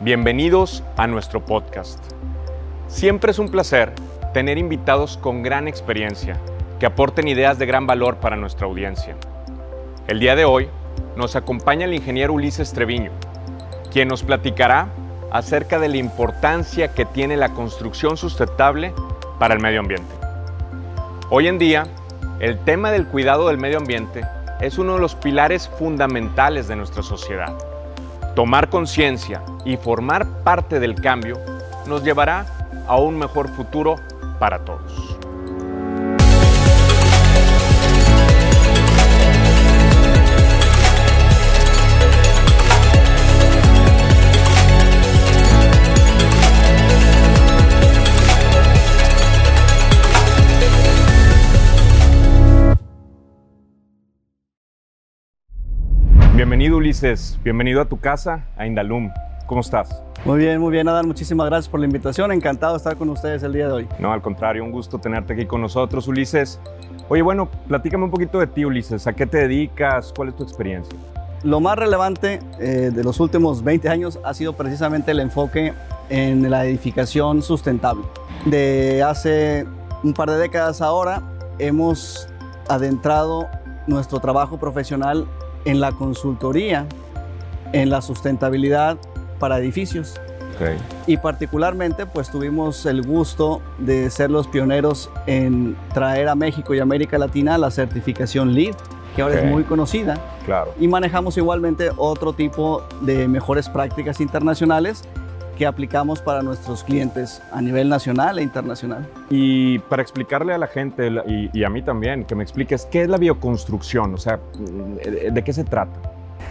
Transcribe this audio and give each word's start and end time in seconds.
Bienvenidos 0.00 0.84
a 0.96 1.08
nuestro 1.08 1.44
podcast. 1.44 1.98
Siempre 2.86 3.32
es 3.32 3.40
un 3.40 3.48
placer 3.48 3.92
tener 4.32 4.56
invitados 4.56 5.16
con 5.16 5.42
gran 5.42 5.66
experiencia 5.66 6.38
que 6.78 6.86
aporten 6.86 7.26
ideas 7.26 7.58
de 7.58 7.66
gran 7.66 7.88
valor 7.88 8.18
para 8.18 8.36
nuestra 8.36 8.68
audiencia. 8.68 9.16
El 10.06 10.20
día 10.20 10.36
de 10.36 10.44
hoy 10.44 10.68
nos 11.16 11.34
acompaña 11.34 11.84
el 11.84 11.94
ingeniero 11.94 12.32
Ulises 12.34 12.72
Treviño, 12.72 13.10
quien 13.92 14.06
nos 14.06 14.22
platicará 14.22 14.86
acerca 15.32 15.80
de 15.80 15.88
la 15.88 15.96
importancia 15.96 16.94
que 16.94 17.04
tiene 17.04 17.36
la 17.36 17.48
construcción 17.48 18.16
sustentable 18.16 18.94
para 19.40 19.54
el 19.54 19.60
medio 19.60 19.80
ambiente. 19.80 20.14
Hoy 21.28 21.48
en 21.48 21.58
día, 21.58 21.88
el 22.38 22.56
tema 22.60 22.92
del 22.92 23.08
cuidado 23.08 23.48
del 23.48 23.58
medio 23.58 23.78
ambiente 23.78 24.24
es 24.60 24.78
uno 24.78 24.94
de 24.94 25.00
los 25.00 25.16
pilares 25.16 25.68
fundamentales 25.68 26.68
de 26.68 26.76
nuestra 26.76 27.02
sociedad. 27.02 27.58
Tomar 28.38 28.70
conciencia 28.70 29.42
y 29.64 29.76
formar 29.76 30.44
parte 30.44 30.78
del 30.78 30.94
cambio 30.94 31.40
nos 31.88 32.04
llevará 32.04 32.46
a 32.86 32.96
un 32.96 33.18
mejor 33.18 33.48
futuro 33.48 33.96
para 34.38 34.64
todos. 34.64 35.17
Bienvenido 56.58 56.78
Ulises, 56.78 57.38
bienvenido 57.44 57.80
a 57.80 57.84
tu 57.84 58.00
casa, 58.00 58.44
a 58.56 58.66
Indalum. 58.66 59.12
¿Cómo 59.46 59.60
estás? 59.60 60.02
Muy 60.24 60.40
bien, 60.40 60.60
muy 60.60 60.72
bien, 60.72 60.88
Adán. 60.88 61.06
Muchísimas 61.06 61.46
gracias 61.46 61.68
por 61.68 61.78
la 61.78 61.86
invitación. 61.86 62.32
Encantado 62.32 62.72
de 62.72 62.78
estar 62.78 62.96
con 62.96 63.08
ustedes 63.10 63.44
el 63.44 63.52
día 63.52 63.68
de 63.68 63.74
hoy. 63.74 63.88
No, 64.00 64.12
al 64.12 64.20
contrario, 64.20 64.64
un 64.64 64.72
gusto 64.72 64.98
tenerte 64.98 65.34
aquí 65.34 65.46
con 65.46 65.60
nosotros, 65.60 66.08
Ulises. 66.08 66.58
Oye, 67.08 67.22
bueno, 67.22 67.48
platícame 67.68 68.02
un 68.02 68.10
poquito 68.10 68.40
de 68.40 68.48
ti, 68.48 68.64
Ulises. 68.64 69.06
¿A 69.06 69.12
qué 69.12 69.24
te 69.24 69.38
dedicas? 69.38 70.12
¿Cuál 70.16 70.30
es 70.30 70.36
tu 70.36 70.42
experiencia? 70.42 70.98
Lo 71.44 71.60
más 71.60 71.78
relevante 71.78 72.40
eh, 72.58 72.90
de 72.92 73.04
los 73.04 73.20
últimos 73.20 73.62
20 73.62 73.88
años 73.88 74.18
ha 74.24 74.34
sido 74.34 74.54
precisamente 74.54 75.12
el 75.12 75.20
enfoque 75.20 75.74
en 76.08 76.50
la 76.50 76.64
edificación 76.64 77.40
sustentable. 77.40 78.02
De 78.46 79.04
hace 79.04 79.64
un 80.02 80.12
par 80.12 80.28
de 80.28 80.38
décadas 80.38 80.82
ahora 80.82 81.22
hemos 81.60 82.28
adentrado 82.68 83.46
nuestro 83.86 84.18
trabajo 84.18 84.58
profesional 84.58 85.24
en 85.64 85.80
la 85.80 85.92
consultoría, 85.92 86.86
en 87.72 87.90
la 87.90 88.02
sustentabilidad 88.02 88.98
para 89.38 89.58
edificios. 89.58 90.14
Okay. 90.56 90.76
Y 91.06 91.16
particularmente 91.16 92.04
pues 92.06 92.30
tuvimos 92.30 92.84
el 92.86 93.02
gusto 93.02 93.62
de 93.78 94.10
ser 94.10 94.30
los 94.30 94.48
pioneros 94.48 95.08
en 95.26 95.76
traer 95.94 96.28
a 96.28 96.34
México 96.34 96.74
y 96.74 96.80
América 96.80 97.16
Latina 97.16 97.56
la 97.58 97.70
certificación 97.70 98.54
LEED, 98.54 98.74
que 99.14 99.22
ahora 99.22 99.36
Okay. 99.36 99.46
es 99.46 99.52
muy 99.52 99.62
conocida. 99.64 100.18
Claro. 100.44 100.74
Y 100.80 100.88
manejamos 100.88 101.36
igualmente 101.36 101.90
otro 101.96 102.32
tipo 102.32 102.82
de 103.02 103.28
mejores 103.28 103.68
prácticas 103.68 104.20
internacionales 104.20 105.04
que 105.58 105.66
aplicamos 105.66 106.22
para 106.22 106.40
nuestros 106.40 106.84
clientes 106.84 107.42
a 107.52 107.60
nivel 107.60 107.88
nacional 107.88 108.38
e 108.38 108.42
internacional. 108.42 109.06
Y 109.28 109.80
para 109.80 110.00
explicarle 110.00 110.54
a 110.54 110.58
la 110.58 110.68
gente 110.68 111.10
y, 111.26 111.50
y 111.52 111.64
a 111.64 111.68
mí 111.68 111.82
también, 111.82 112.24
que 112.24 112.36
me 112.36 112.44
expliques 112.44 112.86
qué 112.86 113.02
es 113.02 113.08
la 113.08 113.16
bioconstrucción, 113.18 114.14
o 114.14 114.18
sea, 114.18 114.38
¿de 115.04 115.32
de 115.32 115.44
qué 115.44 115.52
se 115.52 115.64
trata? 115.64 115.98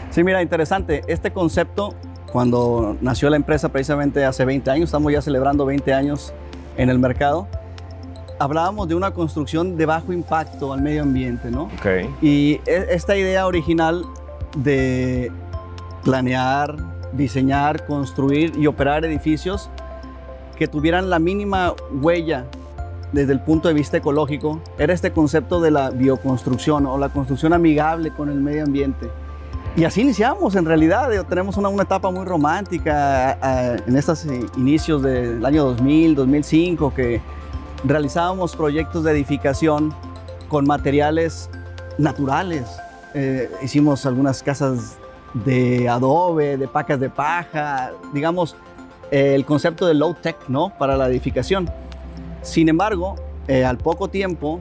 Sí, 0.10 0.24
mira, 0.24 0.42
interesante. 0.42 1.04
Este 1.08 1.32
concepto, 1.32 1.94
cuando 2.32 2.98
nació 3.02 3.30
la 3.30 3.38
empresa 3.38 3.70
precisamente 3.70 4.26
hace 4.26 4.44
20 4.44 4.70
años, 4.72 4.86
estamos 4.86 5.12
ya 5.14 5.22
celebrando 5.22 5.66
20 5.66 5.94
años 5.94 6.34
en 6.76 6.90
el 6.90 7.00
mercado, 7.00 7.48
hablábamos 8.40 8.88
de 8.88 8.96
una 8.96 9.12
construcción 9.12 9.78
de 9.78 9.86
bajo 9.86 10.12
impacto 10.12 10.74
al 10.74 10.82
medio 10.82 11.04
ambiente, 11.04 11.50
¿no? 11.50 11.64
Ok. 11.64 11.88
Y 12.22 12.60
e- 12.66 12.88
esta 12.90 13.16
idea 13.16 13.48
original 13.48 14.04
de 14.58 15.32
planear, 16.04 16.76
diseñar, 17.14 17.86
construir 17.86 18.54
y 18.58 18.68
operar 18.68 19.06
edificios 19.06 19.70
que 20.58 20.68
tuvieran 20.68 21.10
la 21.10 21.20
mínima 21.20 21.74
huella 21.92 22.46
desde 23.12 23.34
el 23.34 23.40
punto 23.40 23.68
de 23.68 23.74
vista 23.74 23.98
ecológico 23.98 24.60
era 24.78 24.94
este 24.94 25.12
concepto 25.12 25.62
de 25.62 25.72
la 25.72 25.90
bioconstrucción 25.92 26.86
o 26.86 26.98
la 26.98 27.10
construcción 27.10 27.54
amigable 27.54 28.12
con 28.12 28.30
el 28.30 28.40
medio 28.40 28.64
ambiente. 28.64 29.10
Y 29.76 29.84
así 29.84 30.02
iniciamos 30.02 30.56
en 30.56 30.66
realidad, 30.66 31.10
tenemos 31.30 31.56
una, 31.58 31.70
una 31.70 31.84
etapa 31.84 32.10
muy 32.10 32.26
romántica 32.26 33.38
en 33.86 33.96
estos 33.96 34.26
inicios 34.58 35.04
del 35.04 35.46
año 35.46 35.66
2000, 35.66 36.16
2005, 36.16 36.94
que 36.96 37.22
realizábamos 37.84 38.56
proyectos 38.56 39.04
de 39.04 39.12
edificación 39.12 39.94
con 40.50 40.66
materiales 40.66 41.50
naturales. 42.00 42.66
Eh, 43.14 43.52
hicimos 43.62 44.06
algunas 44.06 44.42
casas 44.42 44.98
de 45.34 45.88
adobe, 45.90 46.58
de 46.58 46.68
pacas 46.68 47.00
de 47.00 47.10
paja, 47.10 47.92
digamos, 48.14 48.56
eh, 49.12 49.34
el 49.36 49.46
concepto 49.46 49.86
de 49.86 49.94
low 49.94 50.14
tech, 50.14 50.38
¿no? 50.48 50.70
Para 50.78 50.98
la 50.98 51.08
edificación. 51.08 51.70
Sin 52.42 52.70
embargo, 52.70 53.16
eh, 53.48 53.66
al 53.66 53.78
poco 53.78 54.08
tiempo, 54.10 54.60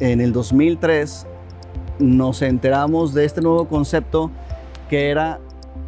en 0.00 0.20
el 0.20 0.32
2003, 0.32 1.26
nos 1.98 2.42
enteramos 2.42 3.12
de 3.14 3.24
este 3.24 3.40
nuevo 3.40 3.66
concepto 3.68 4.30
que 4.88 5.10
era 5.10 5.38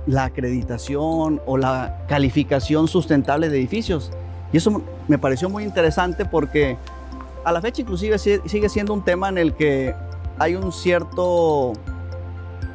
la 0.06 0.24
acreditación 0.24 1.40
o 1.46 1.56
la 1.56 2.04
calificación 2.08 2.88
sustentable 2.88 3.48
de 3.48 3.58
edificios. 3.58 4.10
Y 4.52 4.56
eso 4.58 4.82
me 5.08 5.18
pareció 5.18 5.48
muy 5.48 5.64
interesante 5.64 6.24
porque 6.24 6.76
a 7.44 7.52
la 7.52 7.60
fecha 7.60 7.82
inclusive 7.82 8.18
si- 8.18 8.40
sigue 8.46 8.68
siendo 8.68 8.92
un 8.92 9.02
tema 9.04 9.28
en 9.28 9.38
el 9.38 9.54
que 9.54 9.94
hay 10.38 10.54
un 10.56 10.72
cierto 10.72 11.72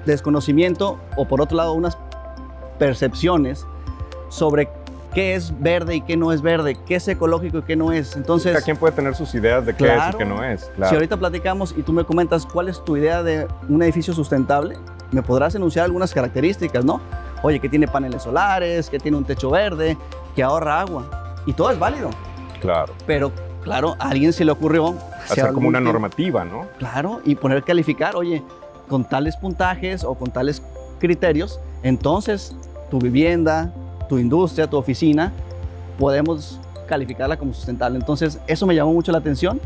desconocimiento 0.07 0.97
o 1.15 1.27
por 1.27 1.41
otro 1.41 1.57
lado 1.57 1.73
unas 1.73 1.97
percepciones 2.79 3.65
sobre 4.29 4.69
qué 5.13 5.35
es 5.35 5.53
verde 5.61 5.95
y 5.95 6.01
qué 6.01 6.17
no 6.17 6.31
es 6.31 6.41
verde, 6.41 6.77
qué 6.85 6.95
es 6.95 7.07
ecológico 7.07 7.59
y 7.59 7.61
qué 7.63 7.75
no 7.75 7.91
es. 7.91 8.15
Entonces, 8.15 8.51
Cada 8.53 8.63
quien 8.63 8.77
puede 8.77 8.93
tener 8.93 9.15
sus 9.15 9.33
ideas 9.35 9.65
de 9.65 9.75
qué 9.75 9.87
es 9.87 10.13
y 10.13 10.17
qué 10.17 10.25
no 10.25 10.43
es. 10.43 10.61
si 10.61 10.71
Claro. 10.71 10.95
ahorita 10.95 11.17
platicamos 11.17 11.73
y 11.77 11.81
tú 11.81 11.93
me 11.93 12.03
comentas 12.03 12.45
cuál 12.45 12.69
es 12.69 12.83
tu 12.83 12.97
idea 12.97 13.23
de 13.23 13.47
un 13.69 13.81
edificio 13.81 14.13
sustentable, 14.13 14.77
me 15.11 15.21
podrás 15.23 15.55
enunciar 15.55 15.85
algunas 15.85 16.13
características, 16.13 16.83
¿no? 16.85 16.99
Oye, 17.41 17.59
que 17.59 17.69
tiene 17.69 17.87
paneles 17.87 18.23
solares, 18.23 18.89
que 18.89 18.99
tiene 18.99 19.17
un 19.17 19.23
techo 19.23 19.49
verde, 19.49 19.97
que 20.35 20.43
ahorra 20.43 20.81
agua. 20.81 21.35
Y 21.45 21.53
todo 21.53 21.71
es 21.71 21.79
válido. 21.79 22.09
Claro. 22.59 22.93
Pero, 23.05 23.31
claro, 23.63 23.95
a 23.99 24.09
alguien 24.09 24.33
se 24.33 24.43
le 24.43 24.51
ocurrió 24.51 24.95
Hacer 25.29 25.51
como 25.53 25.67
una 25.67 25.79
normativa, 25.79 26.43
¿no? 26.45 26.67
Claro, 26.77 27.21
y 27.25 27.35
poner 27.35 27.63
calificar, 27.63 28.15
oye, 28.15 28.43
con 28.87 29.03
tales 29.05 29.35
puntajes 29.35 30.03
o 30.03 30.15
con 30.15 30.31
tales 30.31 30.61
criterios, 30.99 31.59
entonces 31.83 32.55
tu 32.89 32.99
vivienda, 32.99 33.73
tu 34.07 34.17
industria, 34.17 34.67
tu 34.67 34.77
oficina, 34.77 35.31
podemos 35.99 36.59
calificarla 36.87 37.37
como 37.37 37.53
sustentable. 37.53 37.99
Entonces, 37.99 38.39
eso 38.47 38.65
me 38.65 38.73
llamó 38.73 38.93
mucho 38.93 39.11
la 39.11 39.19
atención. 39.19 39.59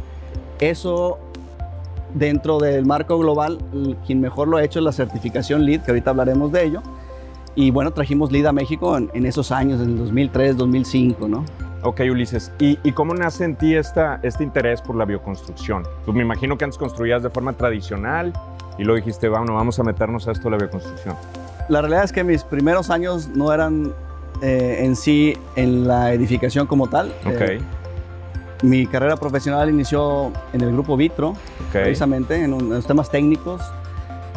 Eso, 0.60 1.20
dentro 2.14 2.60
del 2.60 2.86
marco 2.86 3.18
global, 3.18 3.60
quien 4.06 4.20
mejor 4.20 4.48
lo 4.48 4.58
ha 4.58 4.64
hecho 4.64 4.80
es 4.80 4.86
la 4.86 4.92
certificación 4.92 5.66
LEED, 5.66 5.82
que 5.82 5.92
ahorita 5.92 6.10
hablaremos 6.10 6.52
de 6.52 6.66
ello. 6.66 6.82
Y 7.56 7.72
bueno, 7.72 7.92
trajimos 7.92 8.32
LEED 8.32 8.48
a 8.48 8.52
México 8.52 8.98
en, 8.98 9.26
esos 9.26 9.52
años, 9.52 9.82
en 9.82 9.92
el 9.92 9.98
2003, 9.98 10.58
2005, 10.58 11.28
¿no? 11.28 11.46
Ok, 11.84 12.02
Ulises. 12.12 12.52
¿Y, 12.60 12.78
y 12.84 12.92
cómo 12.92 13.14
nace 13.14 13.44
en 13.44 13.56
ti 13.56 13.76
esta, 13.76 14.20
este 14.22 14.44
interés 14.44 14.82
por 14.82 14.96
la 14.96 15.04
bioconstrucción? 15.04 15.84
Pues 16.06 16.16
me 16.16 16.22
imagino 16.22 16.58
que 16.58 16.64
antes 16.64 16.78
construías 16.78 17.24
de 17.24 17.30
forma 17.30 17.54
tradicional 17.54 18.34
y 18.78 18.84
luego 18.84 18.98
dijiste, 18.98 19.28
bueno, 19.30 19.54
vamos 19.54 19.80
a 19.80 19.84
meternos 19.84 20.28
a 20.28 20.32
esto 20.32 20.46
de 20.46 20.52
la 20.52 20.58
bioconstrucción. 20.58 21.16
La 21.70 21.82
realidad 21.82 22.04
es 22.04 22.12
que 22.12 22.24
mis 22.24 22.44
primeros 22.44 22.90
años 22.90 23.28
no 23.30 23.54
eran 23.54 23.94
eh, 24.42 24.78
en 24.82 24.96
sí 24.96 25.38
en 25.56 25.88
la 25.88 26.14
edificación 26.14 26.68
como 26.68 26.88
tal. 26.88 27.10
Ok, 27.26 27.42
Eh, 27.42 27.62
mi 28.64 28.86
carrera 28.86 29.16
profesional 29.18 29.70
inició 29.70 30.32
en 30.54 30.62
el 30.62 30.72
grupo 30.72 30.96
Vitro, 30.98 31.34
precisamente 31.72 32.36
en, 32.44 32.54
un- 32.54 32.62
en 32.64 32.70
los 32.70 32.86
temas 32.86 33.10
técnicos. 33.10 33.62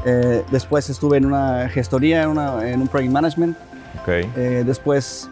Eh, 0.07 0.43
después 0.51 0.89
estuve 0.91 1.17
en 1.19 1.27
una 1.27 1.69
gestoría, 1.69 2.23
en, 2.23 2.31
una- 2.31 2.69
en 2.69 2.81
un 2.81 2.89
project 2.89 3.13
management. 3.13 3.57
ok. 4.03 4.09
Eh, 4.09 4.63
después 4.67 5.29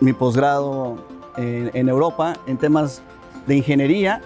mi 0.00 0.12
posgrado 0.12 0.96
en, 1.38 1.70
en 1.74 1.88
Europa 1.88 2.34
en 2.46 2.56
temas 2.58 3.02
de 3.46 3.56
ingeniería. 3.56 4.20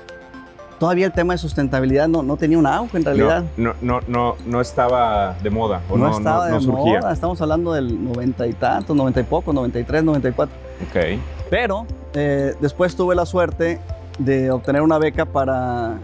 Todavía 0.80 1.04
el 1.04 1.12
tema 1.12 1.34
de 1.34 1.38
sustentabilidad 1.38 2.08
no, 2.08 2.22
no 2.22 2.38
tenía 2.38 2.56
un 2.58 2.66
auge 2.66 2.96
en 2.96 3.04
realidad. 3.04 3.44
No, 3.58 3.74
no, 3.82 4.00
no, 4.08 4.36
no 4.46 4.60
estaba 4.62 5.34
de 5.42 5.50
moda 5.50 5.82
o 5.90 5.98
No, 5.98 6.08
estaba 6.16 6.46
de 6.48 6.58
surgía. 6.58 7.00
moda, 7.00 7.12
estamos 7.12 7.38
hablando 7.42 7.74
del 7.74 8.02
90 8.02 8.46
y 8.46 8.52
tantos, 8.54 8.96
90 8.96 9.20
y 9.20 9.24
poco, 9.24 9.52
93, 9.52 10.02
94. 10.02 10.56
Ok, 10.88 11.20
Pero 11.50 11.86
eh, 12.14 12.54
después 12.62 12.96
tuve 12.96 13.14
la 13.14 13.26
suerte 13.26 13.78
de 14.18 14.50
obtener 14.50 14.80
una 14.80 14.96
beca 14.96 15.26
para 15.26 15.98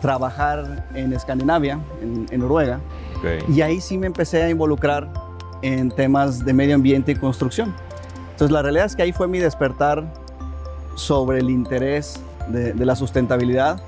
trabajar 0.00 0.86
en 0.94 1.12
Escandinavia, 1.12 1.80
en, 2.00 2.26
en 2.30 2.40
Noruega, 2.40 2.78
ok. 3.18 3.50
y 3.50 3.60
ahí 3.62 3.80
sí 3.80 3.98
me 3.98 4.06
empecé 4.06 4.40
a 4.44 4.48
involucrar 4.50 5.08
en 5.62 5.90
temas 5.90 6.44
de 6.44 6.52
medio 6.52 6.76
ambiente 6.76 7.10
y 7.10 7.16
construcción. 7.16 7.74
Entonces 8.30 8.52
la 8.52 8.62
realidad 8.62 8.86
es 8.86 8.94
que 8.94 9.02
ahí 9.02 9.10
fue 9.12 9.26
mi 9.26 9.40
despertar 9.40 10.04
sobre 10.94 11.40
el 11.40 11.50
interés 11.50 12.20
de, 12.46 12.72
de 12.72 12.84
la 12.86 12.94
sustentabilidad. 12.94 13.80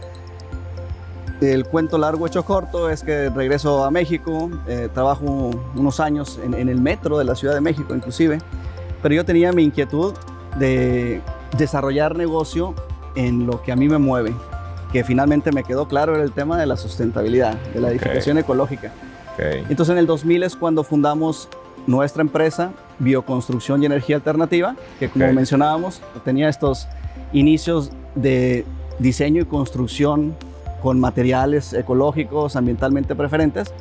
El 1.40 1.64
cuento 1.67 1.99
largo 1.99 2.26
hecho 2.26 2.44
corto 2.44 2.90
es 2.90 3.02
que 3.02 3.31
regreso 3.31 3.85
a 3.85 3.90
México, 3.90 4.50
eh, 4.67 4.88
trabajo 4.93 5.50
unos 5.76 6.00
años 6.00 6.40
en, 6.44 6.55
en 6.55 6.69
el 6.69 6.81
metro 6.81 7.17
de 7.17 7.25
la 7.25 7.35
Ciudad 7.37 7.55
de 7.55 7.61
México 7.61 7.94
inclusive, 7.94 8.38
pero 9.02 9.14
yo 9.14 9.25
tenía 9.25 9.52
mi 9.52 9.62
inquietud 9.62 10.14
de 10.58 11.20
desarrollar 11.56 12.17
negocio 12.17 12.75
en 13.14 13.46
lo 13.46 13.62
que 13.62 13.70
a 13.70 13.76
mí 13.76 13.88
me 13.88 13.99
mueve, 13.99 14.35
que 14.93 15.05
finalmente 15.05 15.52
me 15.52 15.62
quedó 15.62 15.87
claro 15.87 16.14
era 16.14 16.25
el 16.25 16.32
tema 16.32 16.58
de 16.58 16.67
la 16.67 16.76
sustentabilidad, 16.76 17.56
de 17.73 17.81
la 17.81 17.90
edificación 17.90 18.38
ecológica. 18.38 18.93
Okay. 19.35 19.64
Entonces 19.69 19.93
en 19.93 19.99
el 19.99 20.06
2000 20.06 20.43
es 20.43 20.56
cuando 20.56 20.82
fundamos 20.82 21.49
nuestra 21.87 22.23
empresa, 22.23 22.73
Bioconstrucción 22.99 23.81
y 23.82 23.87
Energía 23.87 24.17
Alternativa, 24.17 24.75
que 24.99 25.08
como 25.08 25.26
Ok. 25.26 25.32
mencionábamos, 25.32 26.02
tenía 26.25 26.49
estos 26.49 26.88
inicios 27.32 27.93
de 28.17 28.64
diseño 28.99 29.43
y 29.43 29.44
construcción 29.44 30.35
con 30.82 31.00
materiales 31.00 31.72
ecológicos, 31.72 32.56
ambientalmente 32.56 33.14
preferentes, 33.14 33.72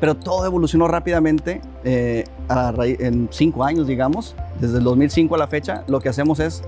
pero 0.00 0.14
todo 0.16 0.46
evolucionó 0.46 0.88
rápidamente 0.88 1.60
eh, 1.84 2.24
en 2.78 3.28
cinco 3.30 3.64
años, 3.64 3.86
digamos, 3.86 4.34
desde 4.58 4.78
el 4.78 4.84
2005 4.84 5.34
a 5.34 5.38
la 5.38 5.46
fecha, 5.46 5.84
lo 5.86 6.00
que 6.00 6.08
hacemos 6.08 6.40
es 6.40 6.62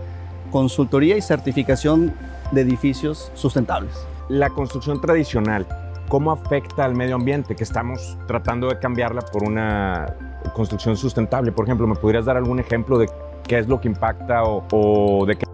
consultoría 0.50 1.16
y 1.16 1.22
certificación 1.22 2.12
de 2.52 2.60
edificios 2.60 3.32
sustentables. 3.34 4.06
La 4.28 4.50
construcción 4.50 5.00
tradicional, 5.00 5.66
¿cómo 6.08 6.30
afecta 6.30 6.84
al 6.84 6.94
medio 6.94 7.16
ambiente? 7.16 7.56
Que 7.56 7.64
estamos 7.64 8.18
tratando 8.26 8.68
de 8.68 8.78
cambiarla 8.78 9.22
por 9.22 9.44
una 9.44 10.14
construcción 10.54 10.96
sustentable. 10.96 11.52
Por 11.52 11.64
ejemplo, 11.64 11.86
¿me 11.86 11.94
podrías 11.94 12.26
dar 12.26 12.36
algún 12.36 12.60
ejemplo 12.60 12.98
de 12.98 13.08
qué 13.44 13.58
es 13.58 13.66
lo 13.66 13.80
que 13.80 13.88
impacta 13.88 14.42
o, 14.44 15.24
de 15.26 15.36
qué 15.36 15.44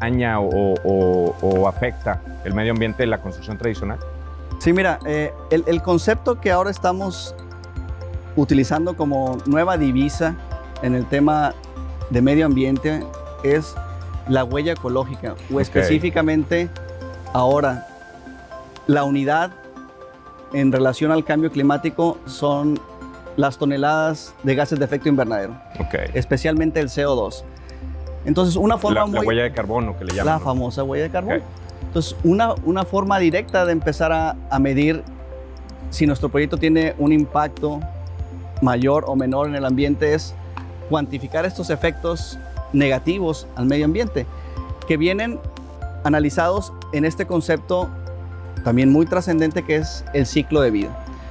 daña 0.00 0.40
o, 0.40 0.74
o- 0.84 1.34
o 1.40 1.68
afecta 1.68 2.20
el 2.44 2.54
medio 2.54 2.72
ambiente 2.72 3.02
de 3.02 3.06
la 3.08 3.18
construcción 3.18 3.58
tradicional? 3.58 3.98
Sí, 4.58 4.72
mira, 4.72 4.98
eh, 5.06 5.32
el, 5.50 5.64
el 5.66 5.82
concepto 5.82 6.40
que 6.40 6.50
ahora 6.50 6.70
estamos 6.70 7.34
utilizando 8.36 8.96
como 8.96 9.38
nueva 9.46 9.76
divisa 9.76 10.34
en 10.82 10.94
el 10.94 11.06
tema 11.06 11.54
de 12.10 12.22
medio 12.22 12.46
ambiente 12.46 13.04
es 13.42 13.74
la 14.28 14.44
huella 14.44 14.72
ecológica 14.72 15.34
o 15.52 15.60
específicamente 15.60 16.68
ahora 17.32 17.86
la 18.86 19.04
unidad 19.04 19.50
en 20.52 20.72
relación 20.72 21.12
al 21.12 21.24
cambio 21.24 21.50
climático 21.50 22.18
son 22.26 22.78
las 23.36 23.58
toneladas 23.58 24.34
de 24.42 24.54
gases 24.54 24.78
de 24.78 24.84
efecto 24.84 25.08
invernadero, 25.08 25.52
Ok. 25.78 25.94
especialmente 26.14 26.80
el 26.80 26.88
CO2. 26.88 27.44
Entonces, 28.28 28.56
una 28.56 28.76
forma 28.76 29.00
La, 29.00 29.06
muy 29.06 29.20
la 29.20 29.26
huella 29.26 29.42
de 29.44 29.52
carbono 29.52 29.98
que 29.98 30.04
le 30.04 30.12
llaman. 30.12 30.26
la 30.26 30.38
¿no? 30.38 30.44
famosa 30.44 30.84
huella 30.84 31.04
de 31.04 31.10
carbono. 31.10 31.40
Entonces, 31.82 32.14
una, 32.24 32.54
una 32.64 32.84
forma 32.84 33.18
directa 33.18 33.64
de 33.64 33.72
empezar 33.72 34.12
a, 34.12 34.36
a 34.50 34.58
medir 34.58 35.02
si 35.88 36.06
nuestro 36.06 36.28
proyecto 36.28 36.58
tiene 36.58 36.94
un 36.98 37.12
impacto 37.12 37.80
mayor 38.60 39.04
o 39.06 39.16
menor 39.16 39.48
en 39.48 39.54
el 39.54 39.64
ambiente 39.64 40.12
es 40.12 40.34
cuantificar 40.90 41.46
estos 41.46 41.70
efectos 41.70 42.38
negativos 42.74 43.46
al 43.56 43.64
medio 43.64 43.86
ambiente, 43.86 44.26
que 44.86 44.98
vienen 44.98 45.40
analizados 46.04 46.74
en 46.92 47.06
este 47.06 47.26
concepto 47.26 47.88
también 48.62 48.92
muy 48.92 49.06
trascendente 49.06 49.62
que 49.62 49.76
es 49.76 50.04
el 50.12 50.26
ciclo 50.26 50.60
de 50.60 50.70
vida. 50.70 50.90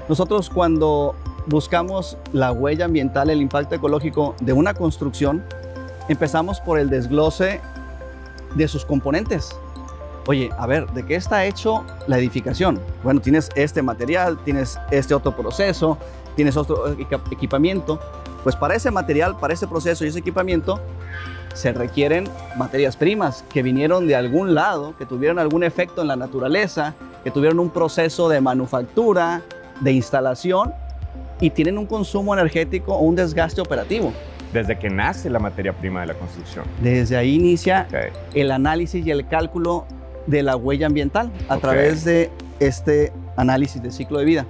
Nosotros 0.09 0.49
cuando 0.49 1.13
buscamos 1.45 2.17
la 2.33 2.51
huella 2.51 2.85
ambiental, 2.85 3.29
el 3.29 3.41
impacto 3.41 3.75
ecológico 3.75 4.35
de 4.41 4.53
una 4.53 4.73
construcción, 4.73 5.43
empezamos 6.13 6.59
por 6.61 6.79
el 6.79 6.89
desglose 6.89 7.61
de 8.55 8.67
sus 8.67 8.85
componentes. 8.85 9.55
Oye, 10.27 10.49
a 10.57 10.67
ver, 10.67 10.87
¿de 10.91 11.05
qué 11.05 11.15
está 11.15 11.45
hecho 11.45 11.85
la 12.07 12.17
edificación? 12.17 12.81
Bueno, 13.03 13.21
tienes 13.21 13.49
este 13.55 13.81
material, 13.81 14.37
tienes 14.43 14.77
este 14.91 15.13
otro 15.13 15.35
proceso, 15.35 15.97
tienes 16.35 16.57
otro 16.57 16.87
equipa- 16.91 17.21
equipamiento. 17.31 17.99
Pues 18.43 18.55
para 18.55 18.75
ese 18.75 18.91
material, 18.91 19.37
para 19.37 19.53
ese 19.53 19.67
proceso 19.67 20.03
y 20.03 20.09
ese 20.09 20.19
equipamiento, 20.19 20.79
se 21.53 21.71
requieren 21.73 22.29
materias 22.55 22.95
primas 22.97 23.43
que 23.49 23.63
vinieron 23.63 24.05
de 24.05 24.15
algún 24.15 24.53
lado, 24.53 24.95
que 24.97 25.05
tuvieron 25.05 25.39
algún 25.39 25.63
efecto 25.63 26.01
en 26.01 26.07
la 26.07 26.15
naturaleza, 26.15 26.93
que 27.23 27.31
tuvieron 27.31 27.59
un 27.59 27.69
proceso 27.69 28.29
de 28.29 28.41
manufactura, 28.41 29.41
de 29.79 29.91
instalación 29.91 30.73
y 31.39 31.49
tienen 31.51 31.77
un 31.77 31.85
consumo 31.85 32.33
energético 32.33 32.93
o 32.93 32.99
un 32.99 33.15
desgaste 33.15 33.61
operativo. 33.61 34.11
Desde 34.53 34.77
que 34.79 34.89
nace 34.89 35.29
la 35.29 35.39
materia 35.39 35.73
prima 35.73 36.01
de 36.01 36.07
la 36.07 36.13
construcción. 36.13 36.65
Desde 36.81 37.17
ahí 37.17 37.35
inicia 37.35 37.87
el 38.33 38.51
análisis 38.51 39.05
y 39.05 39.11
el 39.11 39.27
cálculo 39.27 39.85
de 40.25 40.43
la 40.43 40.55
huella 40.55 40.87
ambiental 40.87 41.31
a 41.49 41.57
través 41.57 42.03
de 42.05 42.29
este 42.59 43.11
análisis 43.35 43.81
de 43.81 43.91
ciclo 43.91 44.19
de 44.19 44.25
vida. 44.25 44.45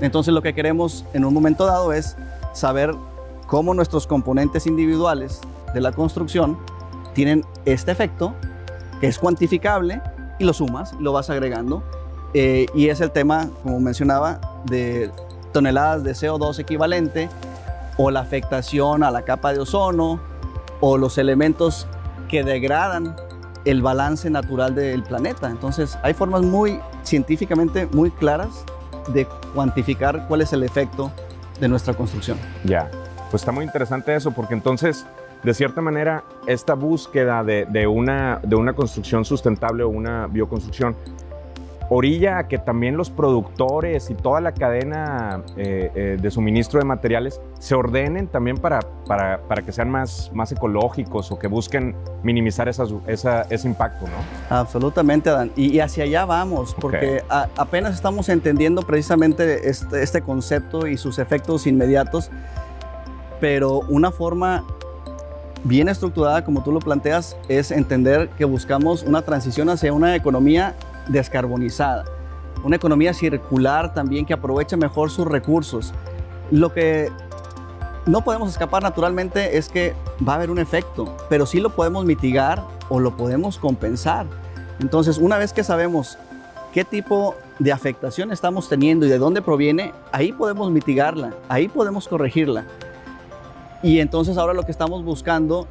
Entonces 0.00 0.32
lo 0.32 0.42
que 0.42 0.54
queremos 0.54 1.04
en 1.12 1.24
un 1.24 1.34
momento 1.34 1.66
dado 1.66 1.92
es 1.92 2.16
saber 2.52 2.94
cómo 3.46 3.74
nuestros 3.74 4.06
componentes 4.06 4.66
individuales 4.66 5.40
de 5.74 5.80
la 5.80 5.92
construcción 5.92 6.58
tienen 7.14 7.44
este 7.64 7.92
efecto 7.92 8.34
que 9.00 9.06
es 9.06 9.18
cuantificable 9.18 10.00
y 10.38 10.44
lo 10.44 10.52
sumas, 10.52 10.94
lo 11.00 11.12
vas 11.12 11.30
agregando 11.30 11.82
eh, 12.34 12.66
y 12.74 12.88
es 12.88 13.00
el 13.00 13.10
tema, 13.10 13.50
como 13.62 13.80
mencionaba, 13.80 14.40
de 14.66 15.10
toneladas 15.52 16.04
de 16.04 16.12
CO2 16.12 16.58
equivalente 16.58 17.28
o 18.02 18.10
la 18.10 18.20
afectación 18.20 19.02
a 19.02 19.10
la 19.10 19.22
capa 19.22 19.52
de 19.52 19.60
ozono 19.60 20.20
o 20.80 20.96
los 20.96 21.18
elementos 21.18 21.86
que 22.28 22.42
degradan 22.42 23.14
el 23.66 23.82
balance 23.82 24.30
natural 24.30 24.74
del 24.74 25.02
planeta. 25.02 25.50
Entonces, 25.50 25.98
hay 26.02 26.14
formas 26.14 26.40
muy 26.40 26.80
científicamente 27.02 27.86
muy 27.92 28.10
claras 28.10 28.64
de 29.12 29.26
cuantificar 29.54 30.26
cuál 30.28 30.40
es 30.40 30.54
el 30.54 30.62
efecto 30.62 31.12
de 31.60 31.68
nuestra 31.68 31.92
construcción. 31.92 32.38
Ya, 32.64 32.90
pues 33.30 33.42
está 33.42 33.52
muy 33.52 33.66
interesante 33.66 34.14
eso, 34.14 34.30
porque 34.30 34.54
entonces, 34.54 35.04
de 35.42 35.52
cierta 35.52 35.82
manera, 35.82 36.24
esta 36.46 36.72
búsqueda 36.72 37.44
de, 37.44 37.86
una, 37.86 38.40
de 38.42 38.56
una 38.56 38.72
construcción 38.72 39.26
sustentable 39.26 39.82
o 39.82 39.90
una 39.90 40.26
bioconstrucción 40.26 40.96
orilla 41.92 42.38
a 42.38 42.46
que 42.48 42.56
también 42.56 42.96
los 42.96 43.10
productores 43.10 44.10
y 44.10 44.14
toda 44.14 44.40
la 44.40 44.52
cadena 44.52 45.42
eh, 45.56 45.90
eh, 45.94 46.18
de 46.22 46.30
suministro 46.30 46.78
de 46.78 46.84
materiales 46.84 47.40
se 47.58 47.74
ordenen 47.74 48.28
también 48.28 48.56
para, 48.58 48.78
para, 49.08 49.40
para 49.42 49.62
que 49.62 49.72
sean 49.72 49.90
más, 49.90 50.30
más 50.32 50.52
ecológicos 50.52 51.32
o 51.32 51.38
que 51.38 51.48
busquen 51.48 51.96
minimizar 52.22 52.68
esas- 52.68 52.94
esa- 53.08 53.42
ese 53.50 53.66
impacto, 53.66 54.06
¿no? 54.06 54.56
Absolutamente, 54.56 55.30
Adán. 55.30 55.50
Y, 55.56 55.72
y 55.72 55.80
hacia 55.80 56.04
allá 56.04 56.24
vamos, 56.24 56.76
porque 56.80 57.22
a- 57.28 57.48
apenas 57.56 57.96
estamos 57.96 58.28
entendiendo 58.28 58.82
precisamente 58.82 59.68
este, 59.68 60.00
este 60.02 60.22
concepto 60.22 60.86
y 60.86 60.96
sus 60.96 61.18
efectos 61.18 61.66
inmediatos, 61.66 62.30
pero 63.40 63.80
una 63.88 64.12
forma 64.12 64.64
bien 65.64 65.88
estructurada, 65.88 66.44
como 66.44 66.62
tú 66.62 66.70
lo 66.70 66.78
planteas, 66.78 67.36
es 67.48 67.70
entender 67.72 68.28
que 68.38 68.44
buscamos 68.44 69.02
una 69.02 69.22
transición 69.22 69.68
hacia 69.70 69.92
una 69.92 70.14
economía 70.14 70.74
descarbonizada, 71.10 72.04
una 72.64 72.76
economía 72.76 73.14
circular 73.14 73.94
también 73.94 74.26
que 74.26 74.34
aproveche 74.34 74.76
mejor 74.76 75.10
sus 75.10 75.26
recursos. 75.26 75.92
Lo 76.50 76.72
que 76.72 77.10
no 78.06 78.22
podemos 78.22 78.50
escapar 78.50 78.82
naturalmente 78.82 79.56
es 79.58 79.68
que 79.68 79.94
va 80.26 80.32
a 80.32 80.36
haber 80.36 80.50
un 80.50 80.58
efecto, 80.58 81.16
pero 81.28 81.46
sí 81.46 81.60
lo 81.60 81.70
podemos 81.70 82.04
mitigar 82.04 82.62
o 82.88 82.98
lo 83.00 83.16
podemos 83.16 83.58
compensar. 83.58 84.26
Entonces, 84.80 85.18
una 85.18 85.38
vez 85.38 85.52
que 85.52 85.62
sabemos 85.62 86.18
qué 86.72 86.84
tipo 86.84 87.34
de 87.58 87.72
afectación 87.72 88.32
estamos 88.32 88.68
teniendo 88.68 89.06
y 89.06 89.08
de 89.08 89.18
dónde 89.18 89.42
proviene, 89.42 89.92
ahí 90.12 90.32
podemos 90.32 90.70
mitigarla, 90.70 91.34
ahí 91.48 91.68
podemos 91.68 92.08
corregirla. 92.08 92.64
Y 93.82 94.00
entonces 94.00 94.36
ahora 94.36 94.54
lo 94.54 94.62
que 94.64 94.72
estamos 94.72 95.04
buscando 95.04 95.66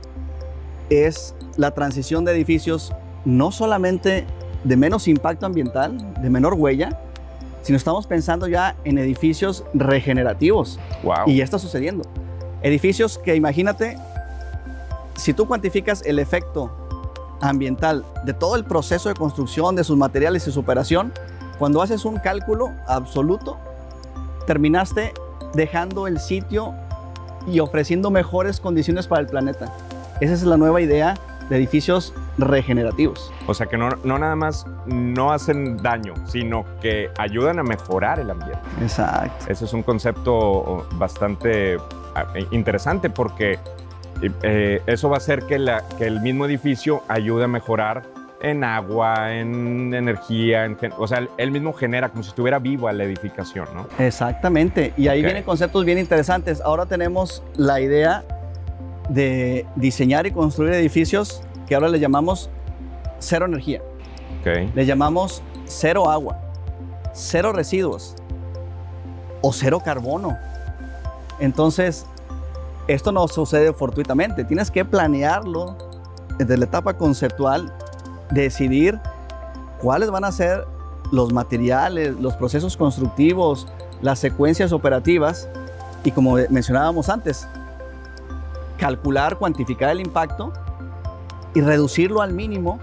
es 0.90 1.36
la 1.58 1.72
transición 1.72 2.26
de 2.26 2.32
edificios 2.32 2.94
no 3.26 3.52
solamente 3.52 4.26
de 4.64 4.78
menos 4.78 5.08
impacto 5.08 5.46
ambiental, 5.46 5.98
de 6.22 6.30
menor 6.30 6.54
huella, 6.54 6.98
sino 7.62 7.78
estamos 7.78 8.08
pensando 8.08 8.48
ya 8.48 8.76
en 8.84 8.98
edificios 8.98 9.64
regenerativos. 9.74 10.80
Wow. 11.04 11.28
Y 11.28 11.38
ya 11.38 11.44
está 11.44 11.60
sucediendo. 11.60 12.04
Edificios 12.62 13.18
que 13.18 13.36
imagínate, 13.36 13.98
si 15.16 15.34
tú 15.34 15.48
cuantificas 15.48 16.02
el 16.06 16.20
efecto 16.20 16.72
ambiental 17.42 18.06
de 18.26 18.34
todo 18.34 18.56
el 18.56 18.66
proceso 18.66 19.10
de 19.10 19.16
construcción, 19.16 19.76
de 19.76 19.84
sus 19.84 19.98
materiales 19.98 20.48
y 20.48 20.52
su 20.52 20.60
operación, 20.60 21.14
cuando 21.58 21.82
haces 21.82 22.06
un 22.06 22.18
cálculo 22.18 22.72
absoluto, 22.88 23.58
terminaste 24.46 25.14
dejando 25.54 26.08
el 26.08 26.20
sitio 26.20 26.74
y 27.48 27.60
ofreciendo 27.60 28.12
mejores 28.12 28.60
condiciones 28.60 29.08
para 29.08 29.22
el 29.22 29.28
planeta. 29.28 29.74
Esa 30.20 30.34
es 30.34 30.44
la 30.44 30.58
nueva 30.58 30.82
idea 30.82 31.16
de 31.50 31.58
edificios 31.58 32.14
regenerativos. 32.38 33.32
O 33.48 33.54
sea 33.54 33.66
que 33.68 33.78
no, 33.78 33.90
no 34.04 34.20
nada 34.20 34.36
más 34.36 34.66
no 34.86 35.32
hacen 35.32 35.78
daño, 35.78 36.14
sino 36.28 36.66
que 36.82 37.10
ayudan 37.18 37.60
a 37.60 37.64
mejorar 37.64 38.20
el 38.20 38.30
ambiente. 38.30 38.60
Exacto. 38.82 39.46
Ese 39.52 39.66
es 39.66 39.74
un 39.74 39.84
concepto 39.84 40.86
bastante 40.94 41.78
ah, 42.16 42.26
interesante 42.52 43.10
porque 43.10 43.58
Y, 44.22 44.30
eh, 44.44 44.82
eso 44.86 45.08
va 45.10 45.16
a 45.16 45.20
hacer 45.20 45.44
que, 45.44 45.58
la- 45.58 45.88
que 45.98 46.06
el 46.06 46.20
mismo 46.20 46.46
edificio 46.46 47.04
ayude 47.08 47.46
a 47.46 47.48
mejorar 47.48 48.04
en 48.42 48.64
agua, 48.66 49.34
en 49.34 49.94
energía, 49.94 50.66
en 50.66 50.78
o 50.98 51.08
sea, 51.08 51.26
él 51.38 51.52
mismo 51.52 51.72
genera 51.74 52.10
como 52.10 52.24
si 52.24 52.30
estuviera 52.30 52.60
viva 52.60 52.92
la 52.94 53.04
edificación, 53.06 53.68
¿no? 53.74 53.86
Exactamente. 53.98 54.94
Y 54.98 55.08
ahí 55.08 55.20
Ok. 55.20 55.26
vienen 55.26 55.44
conceptos 55.44 55.86
bien 55.86 55.98
interesantes. 55.98 56.60
Ahora 56.62 56.86
tenemos 56.86 57.44
la 57.56 57.80
idea 57.82 58.24
de 59.10 59.66
diseñar 59.76 60.26
y 60.28 60.32
construir 60.32 60.74
edificios 60.74 61.42
que 61.68 61.76
ahora 61.76 61.90
le 61.90 62.00
llamamos 62.00 62.50
cero 63.20 63.46
energía. 63.46 63.82
Le 64.46 64.86
llamamos 64.86 65.44
cero 65.66 66.10
agua, 66.10 66.40
cero 67.14 67.52
residuos 67.52 68.16
o 69.42 69.52
cero 69.52 69.82
carbono. 69.84 70.38
Entonces, 71.40 72.06
esto 72.88 73.12
no 73.12 73.28
sucede 73.28 73.74
fortuitamente. 73.74 74.44
Tienes 74.44 74.72
que 74.72 74.84
planearlo 74.86 75.78
desde 76.38 76.58
la 76.58 76.66
etapa 76.66 76.94
conceptual, 76.96 77.74
decidir 78.32 79.00
cuáles 79.82 80.10
van 80.10 80.24
a 80.24 80.32
ser 80.32 80.66
los 81.12 81.34
materiales, 81.34 82.16
los 82.20 82.36
procesos 82.36 82.78
constructivos, 82.78 83.68
las 84.02 84.20
secuencias 84.20 84.72
operativas 84.72 85.50
y 86.04 86.12
como 86.12 86.36
mencionábamos 86.50 87.10
antes, 87.10 87.48
calcular, 88.80 89.38
cuantificar 89.38 89.90
el 89.90 90.00
impacto 90.00 90.54
y 91.54 91.62
reducirlo 91.62 92.22
al 92.22 92.34
mínimo 92.34 92.80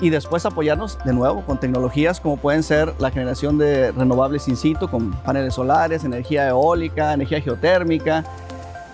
y 0.00 0.10
después 0.10 0.44
apoyarnos 0.44 0.98
de 1.04 1.12
nuevo 1.12 1.42
con 1.46 1.58
tecnologías 1.58 2.20
como 2.20 2.36
pueden 2.36 2.62
ser 2.62 2.92
la 2.98 3.10
generación 3.10 3.58
de 3.58 3.92
renovables 3.92 4.48
in 4.48 4.56
situ 4.56 4.88
con 4.88 5.12
paneles 5.12 5.54
solares, 5.54 6.04
energía 6.04 6.48
eólica, 6.48 7.12
energía 7.12 7.40
geotérmica, 7.40 8.24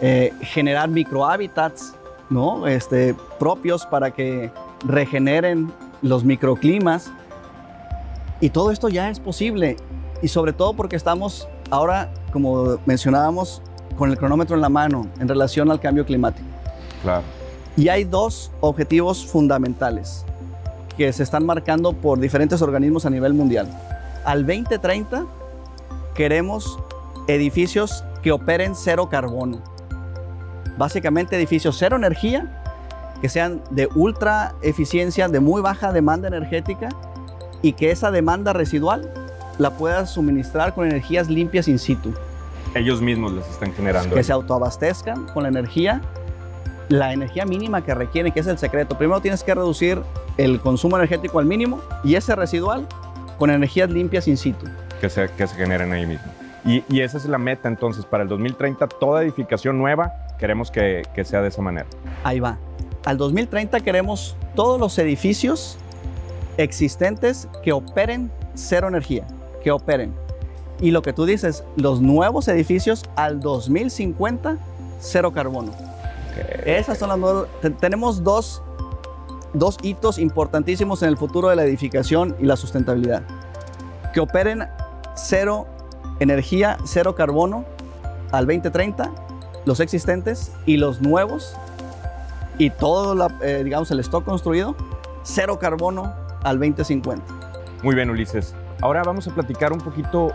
eh, 0.01 0.33
generar 0.43 0.89
microhábitats 0.89 1.95
¿no? 2.29 2.67
este, 2.67 3.15
propios 3.39 3.87
para 3.87 4.11
que 4.13 4.51
regeneren 4.87 5.73
los 6.03 6.25
microclimas. 6.25 7.11
Y 8.41 8.51
todo 8.51 8.71
esto 8.71 8.89
ya 8.89 9.11
es 9.11 9.21
posible 9.21 9.77
y 10.23 10.29
sobre 10.29 10.53
todo 10.53 10.75
porque 10.75 10.97
estamos 10.97 11.49
ahora, 11.71 12.11
como 12.33 12.79
mencionábamos, 12.87 13.63
con 13.97 14.11
el 14.11 14.19
cronómetro 14.19 14.57
en 14.57 14.63
la 14.63 14.69
mano 14.69 15.07
en 15.19 15.29
relación 15.29 15.71
al 15.71 15.81
cambio 15.81 16.05
climático. 16.05 16.47
Claro. 17.03 17.23
Y 17.77 17.89
hay 17.89 18.05
dos 18.05 18.51
objetivos 18.61 19.25
fundamentales 19.25 20.25
que 20.97 21.13
se 21.13 21.23
están 21.23 21.47
marcando 21.47 21.93
por 21.93 22.19
diferentes 22.19 22.61
organismos 22.63 23.07
a 23.07 23.11
nivel 23.11 23.33
mundial. 23.33 23.69
Al 24.25 24.47
2030 24.47 25.25
queremos 26.15 26.79
edificios 27.27 28.05
que 28.23 28.33
operen 28.33 28.75
cero 28.75 29.09
carbono. 29.09 29.63
Básicamente 30.77 31.37
edificios 31.37 31.77
cero 31.79 31.97
energía, 31.97 32.63
que 33.21 33.29
sean 33.29 33.63
de 33.71 33.89
ultra 33.95 34.55
eficiencia, 34.63 35.29
de 35.29 35.41
muy 35.41 35.63
baja 35.63 35.93
demanda 35.93 36.29
energética 36.29 36.89
y 37.63 37.73
que 37.75 37.91
esa 37.91 38.11
demanda 38.11 38.53
residual 38.53 39.13
la 39.59 39.71
puedas 39.77 40.11
suministrar 40.11 40.75
con 40.75 40.87
energías 40.87 41.29
limpias 41.29 41.69
in 41.69 41.79
situ 41.79 42.15
Ellos 42.75 43.01
mismos 43.01 43.33
les 43.33 43.49
están 43.49 43.73
generando. 43.73 44.15
que 44.15 44.23
se 44.23 44.33
autoabastezcan 44.33 45.27
con 45.27 45.43
la 45.43 45.49
energía, 45.49 46.01
la 46.89 47.13
energía 47.13 47.45
mínima 47.45 47.85
que 47.85 47.95
requieren, 47.95 48.33
que 48.33 48.41
es 48.41 48.47
el 48.47 48.59
secreto. 48.59 48.97
Primero 48.97 49.21
tienes 49.21 49.43
que 49.43 49.55
reducir 49.55 50.01
el 50.37 50.61
consumo 50.61 50.97
energético 50.97 51.39
al 51.39 51.47
mínimo 51.47 51.81
y 52.05 52.15
ese 52.15 52.35
residual 52.37 52.87
con 53.39 53.51
energías 53.51 53.91
limpias 53.91 54.29
in 54.29 54.37
situ. 54.37 54.67
que 55.01 55.09
se, 55.09 55.29
que 55.31 55.47
se 55.47 55.55
generen 55.57 55.93
ahí 55.93 56.07
mismo. 56.07 56.27
Y, 56.65 56.85
y 56.89 57.01
esa 57.01 57.17
es 57.17 57.25
la 57.25 57.39
meta 57.39 57.69
entonces 57.69 58.05
para 58.05 58.23
el 58.23 58.29
2030, 58.29 58.87
toda 58.87 59.23
edificación 59.23 59.79
nueva 59.79 60.13
queremos 60.39 60.71
que, 60.71 61.03
que 61.15 61.25
sea 61.25 61.41
de 61.43 61.49
esa 61.49 61.63
manera. 61.63 61.87
Ahí 62.23 62.39
va. 62.39 62.59
Al 63.05 63.17
2030 63.17 63.81
queremos 63.81 64.37
todos 64.55 64.79
los 64.79 64.99
edificios 64.99 65.79
existentes 66.59 67.49
que 67.63 67.73
operen 67.73 68.31
cero 68.55 68.89
energía, 68.89 69.27
que 69.63 69.71
operen. 69.71 70.15
Y 70.81 70.91
lo 70.93 71.03
que 71.03 71.13
tú 71.13 71.25
dices, 71.27 71.65
los 71.77 72.01
nuevos 72.01 72.49
edificios 72.49 73.05
al 73.17 73.41
2050, 73.41 74.57
cero 75.01 75.33
carbono. 75.33 75.73
Esas 76.65 76.99
son 76.99 77.11
las 77.11 77.19
nuevas- 77.19 77.49
tenemos 77.81 78.25
dos, 78.25 78.63
dos 79.53 79.77
hitos 79.83 80.19
importantísimos 80.19 81.03
en 81.03 81.11
el 81.11 81.17
futuro 81.17 81.49
de 81.49 81.57
la 81.57 81.65
edificación 81.65 82.35
y 82.41 82.45
la 82.47 82.57
sustentabilidad. 82.57 83.23
Que 84.15 84.21
operen 84.21 84.67
cero 85.15 85.67
energía, 86.19 86.79
cero 86.85 87.15
carbono 87.15 87.65
al 88.33 88.47
2030, 88.47 89.11
los 89.67 89.81
existentes 89.81 90.53
y 90.67 90.77
los 90.79 91.01
nuevos 91.03 91.55
y 92.59 92.71
todo 92.71 93.15
la, 93.15 93.29
eh, 93.43 93.63
digamos, 93.65 93.91
el 93.91 94.01
stock 94.01 94.25
construido, 94.25 94.75
cero 95.25 95.59
carbono 95.59 96.13
al 96.43 96.59
2050. 96.59 97.23
Muy 97.83 97.95
bien, 97.95 98.09
Ulises. 98.11 98.55
Ahora 98.83 99.03
vamos 99.03 99.27
a 99.29 99.35
platicar 99.35 99.73
un 99.73 99.81
poquito 99.81 100.33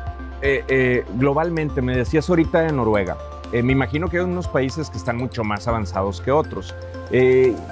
eh, 0.47 0.63
eh, 0.67 1.05
globalmente. 1.15 1.81
Me 1.81 1.97
decías 1.97 2.29
ahorita 2.29 2.61
de 2.61 2.71
Noruega. 2.71 3.17
Eh, 3.51 3.63
me 3.63 3.71
imagino 3.71 4.09
que 4.09 4.17
hay 4.17 4.23
unos 4.23 4.47
países 4.47 4.91
que 4.91 4.97
están 4.97 5.17
mucho 5.17 5.43
más 5.43 5.67
avanzados 5.67 6.21
que 6.21 6.31
otros. 6.31 6.75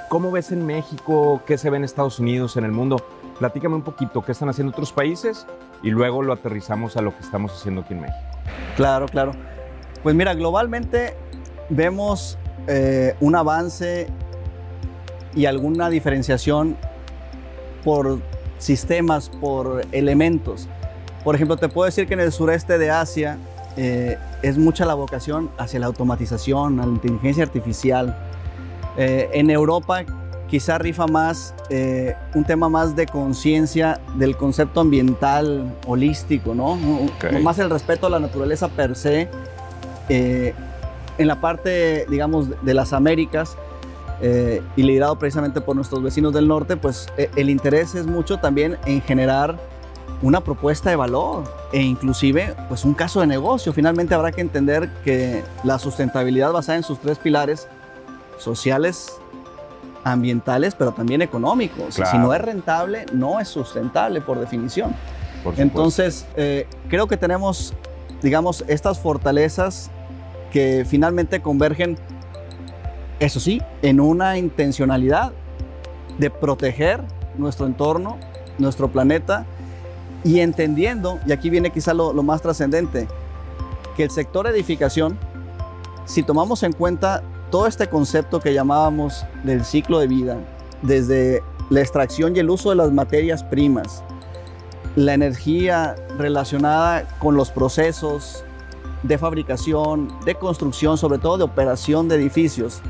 ¿Cómo 0.08 0.32
ves 0.32 0.50
en 0.50 0.66
México? 0.66 1.40
¿Qué 1.46 1.56
se 1.56 1.70
ve 1.70 1.76
en 1.76 1.84
Estados 1.84 2.18
Unidos, 2.18 2.56
en 2.56 2.64
el 2.64 2.72
mundo? 2.72 2.96
Platícame 3.38 3.76
un 3.76 3.82
poquito 3.82 4.22
qué 4.22 4.32
están 4.32 4.48
haciendo 4.48 4.72
otros 4.72 4.92
países 4.92 5.46
y 5.84 5.90
luego 5.90 6.22
lo 6.22 6.32
aterrizamos 6.32 6.96
a 6.96 7.02
lo 7.02 7.14
que 7.14 7.20
estamos 7.22 7.52
haciendo 7.52 7.82
aquí 7.82 7.94
en 7.94 8.00
México. 8.00 8.18
Claro, 8.76 9.06
claro. 9.06 9.32
Pues 10.02 10.16
mira, 10.16 10.34
globalmente 10.34 11.14
vemos 11.68 12.38
un 13.20 13.36
avance 13.36 14.08
y 15.36 15.46
alguna 15.46 15.90
diferenciación 15.90 16.76
por 17.84 18.18
sistemas, 18.58 19.28
por 19.28 19.82
elementos. 19.92 20.68
Por 21.24 21.34
ejemplo, 21.34 21.56
te 21.56 21.68
puedo 21.68 21.86
decir 21.86 22.06
que 22.06 22.14
en 22.14 22.20
el 22.20 22.32
sureste 22.32 22.78
de 22.78 22.90
Asia 22.90 23.38
eh, 23.76 24.18
es 24.42 24.58
mucha 24.58 24.84
la 24.84 24.94
vocación 24.94 25.50
hacia 25.58 25.80
la 25.80 25.86
automatización, 25.86 26.78
a 26.80 26.86
la 26.86 26.92
inteligencia 26.92 27.42
artificial. 27.42 28.16
Eh, 28.96 29.30
en 29.32 29.50
Europa 29.50 30.04
quizá 30.46 30.78
rifa 30.78 31.06
más 31.06 31.54
eh, 31.70 32.14
un 32.34 32.44
tema 32.44 32.68
más 32.68 32.94
de 32.94 33.06
conciencia 33.06 33.98
del 34.16 34.36
concepto 34.36 34.80
ambiental 34.80 35.74
holístico, 35.86 36.54
¿no? 36.54 36.72
Ok. 36.72 37.40
Más 37.42 37.58
el 37.58 37.70
respeto 37.70 38.06
a 38.06 38.10
la 38.10 38.20
naturaleza 38.20 38.68
per 38.68 38.94
se. 38.94 39.28
Eh, 40.08 40.54
en 41.16 41.26
la 41.26 41.40
parte, 41.40 42.06
digamos, 42.10 42.48
de 42.62 42.74
las 42.74 42.92
Américas, 42.92 43.56
eh, 44.20 44.62
y 44.76 44.82
liderado 44.82 45.18
precisamente 45.18 45.60
por 45.60 45.74
nuestros 45.74 46.02
vecinos 46.02 46.32
del 46.32 46.46
norte, 46.46 46.76
pues 46.76 47.08
eh, 47.16 47.30
el 47.36 47.50
interés 47.50 47.94
es 47.94 48.06
mucho 48.06 48.38
también 48.38 48.78
en 48.86 49.02
generar 49.02 49.58
una 50.24 50.40
propuesta 50.40 50.88
de 50.88 50.96
valor 50.96 51.44
e 51.70 51.82
inclusive 51.82 52.56
pues 52.68 52.86
un 52.86 52.94
caso 52.94 53.20
de 53.20 53.26
negocio. 53.26 53.74
Finalmente 53.74 54.14
habrá 54.14 54.32
que 54.32 54.40
entender 54.40 54.88
que 55.04 55.44
la 55.64 55.78
sustentabilidad 55.78 56.50
basada 56.50 56.78
en 56.78 56.82
sus 56.82 56.98
tres 56.98 57.18
pilares 57.18 57.68
sociales, 58.38 59.20
ambientales, 60.02 60.74
pero 60.74 60.92
también 60.92 61.20
económicos. 61.20 61.96
Claro. 61.96 62.10
Si 62.10 62.16
no 62.16 62.32
es 62.32 62.40
rentable, 62.40 63.04
no 63.12 63.38
es 63.38 63.48
sustentable 63.48 64.22
por 64.22 64.40
definición. 64.40 64.96
Por. 65.44 65.60
Entonces, 65.60 66.26
eh, 66.36 66.66
creo 66.88 67.06
que 67.06 67.18
tenemos, 67.18 67.74
digamos, 68.22 68.64
estas 68.66 68.98
fortalezas 68.98 69.90
que 70.50 70.86
finalmente 70.88 71.42
convergen, 71.42 71.98
eso 73.20 73.40
sí, 73.40 73.60
en 73.82 74.00
una 74.00 74.38
intencionalidad 74.38 75.32
de 76.16 76.30
proteger 76.30 77.02
nuestro 77.36 77.66
entorno, 77.66 78.16
nuestro 78.56 78.88
planeta, 78.88 79.44
y 80.24 80.40
entendiendo, 80.40 81.20
y 81.26 81.32
aquí 81.32 81.50
viene 81.50 81.70
quizá 81.70 81.92
lo, 81.92 82.12
más 82.22 82.40
trascendente, 82.40 83.06
que 83.94 84.04
el 84.04 84.10
sector 84.10 84.46
edificación, 84.46 85.18
si 86.06 86.22
tomamos 86.22 86.62
en 86.62 86.72
cuenta 86.72 87.22
todo 87.50 87.66
este 87.66 87.88
concepto 87.88 88.40
que 88.40 88.54
llamábamos 88.54 89.24
del 89.44 89.64
ciclo 89.64 89.98
de 89.98 90.06
vida, 90.06 90.38
desde 90.82 91.42
la 91.70 91.80
extracción 91.80 92.34
y 92.34 92.40
el 92.40 92.50
uso 92.50 92.70
de 92.70 92.76
las 92.76 92.90
materias 92.90 93.44
primas, 93.44 94.02
la 94.96 95.12
energía 95.14 95.94
relacionada 96.16 97.06
con 97.18 97.36
los 97.36 97.50
procesos 97.50 98.44
de 99.02 99.18
fabricación, 99.18 100.08
de 100.24 100.34
construcción, 100.34 100.96
sobre 100.96 101.18
todo 101.18 101.36
de 101.36 101.44
operación 101.44 102.08
de 102.08 102.16
edificios. 102.16 102.80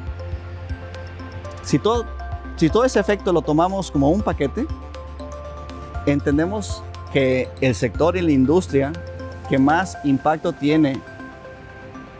Si 1.62 1.78
todo, 1.78 2.04
si 2.56 2.70
todo 2.70 2.84
ese 2.84 3.00
efecto 3.00 3.32
lo 3.32 3.42
tomamos 3.42 3.90
como 3.90 4.10
un 4.10 4.22
paquete, 4.22 4.66
entendemos 6.06 6.82
que 7.14 7.48
el 7.60 7.74
sector 7.76 8.16
y 8.16 8.22
la 8.22 8.32
industria 8.32 8.92
que 9.48 9.56
más 9.56 9.96
impacto 10.04 10.52
tiene 10.52 11.00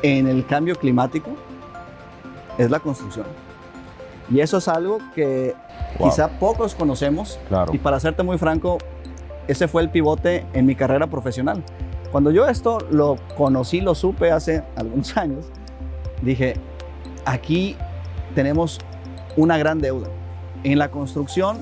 en 0.03 0.29
el 0.29 0.47
cambio 0.47 0.77
climático 0.77 1.31
es 2.59 2.71
la 2.71 2.79
construcción. 2.79 3.27
Y 4.31 4.39
eso 4.41 4.59
es 4.59 4.69
algo 4.69 4.99
que 5.15 5.55
Wow. 5.99 6.09
quizá 6.11 6.29
pocos 6.39 6.75
conocemos 6.75 7.39
Claro. 7.49 7.73
y 7.75 7.79
para 7.79 7.99
serte 8.01 8.23
muy 8.23 8.39
franco, 8.39 8.79
ese 9.49 9.69
fue 9.69 9.83
el 9.83 9.91
pivote 9.91 10.47
en 10.53 10.65
mi 10.67 10.75
carrera 10.75 11.07
profesional. 11.09 11.63
Cuando 12.13 12.31
yo 12.31 12.47
esto 12.49 12.79
lo 12.91 13.17
conocí, 13.37 13.81
lo 13.81 13.95
supe 13.97 14.31
hace 14.31 14.63
algunos 14.77 15.17
años, 15.17 15.47
dije, 16.23 16.55
aquí 17.25 17.77
tenemos 18.35 18.79
una 19.37 19.59
gran 19.59 19.81
deuda. 19.81 20.07
En 20.63 20.79
la 20.79 20.91
construcción 20.91 21.59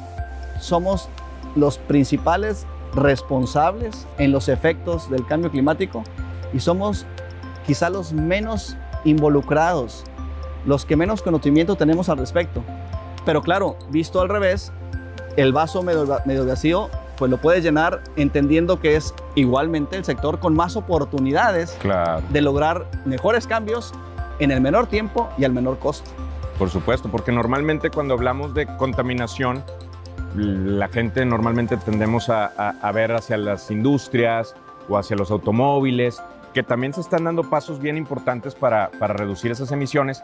somos 0.60 1.08
los 1.56 1.78
principales 1.78 2.66
responsables 2.94 4.06
en 4.18 4.32
los 4.32 4.48
efectos 4.48 5.10
del 5.10 5.26
cambio 5.26 5.50
climático 5.50 6.02
y 6.52 6.60
somos 6.60 7.06
quizá 7.66 7.90
los 7.90 8.12
menos 8.12 8.76
involucrados, 9.04 10.04
los 10.66 10.84
que 10.84 10.96
menos 10.96 11.22
conocimiento 11.22 11.76
tenemos 11.76 12.08
al 12.08 12.18
respecto. 12.18 12.62
Pero 13.24 13.42
claro, 13.42 13.76
visto 13.90 14.20
al 14.20 14.28
revés, 14.28 14.72
el 15.36 15.52
vaso 15.52 15.82
medio, 15.82 16.06
medio 16.26 16.46
vacío 16.46 16.90
pues 17.16 17.30
lo 17.30 17.36
puedes 17.36 17.62
llenar 17.62 18.02
entendiendo 18.16 18.80
que 18.80 18.96
es 18.96 19.14
igualmente 19.36 19.96
el 19.96 20.04
sector 20.04 20.40
con 20.40 20.56
más 20.56 20.74
oportunidades 20.74 21.78
de 22.30 22.40
lograr 22.40 22.90
mejores 23.04 23.46
cambios 23.46 23.92
en 24.40 24.50
el 24.50 24.60
menor 24.60 24.88
tiempo 24.88 25.28
y 25.38 25.44
al 25.44 25.52
menor 25.52 25.78
costo. 25.78 26.10
Por 26.58 26.68
supuesto, 26.70 27.08
porque 27.10 27.30
normalmente 27.30 27.90
cuando 27.90 28.14
hablamos 28.14 28.54
de 28.54 28.66
contaminación, 28.76 29.62
la 30.36 30.88
gente 30.88 31.24
normalmente 31.24 31.76
tendemos 31.76 32.28
a, 32.28 32.92
ver 32.92 33.12
hacia 33.12 33.36
las 33.36 33.70
industrias 33.70 34.54
o 34.88 34.96
hacia 34.96 35.16
los 35.16 35.30
automóviles, 35.30 36.22
que 36.54 36.62
también 36.62 36.92
se 36.92 37.00
están 37.00 37.24
dando 37.24 37.44
pasos 37.44 37.80
bien 37.80 37.96
importantes 37.96 38.54
para, 38.54 38.88
reducir 39.00 39.50
esas 39.50 39.72
emisiones, 39.72 40.22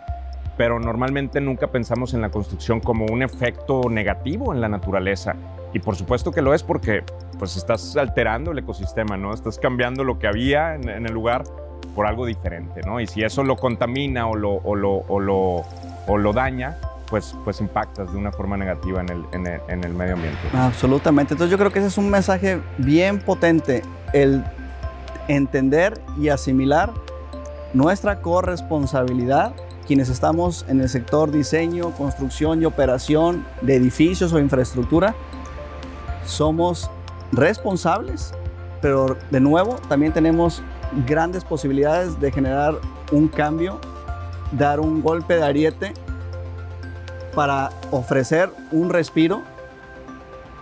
pero 0.56 0.80
normalmente 0.80 1.40
nunca 1.40 1.68
pensamos 1.68 2.14
en 2.14 2.20
la 2.20 2.30
construcción 2.30 2.80
como 2.80 3.06
un 3.06 3.22
efecto 3.22 3.82
negativo 3.88 4.52
en 4.52 4.60
la 4.60 4.68
naturaleza. 4.68 5.36
Y 5.72 5.78
por 5.80 5.96
supuesto 5.96 6.32
que 6.32 6.42
lo 6.42 6.54
es 6.54 6.62
porque 6.62 7.04
pues 7.38 7.56
estás 7.56 7.96
alterando 7.96 8.52
el 8.52 8.58
ecosistema, 8.58 9.16
¿no? 9.16 9.32
Estás 9.34 9.58
cambiando 9.58 10.02
lo 10.02 10.18
que 10.18 10.26
había 10.26 10.74
en, 10.74 10.88
el 10.88 11.12
lugar 11.12 11.44
por 11.94 12.06
algo 12.06 12.26
diferente, 12.26 12.80
¿no? 12.84 13.00
Y 13.00 13.06
si 13.06 13.22
eso 13.22 13.44
lo 13.44 13.56
contamina 13.56 14.26
o 14.26 14.34
lo 14.34 16.32
daña, 16.32 16.78
pues, 17.10 17.34
pues 17.44 17.60
impactas 17.60 18.12
de 18.12 18.18
una 18.18 18.32
forma 18.32 18.56
negativa 18.56 19.00
en 19.00 19.08
el, 19.10 19.24
en, 19.32 19.46
el, 19.46 19.60
en 19.68 19.84
el, 19.84 19.94
medio 19.94 20.14
ambiente. 20.14 20.38
Absolutamente. 20.52 21.34
Entonces 21.34 21.50
yo 21.50 21.58
creo 21.58 21.72
que 21.72 21.78
ese 21.78 21.88
es 21.88 21.98
un 21.98 22.10
mensaje 22.10 22.60
bien 22.78 23.20
potente, 23.20 23.82
el 24.12 24.44
entender 25.28 26.00
y 26.18 26.28
asimilar 26.28 26.92
nuestra 27.74 28.20
corresponsabilidad 28.22 29.54
quienes 29.88 30.10
estamos 30.10 30.66
en 30.68 30.82
el 30.82 30.88
sector 30.90 31.30
diseño, 31.30 31.92
construcción 31.92 32.60
y 32.60 32.66
operación 32.66 33.46
de 33.62 33.76
edificios 33.76 34.34
o 34.34 34.38
infraestructura, 34.38 35.14
somos 36.26 36.90
responsables, 37.32 38.34
pero 38.82 39.16
de 39.30 39.40
nuevo 39.40 39.76
también 39.88 40.12
tenemos 40.12 40.62
grandes 41.06 41.42
posibilidades 41.42 42.20
de 42.20 42.30
generar 42.30 42.74
un 43.12 43.28
cambio, 43.28 43.80
dar 44.52 44.78
un 44.78 45.00
golpe 45.00 45.36
de 45.36 45.42
ariete 45.42 45.94
para 47.34 47.70
ofrecer 47.90 48.50
un 48.72 48.90
respiro 48.90 49.42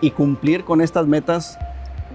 y 0.01 0.11
cumplir 0.11 0.63
con 0.63 0.81
estas 0.81 1.07
metas 1.07 1.57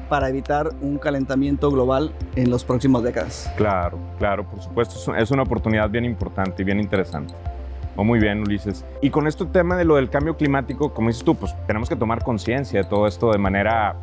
para 0.08 0.28
evitar 0.28 0.70
un 0.80 0.98
calentamiento 0.98 1.70
global 1.70 2.12
en 2.36 2.50
las 2.50 2.64
próximas 2.64 3.02
décadas. 3.02 3.50
Claro, 3.56 3.98
claro, 4.18 4.44
por 4.44 4.60
supuesto, 4.62 5.14
es 5.16 5.30
una 5.30 5.42
oportunidad 5.42 5.88
bien 5.88 6.04
importante 6.04 6.62
y 6.62 6.64
bien 6.64 6.80
interesante. 6.80 7.34
Oh, 7.96 8.04
muy 8.04 8.18
bien, 8.18 8.40
Ulises. 8.40 8.84
Y 9.02 9.10
con 9.10 9.26
este 9.26 9.44
tema 9.46 9.76
de 9.76 9.84
lo 9.84 9.96
del 9.96 10.08
cambio 10.08 10.36
climático, 10.36 10.94
como 10.94 11.08
dices 11.08 11.24
tú, 11.24 11.34
pues 11.34 11.54
tenemos 11.66 11.88
que 11.88 11.96
tomar 11.96 12.22
conciencia 12.22 12.82
de 12.82 12.88
todo 12.88 13.06
esto 13.06 13.32
de 13.32 13.38
manera 13.38 13.96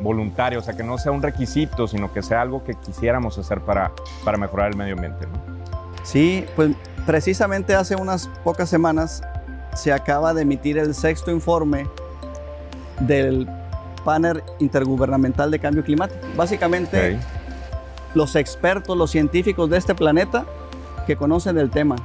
voluntaria, 0.00 0.58
o 0.58 0.62
sea, 0.62 0.74
que 0.76 0.82
no 0.82 0.98
sea 0.98 1.12
un 1.12 1.22
requisito, 1.22 1.86
sino 1.86 2.12
que 2.12 2.22
sea 2.22 2.42
algo 2.42 2.64
que 2.64 2.74
quisiéramos 2.74 3.38
hacer 3.38 3.60
para, 3.60 3.92
para 4.24 4.38
mejorar 4.38 4.70
el 4.70 4.76
medio 4.76 4.94
ambiente. 4.94 5.26
¿no? 5.26 5.54
Sí, 6.02 6.44
pues 6.56 6.70
precisamente 7.06 7.74
hace 7.74 7.96
unas 7.96 8.28
pocas 8.44 8.68
semanas 8.68 9.22
se 9.74 9.92
acaba 9.92 10.34
de 10.34 10.42
emitir 10.42 10.78
el 10.78 10.94
sexto 10.94 11.30
informe 11.30 11.86
del 13.00 13.48
panel 14.04 14.42
intergubernamental 14.58 15.50
de 15.50 15.58
cambio 15.58 15.82
climático. 15.82 16.20
Básicamente, 16.36 17.18
los 18.14 18.36
expertos, 18.36 18.96
los 18.96 19.10
científicos 19.10 19.68
de 19.70 19.78
este 19.78 19.94
planeta 19.94 20.44
que 21.06 21.16
conocen 21.16 21.58
el 21.58 21.70
tema 21.70 21.96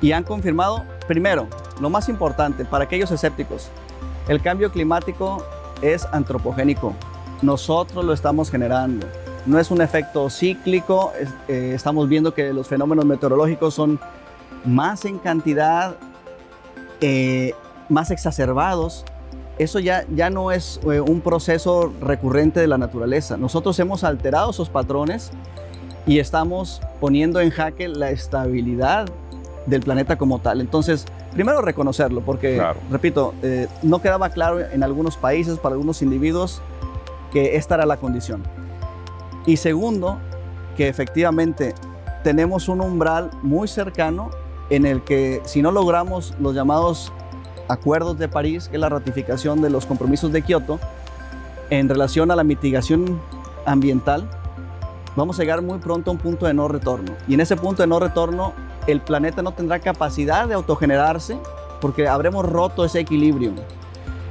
y 0.00 0.12
han 0.12 0.22
confirmado, 0.22 0.84
primero, 1.06 1.48
lo 1.80 1.90
más 1.90 2.08
importante 2.08 2.64
para 2.64 2.84
aquellos 2.84 3.10
escépticos, 3.10 3.68
el 4.28 4.40
cambio 4.40 4.70
climático 4.70 5.44
es 5.82 6.06
antropogénico. 6.12 6.94
Nosotros 7.42 8.04
lo 8.04 8.12
estamos 8.12 8.50
generando. 8.50 9.06
No 9.46 9.58
es 9.58 9.70
un 9.70 9.80
efecto 9.80 10.28
cíclico. 10.28 11.12
Eh, 11.48 11.72
estamos 11.74 12.08
viendo 12.08 12.34
que 12.34 12.52
los 12.52 12.68
fenómenos 12.68 13.04
meteorológicos 13.06 13.74
son 13.74 13.98
más 14.64 15.04
en 15.04 15.18
cantidad, 15.18 15.96
eh, 17.00 17.52
más 17.88 18.10
exacerbados 18.10 19.04
eso 19.58 19.80
ya, 19.80 20.04
ya 20.14 20.30
no 20.30 20.52
es 20.52 20.80
eh, 20.84 21.00
un 21.00 21.20
proceso 21.20 21.92
recurrente 22.00 22.60
de 22.60 22.68
la 22.68 22.78
naturaleza. 22.78 23.36
Nosotros 23.36 23.78
hemos 23.80 24.04
alterado 24.04 24.50
esos 24.50 24.70
patrones 24.70 25.30
y 26.06 26.20
estamos 26.20 26.80
poniendo 27.00 27.40
en 27.40 27.50
jaque 27.50 27.88
la 27.88 28.10
estabilidad 28.10 29.08
del 29.66 29.82
planeta 29.82 30.16
como 30.16 30.38
tal. 30.38 30.60
Entonces, 30.60 31.06
primero 31.32 31.60
reconocerlo, 31.60 32.22
porque, 32.22 32.62
repito, 32.90 33.34
eh, 33.42 33.66
no 33.82 34.00
quedaba 34.00 34.30
claro 34.30 34.60
en 34.60 34.82
algunos 34.82 35.16
países, 35.16 35.58
para 35.58 35.74
algunos 35.74 36.00
individuos, 36.02 36.62
que 37.32 37.56
esta 37.56 37.74
era 37.74 37.84
la 37.84 37.98
condición. 37.98 38.42
Y 39.44 39.56
segundo, 39.56 40.18
que 40.76 40.88
efectivamente 40.88 41.74
tenemos 42.22 42.68
un 42.68 42.80
umbral 42.80 43.30
muy 43.42 43.68
cercano 43.68 44.30
en 44.70 44.86
el 44.86 45.02
que 45.02 45.40
si 45.44 45.62
no 45.62 45.72
logramos 45.72 46.34
los 46.40 46.54
llamados 46.54 47.12
acuerdos 47.68 48.18
de 48.18 48.28
París, 48.28 48.68
que 48.68 48.76
es 48.76 48.80
la 48.80 48.88
ratificación 48.88 49.60
de 49.60 49.70
los 49.70 49.86
compromisos 49.86 50.32
de 50.32 50.42
Kioto, 50.42 50.78
en 51.70 51.88
relación 51.88 52.30
a 52.30 52.36
la 52.36 52.44
mitigación 52.44 53.20
ambiental, 53.66 54.28
vamos 55.16 55.38
a 55.38 55.42
llegar 55.42 55.62
muy 55.62 55.78
pronto 55.78 56.10
a 56.10 56.14
un 56.14 56.18
punto 56.18 56.46
de 56.46 56.54
no 56.54 56.68
retorno. 56.68 57.12
Y 57.26 57.34
en 57.34 57.40
ese 57.40 57.56
punto 57.56 57.82
de 57.82 57.86
no 57.86 58.00
retorno, 58.00 58.52
el 58.86 59.00
planeta 59.00 59.42
no 59.42 59.52
tendrá 59.52 59.78
capacidad 59.78 60.48
de 60.48 60.54
autogenerarse 60.54 61.38
porque 61.80 62.08
habremos 62.08 62.44
roto 62.46 62.84
ese 62.84 63.00
equilibrio. 63.00 63.52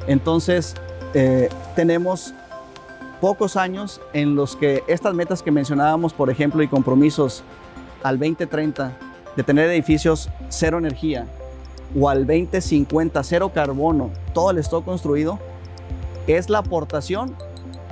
Entonces, 0.07 0.75
eh, 1.13 1.49
tenemos 1.75 2.33
pocos 3.21 3.55
años 3.55 4.01
en 4.13 4.35
los 4.35 4.55
que 4.55 4.83
estas 4.87 5.13
metas 5.13 5.43
que 5.43 5.51
mencionábamos, 5.51 6.13
por 6.13 6.29
ejemplo, 6.29 6.61
y 6.63 6.67
compromisos 6.67 7.43
al 8.03 8.17
2030 8.19 9.06
de 9.37 9.43
tener 9.43 9.69
edificios 9.69 10.29
cero 10.49 10.79
energía, 10.79 11.25
o 11.97 12.09
al 12.09 12.25
2050 12.27 13.23
cero 13.23 13.51
carbono, 13.53 14.09
todo 14.33 14.51
el 14.51 14.57
stock 14.57 14.83
construido, 14.83 15.39
es 16.25 16.49
la 16.49 16.57
aportación 16.57 17.35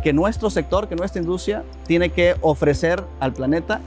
que 0.03 0.12
nuestro 0.12 0.49
sector, 0.49 0.89
que 0.89 0.95
nuestra 0.95 1.21
industria 1.21 1.63
tiene 1.88 2.10
que 2.10 2.36
ofrecer 2.41 3.03
al 3.19 3.31
planeta 3.31 3.79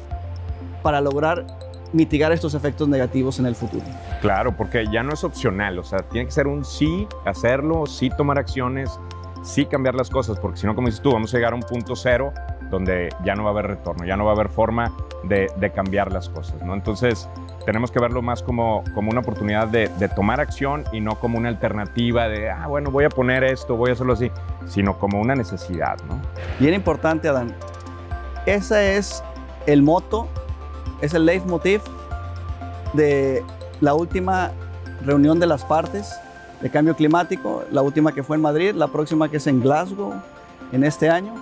para 0.83 1.01
lograr 1.01 1.47
mitigar 1.93 2.33
estos 2.33 2.55
efectos 2.55 2.89
negativos 2.89 3.39
en 3.39 3.47
el 3.47 3.55
futuro. 3.55 3.85
Claro, 4.21 4.57
porque 4.57 4.87
ya 4.93 5.03
no 5.03 5.13
es 5.13 5.25
opcional, 5.25 5.79
o 5.79 5.85
sea, 5.85 5.99
tiene 5.99 6.27
que 6.27 6.33
ser 6.33 6.47
un 6.47 6.65
sí 6.65 7.07
hacerlo, 7.25 7.87
sí 7.87 8.11
tomar 8.11 8.39
acciones, 8.39 8.99
sí 9.43 9.65
cambiar 9.67 9.95
las 9.95 10.11
cosas, 10.11 10.39
porque 10.39 10.59
si 10.59 10.67
no, 10.67 10.75
como 10.75 10.89
dices 10.89 11.03
tú, 11.03 11.13
vamos 11.13 11.33
a 11.35 11.37
llegar 11.37 11.53
a 11.53 11.57
un 11.57 11.63
punto 11.63 11.97
cero 11.97 12.33
donde 12.71 13.09
ya 13.25 13.35
no 13.35 13.45
va 13.45 13.51
a 13.51 13.53
haber 13.53 13.67
retorno, 13.67 14.05
ya 14.05 14.17
no 14.17 14.25
va 14.25 14.33
a 14.33 14.35
haber 14.35 14.49
forma 14.49 14.95
de, 15.25 15.51
de 15.57 15.71
cambiar 15.71 16.13
las 16.13 16.29
cosas, 16.29 16.61
¿no? 16.63 16.75
Entonces, 16.75 17.29
tenemos 17.69 17.91
que 17.91 18.01
verlo 18.01 18.23
más 18.23 18.43
como, 18.43 18.83
como 18.95 19.11
una 19.11 19.21
oportunidad 19.21 19.69
de, 19.69 19.89
de, 19.99 20.09
tomar 20.09 20.41
acción 20.41 20.85
y 20.91 21.03
no 21.03 21.21
como 21.21 21.37
una 21.37 21.51
alternativa 21.51 22.27
de, 22.27 22.49
ah, 22.49 22.67
bueno, 22.67 22.91
voy 22.91 23.05
a 23.05 23.11
poner 23.11 23.45
esto, 23.45 23.77
voy 23.77 23.91
a 23.91 23.93
hacerlo 23.93 24.15
así, 24.15 24.31
sino 24.67 24.99
como 24.99 25.21
una 25.21 25.35
necesidad, 25.35 25.99
¿no? 26.09 26.19
Bien 26.59 26.73
importante, 26.73 27.29
Adán. 27.29 27.55
Ese 28.47 28.97
es 28.97 29.23
el 29.67 29.83
moto, 29.83 30.29
es 31.03 31.13
el 31.13 31.27
leitmotiv 31.27 31.83
de 32.95 33.45
la 33.83 33.93
última 33.93 34.51
reunión 35.05 35.39
de 35.39 35.47
las 35.47 35.63
partes 35.63 36.19
de 36.63 36.71
cambio 36.71 36.97
climático, 36.97 37.65
la 37.71 37.83
última 37.83 38.13
que 38.13 38.23
fue 38.23 38.37
en 38.37 38.43
Madrid, 38.43 38.73
la 38.73 38.89
próxima 38.89 39.29
que 39.31 39.37
es 39.37 39.47
en 39.47 39.61
Glasgow 39.61 40.15
en 40.73 40.85
este 40.85 41.11
año, 41.11 41.35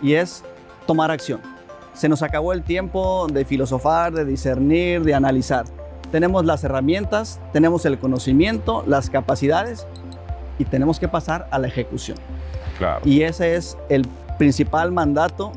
y 0.00 0.14
es 0.14 0.42
tomar 0.86 1.10
acción. 1.10 1.55
Se 1.96 2.10
nos 2.10 2.22
acabó 2.22 2.52
el 2.52 2.62
tiempo 2.62 3.26
de 3.26 3.46
filosofar, 3.46 4.12
de 4.12 4.26
discernir, 4.26 5.02
de 5.02 5.14
analizar. 5.14 5.64
Tenemos 6.12 6.44
las 6.44 6.62
herramientas, 6.62 7.40
tenemos 7.54 7.86
el 7.86 7.98
conocimiento, 7.98 8.84
las 8.86 9.08
capacidades 9.08 9.86
y 10.58 10.66
tenemos 10.66 11.00
que 11.00 11.08
pasar 11.08 11.48
a 11.50 11.58
la 11.58 11.68
ejecución. 11.68 12.18
Y 13.02 13.22
ese 13.22 13.56
es 13.56 13.78
el 13.88 14.06
principal 14.36 14.92
mandato 14.92 15.52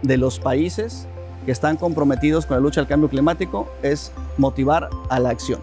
de 0.00 0.16
los 0.16 0.40
países 0.40 1.06
que 1.44 1.52
están 1.52 1.76
comprometidos 1.76 2.46
con 2.46 2.56
la 2.56 2.62
lucha 2.62 2.80
al 2.80 2.86
cambio 2.86 3.10
climático, 3.10 3.68
es 3.82 4.10
motivar 4.38 4.88
a 5.10 5.20
la 5.20 5.28
acción. 5.28 5.60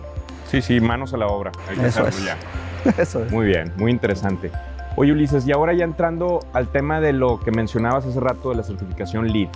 Sí, 0.51 0.61
sí, 0.61 0.79
manos 0.79 1.15
a 1.15 1.17
la 1.17 1.25
obra. 1.25 1.51
Eso 1.83 2.05
es. 2.05 2.17
Eso 2.99 3.23
es. 3.23 3.31
Muy 3.31 3.47
bien, 3.47 3.73
muy 3.77 3.89
interesante. 3.89 4.51
Oye 4.97 5.13
Ulises, 5.13 5.47
y 5.47 5.51
ahora 5.51 5.73
ya 5.73 5.85
entrando 5.85 6.41
al 6.53 6.67
tema 6.67 6.99
de 6.99 7.13
lo 7.13 7.39
que 7.39 7.49
mencionabas 7.49 8.05
hace 8.05 8.19
rato 8.19 8.49
de 8.49 8.57
la 8.57 8.63
certificación 8.63 9.31
LEED, 9.31 9.49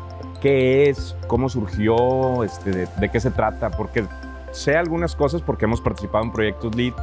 ¿qué 0.46 0.92
es? 0.92 1.16
¿Cómo 1.26 1.50
surgió? 1.50 2.44
Este, 2.44 2.88
de, 3.00 3.10
qué 3.10 3.20
se 3.20 3.32
trata? 3.32 3.72
Porque 3.72 4.06
sé 4.52 4.78
algunas 4.78 5.16
cosas 5.16 5.42
porque 5.42 5.66
hemos 5.66 5.82
participado 5.82 6.24
en 6.24 6.32
proyectos 6.32 6.76
LEED 6.76 6.94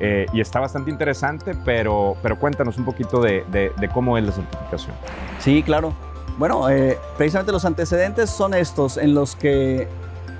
eh, 0.00 0.26
y 0.34 0.42
está 0.42 0.60
bastante 0.60 0.90
interesante, 0.90 1.56
pero, 1.64 2.14
pero 2.22 2.38
cuéntanos 2.38 2.76
un 2.76 2.84
poquito 2.84 3.22
de, 3.22 3.72
cómo 3.94 4.18
es 4.18 4.24
la 4.26 4.32
certificación. 4.32 4.94
Sí, 5.38 5.62
claro. 5.62 5.94
Bueno, 6.36 6.68
eh, 6.68 6.98
precisamente 7.16 7.52
los 7.52 7.64
antecedentes 7.64 8.28
son 8.28 8.52
estos, 8.52 8.98
en 8.98 9.14
los 9.14 9.34
que 9.34 9.88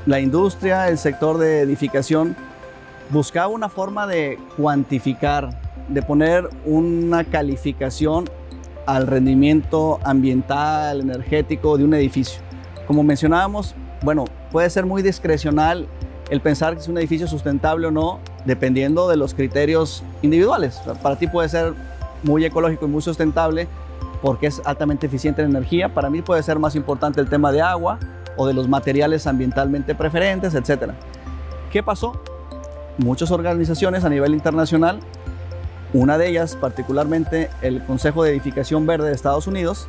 la 0.05 0.21
industria, 0.21 0.89
el 0.89 0.99
sector 0.99 1.39
de 1.39 1.61
edificación, 1.61 2.37
buscaba 3.09 3.47
una 3.47 3.71
forma 3.71 4.07
de 4.07 4.39
cuantificar, 4.59 5.49
de 5.89 6.03
poner 6.03 6.47
una 6.67 7.25
calificación 7.25 8.29
al 8.85 9.07
rendimiento 9.07 9.99
ambiental, 10.05 11.01
energético 11.01 11.79
de 11.79 11.85
un 11.85 11.95
edificio. 11.95 12.50
Como 12.91 13.05
mencionábamos, 13.05 13.77
bueno, 14.03 14.25
puede 14.51 14.69
ser 14.69 14.85
muy 14.85 15.01
discrecional 15.01 15.87
el 16.29 16.41
pensar 16.41 16.75
que 16.75 16.81
es 16.81 16.89
un 16.89 16.99
edificio 16.99 17.29
sustentable 17.29 17.87
o 17.87 17.93
no, 17.93 18.19
dependiendo 18.47 19.09
de 19.09 19.17
los 19.17 19.33
criterios 19.33 20.03
individuales. 20.23 20.81
Para 21.01 21.15
ti 21.15 21.29
puede 21.29 21.49
ser 21.49 21.73
muy 22.25 22.45
ecológico 22.45 22.87
y 22.87 22.89
muy 22.89 23.01
sustentable 23.01 23.69
porque 24.23 24.49
es 24.49 24.61
altamente 24.65 25.07
eficiente 25.07 25.41
en 25.41 25.51
energía. 25.51 25.95
Para 25.95 26.11
mí 26.11 26.21
puede 26.21 26.43
ser 26.43 26.59
más 26.59 26.75
importante 26.75 27.21
el 27.21 27.29
tema 27.29 27.53
de 27.53 27.63
agua 27.63 28.01
o 28.37 28.49
de 28.49 28.55
los 28.55 28.67
materiales 28.67 29.25
ambientalmente 29.29 29.95
preferentes, 29.95 30.53
etc. 30.57 30.91
¿Qué 31.71 31.85
pasó? 31.85 32.21
Muchas 32.99 33.31
organizaciones 33.31 34.03
a 34.03 34.09
nivel 34.09 34.35
internacional, 34.35 34.99
una 35.93 36.19
de 36.19 36.29
ellas 36.29 36.57
particularmente 36.57 37.51
el 37.63 37.85
Consejo 37.85 38.25
de 38.25 38.33
Edificación 38.33 38.85
Verde 38.85 39.07
de 39.07 39.15
Estados 39.15 39.47
Unidos, 39.47 39.87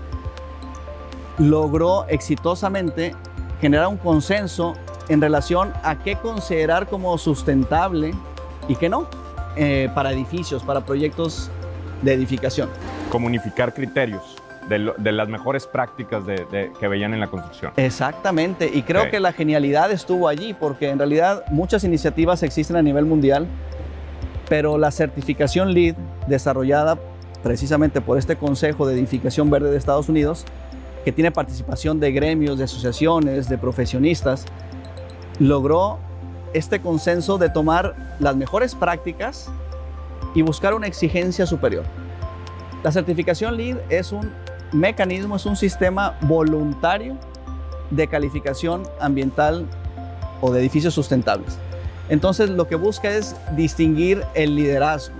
logró 1.41 2.05
exitosamente 2.07 3.15
generar 3.59 3.87
un 3.87 3.97
consenso 3.97 4.73
en 5.09 5.21
relación 5.21 5.73
a 5.83 5.97
qué 5.99 6.15
considerar 6.15 6.87
como 6.87 7.17
sustentable 7.17 8.13
y 8.67 8.75
qué 8.75 8.89
no 8.89 9.07
eh, 9.55 9.89
para 9.95 10.11
edificios, 10.11 10.63
para 10.63 10.81
proyectos 10.81 11.49
de 12.03 12.13
edificación. 12.13 12.69
Comunicar 13.09 13.73
criterios 13.73 14.21
de, 14.69 15.11
las 15.11 15.27
mejores 15.27 15.65
prácticas 15.65 16.25
de, 16.25 16.71
que 16.79 16.87
veían 16.87 17.13
en 17.13 17.19
la 17.19 17.27
construcción. 17.27 17.73
Exactamente, 17.75 18.69
y 18.71 18.83
creo 18.83 19.09
que 19.09 19.19
la 19.19 19.33
genialidad 19.33 19.91
estuvo 19.91 20.27
allí, 20.27 20.53
porque 20.53 20.89
en 20.89 20.99
realidad 20.99 21.43
muchas 21.49 21.83
iniciativas 21.83 22.43
existen 22.43 22.77
a 22.77 22.81
nivel 22.81 23.05
mundial, 23.05 23.47
pero 24.47 24.77
la 24.77 24.91
certificación 24.91 25.73
LEED, 25.73 25.95
desarrollada 26.27 26.97
precisamente 27.43 27.99
por 27.99 28.17
este 28.17 28.35
Consejo 28.35 28.87
de 28.87 28.93
Edificación 28.93 29.49
Verde 29.49 29.71
de 29.71 29.77
Estados 29.77 30.07
Unidos, 30.07 30.45
que 31.03 31.11
tiene 31.11 31.31
participación 31.31 31.99
de 31.99 32.11
gremios, 32.11 32.57
de 32.57 32.65
asociaciones, 32.65 33.49
de 33.49 33.57
profesionistas, 33.57 34.45
logró 35.39 35.99
este 36.53 36.79
consenso 36.79 37.37
de 37.37 37.49
tomar 37.49 38.15
las 38.19 38.35
mejores 38.35 38.75
prácticas 38.75 39.49
y 40.35 40.41
buscar 40.41 40.73
una 40.73 40.87
exigencia 40.87 41.45
superior. 41.45 41.83
La 42.83 42.91
certificación 42.91 43.57
LEED 43.57 43.77
es 43.89 44.11
un 44.11 44.31
mecanismo, 44.71 45.35
es 45.35 45.45
un 45.45 45.55
sistema 45.55 46.17
voluntario 46.21 47.17
de 47.89 48.07
calificación 48.07 48.83
ambiental 48.99 49.65
o 50.41 50.51
de 50.51 50.59
edificios 50.59 50.93
sustentables. 50.93 51.57
Entonces 52.09 52.49
lo 52.49 52.67
que 52.67 52.75
busca 52.75 53.09
es 53.09 53.35
distinguir 53.55 54.23
el 54.33 54.55
liderazgo. 54.55 55.15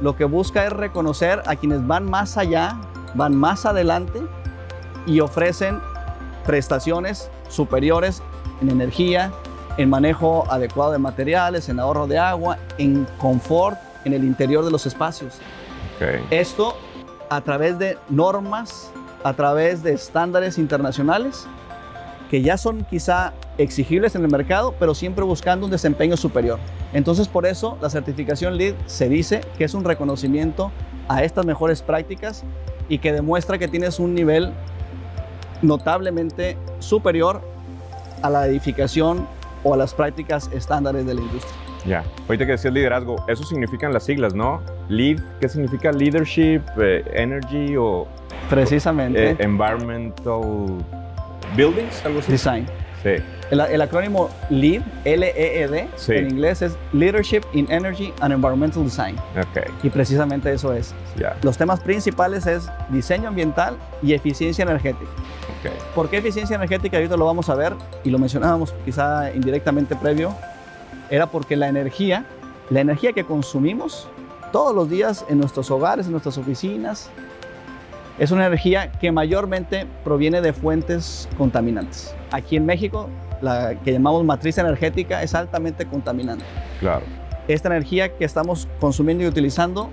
Lo 0.00 0.16
que 0.16 0.24
busca 0.24 0.66
es 0.66 0.72
reconocer 0.72 1.42
a 1.46 1.56
quienes 1.56 1.86
van 1.86 2.04
más 2.04 2.36
allá, 2.36 2.76
van 3.14 3.36
más 3.36 3.66
adelante 3.66 4.20
y 5.06 5.20
ofrecen 5.20 5.80
prestaciones 6.44 7.30
superiores 7.48 8.22
en 8.60 8.70
energía, 8.70 9.32
en 9.76 9.90
manejo 9.90 10.50
adecuado 10.50 10.92
de 10.92 10.98
materiales, 10.98 11.68
en 11.68 11.80
ahorro 11.80 12.06
de 12.06 12.18
agua, 12.18 12.58
en 12.78 13.06
confort 13.18 13.78
en 14.04 14.12
el 14.12 14.24
interior 14.24 14.64
de 14.64 14.70
los 14.70 14.86
espacios. 14.86 15.38
Esto 16.30 16.76
a 17.30 17.40
través 17.40 17.78
de 17.78 17.98
normas, 18.08 18.90
a 19.22 19.32
través 19.32 19.82
de 19.82 19.92
estándares 19.92 20.58
internacionales 20.58 21.46
que 22.30 22.42
ya 22.42 22.58
son 22.58 22.84
quizá 22.84 23.32
exigibles 23.58 24.14
en 24.16 24.24
el 24.24 24.30
mercado, 24.30 24.74
pero 24.78 24.94
siempre 24.94 25.24
buscando 25.24 25.66
un 25.66 25.70
desempeño 25.70 26.16
superior. 26.16 26.58
Entonces 26.92 27.28
por 27.28 27.46
eso 27.46 27.78
la 27.80 27.90
certificación 27.90 28.56
LEED 28.56 28.74
se 28.86 29.08
dice 29.08 29.40
que 29.56 29.64
es 29.64 29.74
un 29.74 29.84
reconocimiento 29.84 30.72
a 31.08 31.22
estas 31.22 31.44
mejores 31.46 31.82
prácticas 31.82 32.42
y 32.88 32.98
que 32.98 33.12
demuestra 33.12 33.58
que 33.58 33.68
tienes 33.68 33.98
un 33.98 34.14
nivel 34.14 34.52
notablemente 35.64 36.56
superior 36.78 37.40
a 38.22 38.30
la 38.30 38.46
edificación 38.46 39.26
o 39.62 39.74
a 39.74 39.76
las 39.76 39.94
prácticas 39.94 40.50
estándares 40.52 41.06
de 41.06 41.14
la 41.14 41.20
industria. 41.20 41.54
Ya, 41.86 42.04
ahorita 42.28 42.46
que 42.46 42.52
decías 42.52 42.72
liderazgo, 42.72 43.16
eso 43.28 43.44
significan 43.44 43.92
las 43.92 44.04
siglas, 44.04 44.34
¿no? 44.34 44.62
Lead, 44.88 45.20
¿qué 45.40 45.48
significa 45.48 45.92
leadership, 45.92 46.62
eh, 46.80 47.04
energy 47.12 47.76
o... 47.76 48.06
Precisamente. 48.48 49.32
Eh, 49.32 49.36
environmental 49.40 50.42
buildings, 51.56 52.04
algo 52.04 52.20
así. 52.20 52.32
Design. 52.32 52.66
Sí. 53.02 53.22
El, 53.50 53.82
acrónimo 53.82 54.30
LEED, 54.48 54.80
L-E-E-D, 55.04 55.88
en 56.08 56.30
inglés 56.30 56.62
es 56.62 56.76
Leadership 56.92 57.42
in 57.52 57.70
Energy 57.70 58.12
and 58.20 58.32
Environmental 58.32 58.82
Design. 58.82 59.16
Okay. 59.50 59.70
Y 59.82 59.90
precisamente 59.90 60.50
eso 60.52 60.72
es. 60.72 60.94
Ya. 61.18 61.36
Los 61.42 61.58
temas 61.58 61.80
principales 61.80 62.46
es 62.46 62.70
diseño 62.88 63.28
ambiental 63.28 63.76
y 64.02 64.14
eficiencia 64.14 64.62
energética. 64.62 65.10
Okay. 65.64 65.78
¿Por 65.94 66.10
qué 66.10 66.18
eficiencia 66.18 66.56
energética? 66.56 66.98
Ahorita 66.98 67.16
lo 67.16 67.24
vamos 67.24 67.48
a 67.48 67.54
ver 67.54 67.74
y 68.04 68.10
lo 68.10 68.18
mencionábamos 68.18 68.74
quizá 68.84 69.32
indirectamente 69.34 69.96
previo 69.96 70.34
era 71.10 71.26
porque 71.26 71.56
la 71.56 71.68
energía, 71.68 72.26
la 72.68 72.80
energía 72.80 73.12
que 73.12 73.24
consumimos 73.24 74.08
todos 74.52 74.74
los 74.74 74.90
días 74.90 75.24
en 75.28 75.38
nuestros 75.38 75.70
hogares, 75.70 76.06
en 76.06 76.12
nuestras 76.12 76.36
oficinas, 76.38 77.10
es 78.18 78.30
una 78.30 78.46
energía 78.46 78.92
que 78.92 79.10
mayormente 79.10 79.86
proviene 80.04 80.40
de 80.40 80.52
fuentes 80.52 81.28
contaminantes. 81.36 82.14
Aquí 82.30 82.56
en 82.56 82.66
México, 82.66 83.08
la 83.40 83.74
que 83.74 83.92
llamamos 83.92 84.22
matriz 84.22 84.58
energética 84.58 85.22
es 85.22 85.34
altamente 85.34 85.86
contaminante. 85.86 86.44
Claro. 86.78 87.04
Esta 87.48 87.68
energía 87.68 88.16
que 88.16 88.24
estamos 88.24 88.68
consumiendo 88.80 89.24
y 89.24 89.26
utilizando 89.26 89.90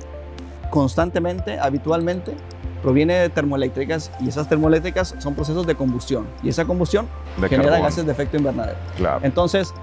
constantemente, 0.70 1.60
habitualmente, 1.60 2.36
proviene 2.82 3.14
de 3.16 3.30
termoeléctricas 3.30 4.12
y 4.20 4.30
esas 4.30 4.50
termoeléctricas 4.50 5.16
son 5.20 5.36
procesos 5.36 5.66
de 5.68 5.76
combustión 5.76 6.26
y 6.44 6.50
esa 6.50 6.66
combustión 6.66 7.08
genera 7.48 7.80
gases 7.80 8.06
de 8.06 8.12
efecto 8.12 8.38
invernadero. 8.38 8.78
Claro. 8.98 9.20
Entonces, 9.24 9.74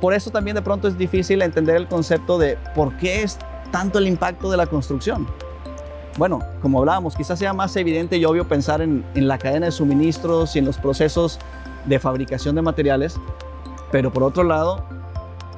por 0.00 0.14
eso 0.14 0.30
también 0.30 0.54
de 0.54 0.62
pronto 0.62 0.88
es 0.88 0.96
difícil 0.96 1.42
entender 1.42 1.76
el 1.76 1.88
concepto 1.88 2.38
de 2.38 2.56
por 2.74 2.96
qué 2.96 3.22
es 3.22 3.38
tanto 3.70 3.98
el 3.98 4.06
impacto 4.06 4.50
de 4.50 4.56
la 4.56 4.66
construcción. 4.66 5.26
Bueno, 6.16 6.40
como 6.62 6.80
hablábamos, 6.80 7.14
quizás 7.14 7.38
sea 7.38 7.52
más 7.52 7.76
evidente 7.76 8.16
y 8.16 8.24
obvio 8.24 8.46
pensar 8.46 8.80
en, 8.80 9.04
la 9.14 9.38
cadena 9.38 9.66
de 9.66 9.72
suministros 9.72 10.56
y 10.56 10.58
en 10.58 10.64
los 10.64 10.76
procesos 10.78 11.38
de 11.84 11.98
fabricación 11.98 12.56
de 12.56 12.62
materiales, 12.62 13.20
pero 13.92 14.12
por 14.12 14.24
otro 14.24 14.42
lado, 14.42 14.84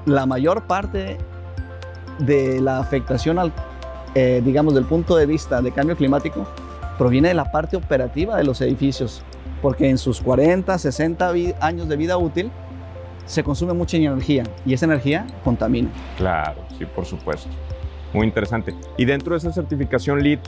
la 0.05 0.27
mayor 0.27 0.63
parte 0.65 1.17
de 2.19 2.61
la 2.61 2.79
afectación, 2.79 3.39
al, 3.39 3.53
eh, 4.15 4.43
digamos, 4.45 4.75
del 4.75 4.85
punto 4.85 5.17
de 5.17 5.25
vista 5.25 5.63
de 5.63 5.73
cambio 5.73 5.97
climático, 5.97 6.47
proviene 7.01 7.29
de 7.29 7.35
la 7.35 7.51
parte 7.51 7.79
operativa 7.79 8.37
de 8.37 8.45
los 8.45 8.61
edificios, 8.61 9.23
porque 9.63 9.89
en 9.89 9.97
sus 9.97 10.21
40, 10.21 10.77
60 10.77 11.33
años 11.63 11.89
de 11.89 11.97
vida 11.97 12.19
útil, 12.19 12.51
se 13.25 13.43
consume 13.43 13.73
mucha 13.73 13.97
energía 13.97 14.43
y 14.67 14.75
esa 14.75 14.85
energía 14.85 15.27
contamina. 15.43 15.89
Claro, 16.19 16.61
sí, 16.77 16.85
por 16.85 17.07
supuesto. 17.07 17.49
Muy 18.13 18.27
interesante. 18.27 18.75
Y 18.99 19.07
dentro 19.07 19.33
de 19.33 19.39
esa 19.39 19.51
certificación 19.51 20.23
LEED 20.23 20.41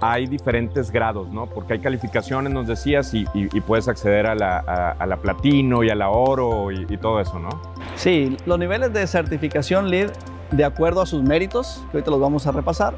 hay 0.00 0.28
diferentes 0.28 0.92
grados, 0.92 1.28
¿no? 1.28 1.48
Porque 1.48 1.72
hay 1.72 1.80
calificaciones, 1.80 2.52
nos 2.52 2.68
decías, 2.68 3.12
y, 3.12 3.24
puedes 3.62 3.88
acceder 3.88 4.28
a 4.28 4.36
la, 4.36 5.18
platino 5.20 5.82
y 5.82 5.90
a 5.90 5.96
la 5.96 6.10
oro 6.10 6.70
y, 6.70 6.86
y, 6.88 6.98
todo 6.98 7.20
eso, 7.20 7.40
¿no? 7.40 7.48
Sí, 7.96 8.36
los 8.46 8.60
niveles 8.60 8.92
de 8.92 9.04
certificación 9.08 9.90
LEED, 9.90 10.12
de 10.52 10.64
acuerdo 10.64 11.02
a 11.02 11.06
sus 11.06 11.24
méritos, 11.24 11.84
que 11.90 11.96
ahorita 11.96 12.12
los 12.12 12.20
vamos 12.20 12.46
a 12.46 12.52
repasar, 12.52 12.94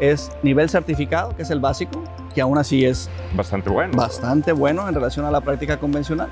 es 0.00 0.30
nivel 0.42 0.68
certificado, 0.68 1.36
que 1.36 1.42
es 1.42 1.50
el 1.50 1.60
básico, 1.60 2.02
que 2.38 2.42
aún 2.42 2.56
así 2.56 2.84
es 2.84 3.10
bastante 3.34 3.68
bueno. 3.68 3.98
Bastante 3.98 4.52
bueno 4.52 4.88
en 4.88 4.94
relación 4.94 5.26
a 5.26 5.30
la 5.32 5.40
práctica 5.40 5.80
convencional. 5.80 6.28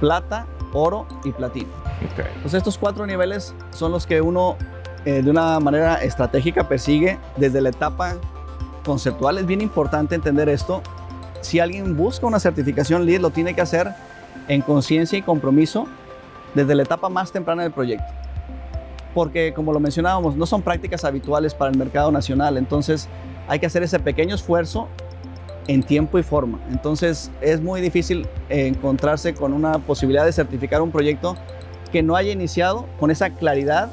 Plata, 0.00 0.44
oro 0.72 1.06
y 1.22 1.30
platino. 1.30 1.68
Entonces 2.34 2.54
estos 2.54 2.76
cuatro 2.76 3.06
niveles 3.06 3.54
son 3.70 3.92
los 3.92 4.08
que 4.08 4.20
uno 4.20 4.56
eh, 5.04 5.22
de 5.22 5.30
una 5.30 5.60
manera 5.60 6.02
estratégica 6.02 6.66
persigue 6.66 7.16
desde 7.36 7.60
la 7.60 7.68
etapa 7.68 8.16
conceptual. 8.84 9.38
Es 9.38 9.46
bien 9.46 9.60
importante 9.60 10.16
entender 10.16 10.48
esto. 10.48 10.82
Si 11.42 11.60
alguien 11.60 11.96
busca 11.96 12.26
una 12.26 12.40
certificación 12.40 13.06
LEED, 13.06 13.20
lo 13.20 13.30
tiene 13.30 13.54
que 13.54 13.60
hacer 13.60 13.88
en 14.48 14.62
conciencia 14.62 15.16
y 15.16 15.22
compromiso 15.22 15.86
desde 16.56 16.74
la 16.74 16.82
etapa 16.82 17.08
más 17.08 17.30
temprana 17.30 17.62
del 17.62 17.70
proyecto. 17.70 18.12
Porque, 19.14 19.54
como 19.54 19.72
lo 19.72 19.78
mencionábamos, 19.78 20.34
no 20.34 20.44
son 20.44 20.60
prácticas 20.60 21.04
habituales 21.04 21.54
para 21.54 21.70
el 21.70 21.78
mercado 21.78 22.10
nacional. 22.10 22.56
Entonces, 22.56 23.08
hay 23.46 23.60
que 23.60 23.66
hacer 23.66 23.84
ese 23.84 24.00
pequeño 24.00 24.34
esfuerzo 24.34 24.88
en 25.70 25.84
tiempo 25.84 26.18
y 26.18 26.24
forma. 26.24 26.58
Entonces 26.68 27.30
es 27.40 27.60
muy 27.60 27.80
difícil 27.80 28.26
encontrarse 28.48 29.34
con 29.34 29.52
una 29.52 29.78
posibilidad 29.78 30.24
de 30.24 30.32
certificar 30.32 30.82
un 30.82 30.90
proyecto 30.90 31.36
que 31.92 32.02
no 32.02 32.16
haya 32.16 32.32
iniciado 32.32 32.86
con 32.98 33.12
esa 33.12 33.30
claridad, 33.30 33.88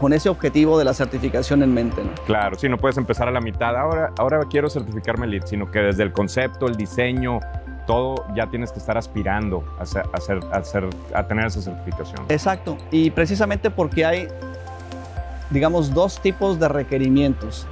con 0.00 0.14
ese 0.14 0.30
objetivo 0.30 0.78
de 0.78 0.86
la 0.86 0.94
certificación 0.94 1.62
en 1.62 1.74
mente. 1.74 2.02
¿no? 2.02 2.10
Claro, 2.24 2.56
sí, 2.58 2.70
no 2.70 2.78
puedes 2.78 2.96
empezar 2.96 3.28
a 3.28 3.30
la 3.30 3.40
mitad, 3.42 3.76
ahora, 3.76 4.12
ahora 4.18 4.40
quiero 4.48 4.70
certificarme 4.70 5.26
LEED, 5.26 5.44
sino 5.44 5.70
que 5.70 5.80
desde 5.80 6.04
el 6.04 6.12
concepto, 6.12 6.66
el 6.66 6.76
diseño, 6.76 7.40
todo 7.86 8.24
ya 8.34 8.46
tienes 8.46 8.72
que 8.72 8.78
estar 8.78 8.96
aspirando 8.96 9.62
a, 9.78 9.82
hacer, 9.82 10.40
a, 10.52 11.18
a 11.18 11.28
tener 11.28 11.46
esa 11.46 11.60
certificación. 11.60 12.24
Exacto, 12.30 12.78
y 12.90 13.10
precisamente 13.10 13.70
porque 13.70 14.06
hay, 14.06 14.28
digamos, 15.50 15.92
dos 15.92 16.18
tipos 16.22 16.58
de 16.58 16.68
requerimientos, 16.68 17.66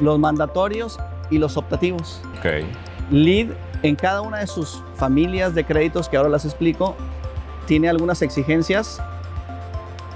los 0.00 0.20
mandatorios 0.20 1.00
y 1.30 1.38
los 1.38 1.56
optativos. 1.56 2.20
Ok. 2.38 2.64
LEED 3.10 3.52
en 3.82 3.96
cada 3.96 4.20
una 4.20 4.38
de 4.38 4.46
sus 4.46 4.82
familias 4.96 5.54
de 5.54 5.64
créditos 5.64 6.08
que 6.08 6.16
ahora 6.16 6.28
las 6.28 6.44
explico, 6.44 6.96
tiene 7.66 7.88
algunas 7.88 8.22
exigencias 8.22 9.00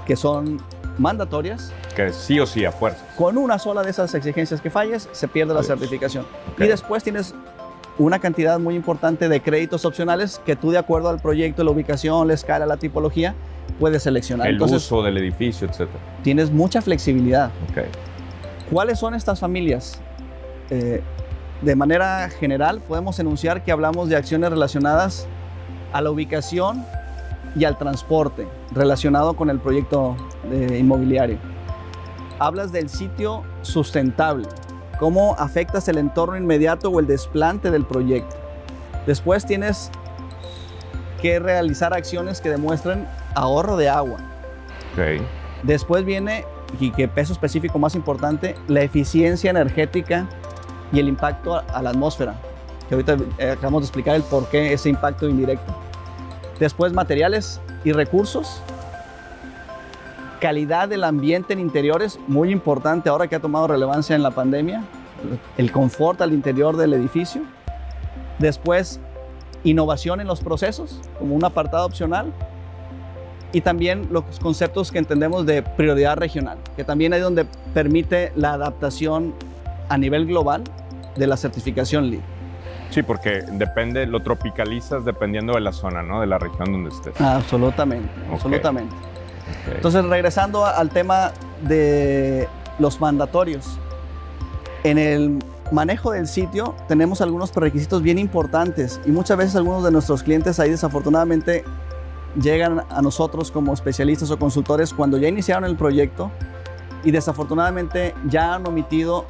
que 0.05 0.15
son 0.15 0.61
mandatorias. 0.97 1.73
Que 1.95 2.13
sí 2.13 2.39
o 2.39 2.45
sí 2.45 2.65
a 2.65 2.71
fuerzas. 2.71 3.03
Con 3.17 3.37
una 3.37 3.57
sola 3.57 3.81
de 3.81 3.91
esas 3.91 4.13
exigencias 4.13 4.61
que 4.61 4.69
falles, 4.69 5.09
se 5.11 5.27
pierde 5.27 5.53
la 5.53 5.63
certificación. 5.63 6.25
Y 6.59 6.67
después 6.67 7.03
tienes 7.03 7.33
una 7.97 8.19
cantidad 8.19 8.59
muy 8.59 8.75
importante 8.75 9.29
de 9.29 9.41
créditos 9.41 9.85
opcionales 9.85 10.41
que 10.45 10.55
tú 10.55 10.71
de 10.71 10.77
acuerdo 10.77 11.09
al 11.09 11.19
proyecto, 11.19 11.63
la 11.63 11.71
ubicación, 11.71 12.27
la 12.27 12.33
escala, 12.33 12.65
la 12.65 12.77
tipología, 12.77 13.35
puedes 13.79 14.03
seleccionar. 14.03 14.47
El 14.47 14.55
Entonces 14.55 14.85
uso 14.85 15.01
del 15.01 15.17
edificio, 15.17 15.67
etc. 15.67 15.89
tienes 16.23 16.51
mucha 16.51 16.81
flexibilidad. 16.81 17.51
Ok. 17.71 17.85
¿Cuáles 18.71 18.99
son 18.99 19.15
estas 19.15 19.39
familias? 19.39 20.01
Eh, 20.69 21.01
de 21.61 21.75
manera 21.75 22.29
general, 22.29 22.81
podemos 22.81 23.19
enunciar 23.19 23.63
que 23.63 23.71
hablamos 23.71 24.09
de 24.09 24.15
acciones 24.15 24.49
relacionadas 24.49 25.27
a 25.93 26.01
la 26.01 26.11
ubicación 26.11 26.85
y 27.55 27.63
al 27.63 27.77
transporte 27.77 28.47
relacionado 28.73 29.35
con 29.35 29.49
el 29.49 29.59
proyecto 29.59 30.17
eh, 30.51 30.77
inmobiliario. 30.79 31.37
Hablas 32.39 32.71
del 32.71 32.89
sitio 32.89 33.43
sustentable, 33.61 34.47
cómo 34.99 35.35
afectas 35.39 35.87
el 35.87 35.97
entorno 35.97 36.35
inmediato 36.35 36.89
o 36.89 36.99
el 36.99 37.07
desplante 37.07 37.71
del 37.71 37.85
proyecto. 37.85 38.35
Después 39.07 39.45
tienes 39.45 39.89
que 41.21 41.39
realizar 41.39 41.93
acciones 41.93 42.41
que 42.41 42.49
demuestren 42.49 43.07
ahorro 43.35 43.77
de 43.77 43.89
agua, 43.89 44.17
Ok. 44.95 45.21
Después 45.63 46.05
viene, 46.05 46.45
y 46.79 46.91
que 46.91 47.07
peso 47.07 47.33
específico 47.33 47.79
más 47.79 47.95
importante, 47.95 48.55
la 48.67 48.81
eficiencia 48.81 49.49
energética 49.49 50.27
y 50.91 50.99
el 50.99 51.07
impacto 51.07 51.55
a, 51.55 51.81
la 51.81 51.89
atmósfera. 51.89 52.35
Que 52.87 52.95
ahorita 52.95 53.17
eh, 53.37 53.51
acabamos 53.51 53.81
de 53.81 53.85
explicar 53.85 54.15
el 54.15 54.23
por 54.23 54.47
qué 54.47 54.73
ese 54.73 54.89
impacto 54.89 55.27
indirecto. 55.27 55.73
Después 56.59 56.93
materiales 56.93 57.59
y 57.83 57.91
recursos. 57.91 58.61
Calidad 60.39 60.89
del 60.89 61.03
ambiente 61.03 61.53
en 61.53 61.59
interiores, 61.59 62.19
muy 62.27 62.51
importante 62.51 63.09
ahora 63.09 63.27
que 63.27 63.35
ha 63.35 63.39
tomado 63.39 63.67
relevancia 63.67 64.15
en 64.15 64.23
la 64.23 64.31
pandemia. 64.31 64.83
El 65.57 65.71
confort 65.71 66.21
al 66.21 66.33
interior 66.33 66.77
del 66.77 66.93
edificio. 66.93 67.41
Después, 68.37 68.99
innovación 69.63 70.21
en 70.21 70.27
los 70.27 70.41
procesos, 70.41 71.01
como 71.17 71.35
un 71.35 71.43
apartado 71.43 71.85
opcional 71.85 72.31
y 73.51 73.61
también 73.61 74.07
los 74.11 74.23
conceptos 74.41 74.91
que 74.91 74.99
entendemos 74.99 75.45
de 75.45 75.63
prioridad 75.63 76.17
regional, 76.17 76.57
que 76.75 76.83
también 76.83 77.13
es 77.13 77.21
donde 77.21 77.45
permite 77.73 78.33
la 78.35 78.53
adaptación 78.53 79.33
a 79.89 79.97
nivel 79.97 80.25
global 80.25 80.63
de 81.15 81.27
la 81.27 81.37
certificación 81.37 82.09
LEED. 82.09 82.19
Sí, 82.89 83.03
porque 83.03 83.43
depende, 83.53 84.05
lo 84.05 84.21
tropicalizas 84.21 85.03
dependiendo 85.05 85.53
de 85.53 85.61
la 85.61 85.73
zona, 85.73 86.03
¿no? 86.03 86.21
De 86.21 86.27
la 86.27 86.37
región 86.37 86.71
donde 86.71 86.89
estés. 86.89 87.19
Absolutamente, 87.19 88.09
Ok. 88.27 88.33
absolutamente. 88.35 88.95
Ok. 88.95 89.75
Entonces, 89.75 90.05
regresando 90.05 90.65
al 90.65 90.89
tema 90.89 91.31
de 91.63 92.47
los 92.79 92.99
mandatorios. 93.01 93.77
En 94.83 94.97
el 94.97 95.39
manejo 95.71 96.11
del 96.11 96.27
sitio 96.27 96.75
tenemos 96.87 97.21
algunos 97.21 97.51
prerequisitos 97.51 98.01
bien 98.03 98.19
importantes 98.19 99.01
y 99.05 99.09
muchas 99.09 99.37
veces 99.37 99.55
algunos 99.55 99.83
de 99.83 99.89
nuestros 99.91 100.21
clientes 100.21 100.59
ahí 100.59 100.69
desafortunadamente 100.69 101.63
llegan 102.39 102.83
a 102.89 103.01
nosotros 103.01 103.49
como 103.49 103.73
especialistas 103.73 104.29
o 104.29 104.37
consultores 104.37 104.93
cuando 104.93 105.17
ya 105.17 105.27
iniciaron 105.27 105.63
el 105.65 105.75
proyecto 105.75 106.29
y 107.03 107.09
desafortunadamente 107.11 108.13
ya 108.27 108.53
han 108.53 108.67
omitido 108.67 109.25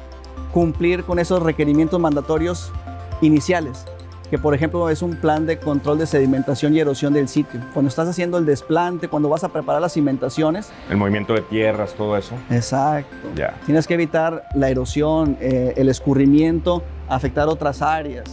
cumplir 0.56 1.04
con 1.04 1.18
esos 1.18 1.42
requerimientos 1.42 2.00
mandatorios 2.00 2.72
iniciales, 3.20 3.84
que 4.30 4.38
por 4.38 4.54
ejemplo 4.54 4.88
es 4.88 5.02
un 5.02 5.16
plan 5.16 5.44
de 5.44 5.58
control 5.58 5.98
de 5.98 6.06
sedimentación 6.06 6.74
y 6.74 6.80
erosión 6.80 7.12
del 7.12 7.28
sitio. 7.28 7.60
Cuando 7.74 7.90
estás 7.90 8.08
haciendo 8.08 8.38
el 8.38 8.46
desplante, 8.46 9.08
cuando 9.08 9.28
vas 9.28 9.44
a 9.44 9.50
preparar 9.50 9.82
las 9.82 9.92
cimentaciones, 9.92 10.70
El 10.88 10.96
movimiento 10.96 11.34
de 11.34 11.42
tierras, 11.42 11.92
todo 11.92 12.16
eso. 12.16 12.34
exacto. 12.48 13.14
Ya. 13.36 13.54
Tienes 13.66 13.86
que 13.86 13.92
evitar 13.92 14.48
la 14.54 14.70
erosión, 14.70 15.36
eh, 15.42 15.74
el 15.76 15.90
escurrimiento, 15.90 16.82
afectar 17.06 17.48
otras 17.48 17.82
áreas. 17.82 18.24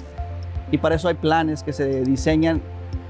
Y 0.72 0.78
para 0.78 0.96
eso 0.96 1.10
hay 1.10 1.16
planes 1.16 1.62
que 1.62 1.74
se 1.74 2.04
diseñan 2.04 2.62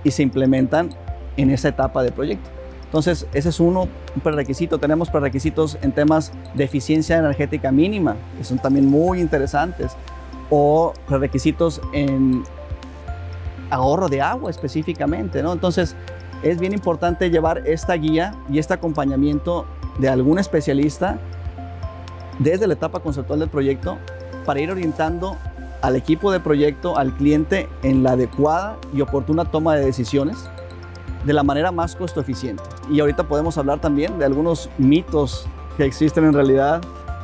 y 0.03 0.09
se 0.09 0.23
implementan 0.23 0.89
en 1.37 1.51
esa 1.51 1.67
etapa 1.67 2.01
del 2.01 2.13
proyecto. 2.13 2.49
Entonces, 2.93 3.25
ese 3.33 3.49
es 3.49 3.59
uno, 3.59 3.87
un 4.15 4.21
prerequisito. 4.21 4.77
Tenemos 4.77 5.09
prerequisitos 5.09 5.79
en 5.81 5.93
temas 5.93 6.31
de 6.53 6.63
eficiencia 6.63 7.17
energética 7.17 7.71
mínima, 7.71 8.15
que 8.37 8.43
son 8.43 8.59
también 8.59 8.85
muy 8.87 9.19
interesantes. 9.19 9.93
O 10.51 10.93
prerequisitos 11.07 11.81
en 11.91 12.43
ahorro 13.71 14.09
de 14.09 14.21
agua 14.21 14.51
específicamente, 14.51 15.41
¿no? 15.41 15.53
Entonces, 15.53 15.95
es 16.43 16.59
bien 16.59 16.71
importante 16.71 17.31
llevar 17.31 17.67
esta 17.67 17.95
guía 17.95 18.35
y 18.47 18.59
este 18.59 18.75
acompañamiento 18.75 19.65
de 19.97 20.09
algún 20.09 20.37
especialista 20.37 21.17
desde 22.37 22.67
la 22.67 22.75
etapa 22.75 22.99
conceptual 22.99 23.39
del 23.39 23.49
proyecto 23.49 23.97
para 24.45 24.59
ir 24.59 24.69
orientando 24.69 25.35
al 25.81 25.95
equipo 25.95 26.31
de 26.31 26.39
proyecto, 26.39 26.95
al 26.95 27.11
cliente 27.15 27.67
en 27.81 28.03
la 28.03 28.11
adecuada 28.11 28.77
y 28.93 29.01
oportuna 29.01 29.45
toma 29.45 29.75
de 29.77 29.83
decisiones 29.83 30.47
de 31.23 31.33
la 31.33 31.43
manera 31.43 31.71
más 31.71 31.95
costo 31.95 32.19
eficiente. 32.21 32.63
Y 32.91 32.99
ahorita 32.99 33.23
podemos 33.23 33.57
hablar 33.57 33.79
también 33.79 34.17
de 34.19 34.25
algunos 34.25 34.69
mitos 34.77 35.47
que 35.77 35.85
existen 35.85 36.25
en 36.25 36.33
realidad 36.33 36.81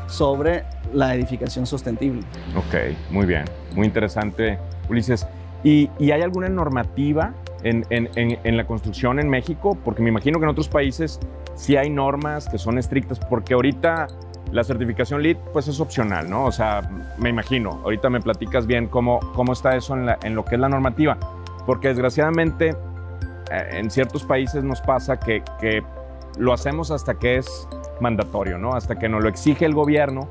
sobre 0.08 0.64
la 0.94 1.14
edificación 1.14 1.66
sostenible. 1.66 2.22
Ok, 2.56 2.96
muy 3.12 3.26
bien. 3.26 3.46
Muy 3.76 3.86
interesante, 3.86 4.58
Ulises. 4.90 5.28
¿Y, 5.64 5.90
y 6.00 6.12
hay 6.12 6.22
alguna 6.22 6.50
normativa 6.50 7.34
en, 7.64 7.86
en- 7.90 8.10
en- 8.16 8.58
la 8.58 8.66
construcción 8.66 9.20
en 9.20 9.30
México? 9.30 9.78
Porque 9.84 10.02
me 10.02 10.10
imagino 10.10 10.40
que 10.40 10.46
en 10.46 10.50
otros 10.50 10.70
países 10.70 11.20
sí 11.56 11.76
hay 11.76 11.90
normas 11.90 12.48
que 12.48 12.58
son 12.58 12.78
estrictas, 12.78 13.20
porque 13.20 13.54
ahorita 13.54 14.08
la 14.52 14.64
certificación 14.64 15.22
LEED 15.22 15.38
pues 15.54 15.68
es 15.68 15.80
opcional, 15.80 16.28
¿no? 16.30 16.46
O 16.46 16.52
sea, 16.52 16.90
me 17.20 17.30
imagino, 17.30 17.82
ahorita 17.84 18.10
me 18.10 18.20
platicas 18.22 18.66
bien 18.66 18.88
cómo, 18.88 19.20
cómo 19.36 19.54
está 19.54 19.76
eso 19.76 19.96
en, 19.96 20.34
lo 20.36 20.46
que 20.46 20.56
es 20.56 20.62
la 20.62 20.70
normativa, 20.70 21.18
porque 21.68 21.90
desgraciadamente 21.90 22.76
en 23.52 23.90
ciertos 23.92 24.24
países 24.24 24.64
nos 24.64 24.82
pasa 24.82 25.20
que, 25.20 25.44
que 25.60 25.84
lo 26.38 26.54
hacemos 26.54 26.92
hasta 26.92 27.16
que 27.16 27.38
es 27.38 27.68
mandatorio, 28.00 28.58
¿no? 28.58 28.74
Hasta 28.76 28.98
que 28.98 29.10
nos 29.10 29.22
lo 29.24 29.30
exige 29.30 29.66
el 29.66 29.74
gobierno 29.74 30.30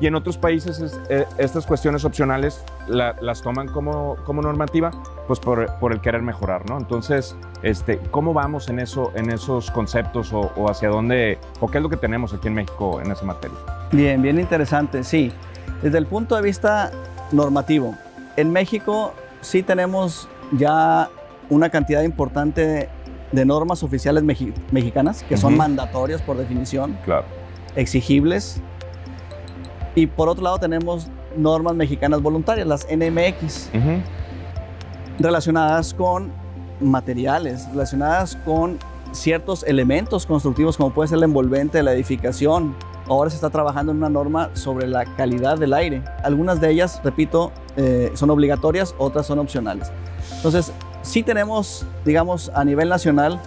y 0.00 0.06
en 0.06 0.14
otros 0.14 0.38
países 0.38 0.80
es- 0.80 0.98
eh, 1.10 1.26
estas 1.36 1.66
cuestiones 1.66 2.04
opcionales 2.06 2.64
la- 2.88 3.14
las 3.20 3.42
toman 3.42 3.68
como, 3.68 4.16
como 4.24 4.40
normativa, 4.40 4.90
pues 5.26 5.38
por, 5.38 5.70
por 5.78 5.92
el 5.92 6.00
querer 6.00 6.22
mejorar, 6.22 6.68
¿no? 6.70 6.78
Entonces, 6.78 7.36
este, 7.62 7.98
¿cómo 8.10 8.32
vamos 8.32 8.70
en, 8.70 8.78
eso, 8.78 9.12
en 9.14 9.30
esos 9.30 9.70
conceptos 9.70 10.32
o, 10.32 10.50
o 10.56 10.70
hacia 10.70 10.88
dónde, 10.88 11.38
o 11.60 11.68
qué 11.68 11.78
es 11.78 11.82
lo 11.82 11.90
que 11.90 11.98
tenemos 11.98 12.32
aquí 12.32 12.48
en 12.48 12.54
México 12.54 13.00
en 13.02 13.12
esa 13.12 13.24
materia? 13.26 13.56
Bien, 13.92 14.22
bien 14.22 14.40
interesante, 14.40 15.04
sí. 15.04 15.30
Desde 15.82 15.98
el 15.98 16.06
punto 16.06 16.34
de 16.36 16.42
vista 16.42 16.90
normativo, 17.32 17.94
en 18.36 18.50
México 18.52 19.12
sí 19.42 19.62
tenemos 19.62 20.28
ya 20.52 21.10
una 21.50 21.68
cantidad 21.68 22.02
importante 22.02 22.66
de, 22.66 22.88
de 23.32 23.44
normas 23.44 23.82
oficiales 23.82 24.22
mexi- 24.24 24.54
mexicanas 24.72 25.22
que 25.28 25.36
son 25.36 25.56
mandatorias 25.56 26.22
por 26.22 26.36
definición, 26.36 26.96
Claro. 27.04 27.24
exigibles. 27.76 28.60
Y 29.94 30.06
por 30.06 30.28
otro 30.28 30.44
lado 30.44 30.58
tenemos 30.58 31.08
normas 31.36 31.74
mexicanas 31.74 32.22
voluntarias, 32.22 32.66
las 32.66 32.86
NMX, 32.90 33.70
relacionadas 35.18 35.94
con 35.94 36.32
materiales, 36.80 37.66
relacionadas 37.72 38.36
con 38.44 38.78
ciertos 39.12 39.64
elementos 39.64 40.24
constructivos 40.26 40.76
como 40.76 40.90
puede 40.94 41.08
ser 41.08 41.18
el 41.18 41.24
envolvente 41.24 41.78
de 41.78 41.84
la 41.84 41.92
edificación. 41.92 42.74
Ahora 43.08 43.28
se 43.28 43.36
está 43.36 43.50
trabajando 43.50 43.90
en 43.90 43.98
una 43.98 44.08
norma 44.08 44.50
sobre 44.52 44.86
la 44.86 45.04
calidad 45.16 45.58
del 45.58 45.74
aire. 45.74 46.02
Algunas 46.22 46.60
de 46.60 46.70
ellas, 46.70 47.00
repito, 47.02 47.50
eh, 47.76 48.12
son 48.14 48.30
obligatorias, 48.30 48.94
otras 48.98 49.26
son 49.26 49.40
opcionales. 49.40 49.90
Entonces, 50.36 50.72
sí 51.02 51.22
tenemos, 51.22 51.86
digamos, 52.04 52.50
a 52.54 52.64
nivel 52.64 52.88
nacional, 52.88 53.40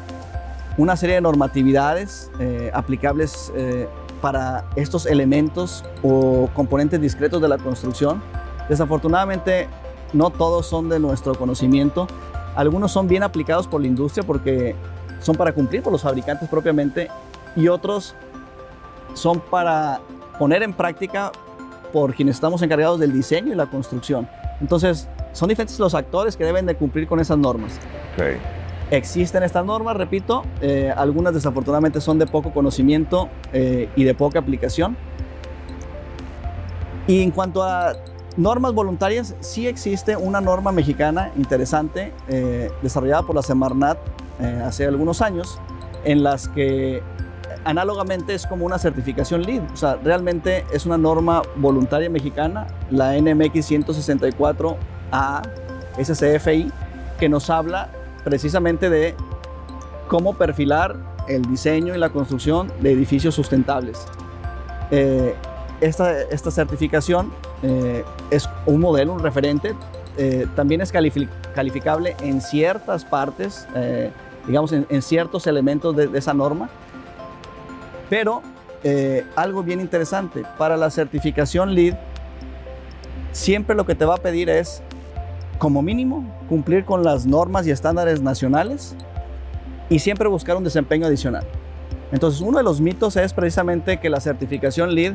una 0.77 0.95
serie 0.95 1.15
de 1.15 1.21
normatividades 1.21 2.31
eh, 2.39 2.71
aplicables 2.73 3.51
eh, 3.55 3.87
para 4.21 4.65
estos 4.75 5.05
elementos 5.05 5.83
o 6.01 6.49
componentes 6.53 6.99
discretos 6.99 7.41
de 7.41 7.47
la 7.47 7.57
construcción. 7.57 8.21
Desafortunadamente, 8.69 9.67
no 10.13 10.29
todos 10.29 10.65
son 10.65 10.89
de 10.89 10.99
nuestro 10.99 11.35
conocimiento. 11.35 12.07
Algunos 12.55 12.91
son 12.91 13.07
bien 13.07 13.23
aplicados 13.23 13.67
por 13.67 13.81
la 13.81 13.87
industria 13.87 14.25
porque 14.25 14.75
son 15.19 15.35
para 15.35 15.53
cumplir 15.53 15.83
por 15.83 15.91
los 15.91 16.01
fabricantes 16.01 16.49
propiamente 16.49 17.09
y 17.55 17.67
otros 17.67 18.15
son 19.13 19.39
para 19.39 19.99
poner 20.39 20.63
en 20.63 20.73
práctica 20.73 21.31
por 21.91 22.15
quienes 22.15 22.35
estamos 22.35 22.61
encargados 22.61 22.99
del 22.99 23.13
diseño 23.13 23.51
y 23.51 23.55
la 23.55 23.67
construcción. 23.67 24.27
Entonces, 24.59 25.07
son 25.33 25.49
diferentes 25.49 25.77
los 25.79 25.93
actores 25.93 26.37
que 26.37 26.45
deben 26.45 26.65
de 26.65 26.75
cumplir 26.75 27.07
con 27.07 27.19
esas 27.19 27.37
normas. 27.37 27.73
Okay. 28.13 28.37
Existen 28.91 29.41
estas 29.41 29.65
normas, 29.65 29.97
repito, 29.97 30.43
eh, 30.61 30.93
algunas 30.95 31.33
desafortunadamente 31.33 31.99
son 31.99 32.19
de 32.19 32.27
poco 32.27 32.53
conocimiento 32.53 33.29
eh, 33.51 33.89
y 33.95 34.03
de 34.03 34.13
poca 34.13 34.39
aplicación. 34.39 34.95
Y 37.07 37.23
en 37.23 37.31
cuanto 37.31 37.63
a 37.63 37.93
normas 38.37 38.73
voluntarias, 38.73 39.35
sí 39.39 39.67
existe 39.67 40.15
una 40.15 40.41
norma 40.41 40.71
mexicana 40.71 41.31
interesante 41.35 42.13
eh, 42.27 42.71
desarrollada 42.81 43.23
por 43.23 43.35
la 43.35 43.41
Semarnat 43.41 43.97
hace 44.63 44.85
algunos 44.85 45.21
años, 45.21 45.59
en 46.03 46.21
las 46.21 46.49
que 46.49 47.01
análogamente 47.65 48.33
es 48.33 48.45
como 48.45 48.65
una 48.65 48.77
certificación 48.77 49.43
LEED. 49.43 49.61
O 49.73 49.77
sea, 49.77 49.95
realmente 50.03 50.65
es 50.73 50.85
una 50.85 50.97
norma 50.97 51.41
voluntaria 51.55 52.09
mexicana, 52.09 52.67
la 52.89 53.13
NMX 53.19 53.71
164A 55.13 55.63
SCFI, 56.01 56.71
que 57.19 57.29
nos 57.29 57.49
habla 57.49 57.89
precisamente 58.23 58.89
de 58.89 59.15
cómo 60.07 60.33
perfilar 60.33 60.95
el 61.27 61.43
diseño 61.43 61.95
y 61.95 61.97
la 61.97 62.09
construcción 62.09 62.71
de 62.81 62.91
edificios 62.91 63.35
sustentables. 63.35 64.05
Eh, 64.91 65.35
esta, 65.81 66.21
esta, 66.21 66.51
certificación 66.51 67.31
eh, 67.61 68.03
es 68.29 68.49
un 68.65 68.81
modelo, 68.81 69.13
un 69.13 69.19
referente, 69.19 69.75
eh, 70.17 70.47
también 70.55 70.81
es 70.81 70.91
calificable 70.91 72.15
en 72.21 72.41
ciertas 72.41 73.03
partes, 73.03 73.67
digamos, 74.47 74.71
en, 74.71 75.01
ciertos 75.01 75.47
elementos 75.47 75.95
de, 75.95 76.07
de 76.07 76.19
esa 76.19 76.33
norma, 76.33 76.69
pero 78.09 78.41
algo 79.35 79.63
bien 79.63 79.79
interesante, 79.79 80.43
para 80.57 80.77
la 80.77 80.89
certificación 80.89 81.73
LEED, 81.73 81.95
siempre 83.31 83.75
lo 83.75 83.85
que 83.85 83.95
te 83.95 84.05
va 84.05 84.15
a 84.15 84.17
pedir 84.17 84.49
es 84.49 84.83
como 85.63 85.81
mínimo, 85.81 86.25
cumplir 86.49 86.83
con 86.83 87.05
las 87.05 87.25
normas 87.25 87.65
y 87.65 87.71
estándares 87.71 88.21
nacionales 88.21 88.97
y 89.87 89.99
siempre 89.99 90.27
buscar 90.27 90.57
un 90.57 90.65
desempeño 90.65 91.07
adicional. 91.07 91.45
Entonces, 92.11 92.41
uno 92.41 92.57
de 92.57 92.65
los 92.65 92.81
mitos 92.81 93.15
es 93.15 93.31
precisamente 93.31 93.97
que 93.97 94.09
la 94.09 94.19
certificación 94.19 94.93
LEED 94.93 95.13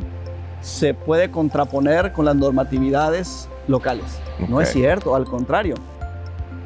se 0.62 0.94
puede 0.94 1.30
contraponer 1.30 2.14
con 2.14 2.24
las 2.24 2.34
normatividades 2.34 3.46
locales. 3.66 4.22
No 4.48 4.62
es 4.62 4.70
cierto, 4.70 5.14
al 5.14 5.26
contrario. 5.26 5.74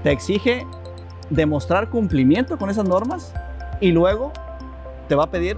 Te 0.05 0.13
exige 0.13 0.65
demostrar 1.29 1.91
cumplimiento 1.91 2.59
con 2.59 2.71
esas 2.71 2.87
normas 2.87 3.35
y 3.81 3.91
luego 3.91 4.33
te 5.09 5.17
va 5.17 5.25
a 5.25 5.31
pedir 5.33 5.57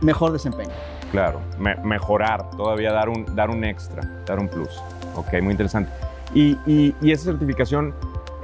mejor 0.00 0.30
desempeño. 0.30 0.70
Claro, 1.10 1.40
mejorar, 1.58 2.50
todavía 2.50 2.92
dar 2.92 3.08
un, 3.08 3.34
dar 3.34 3.50
un 3.50 3.64
extra, 3.64 4.08
dar 4.26 4.38
un 4.38 4.46
plus. 4.46 4.80
Ok, 5.16 5.42
muy 5.42 5.50
interesante. 5.50 5.90
Y, 6.34 6.94
esa 7.02 7.24
certificación 7.24 7.94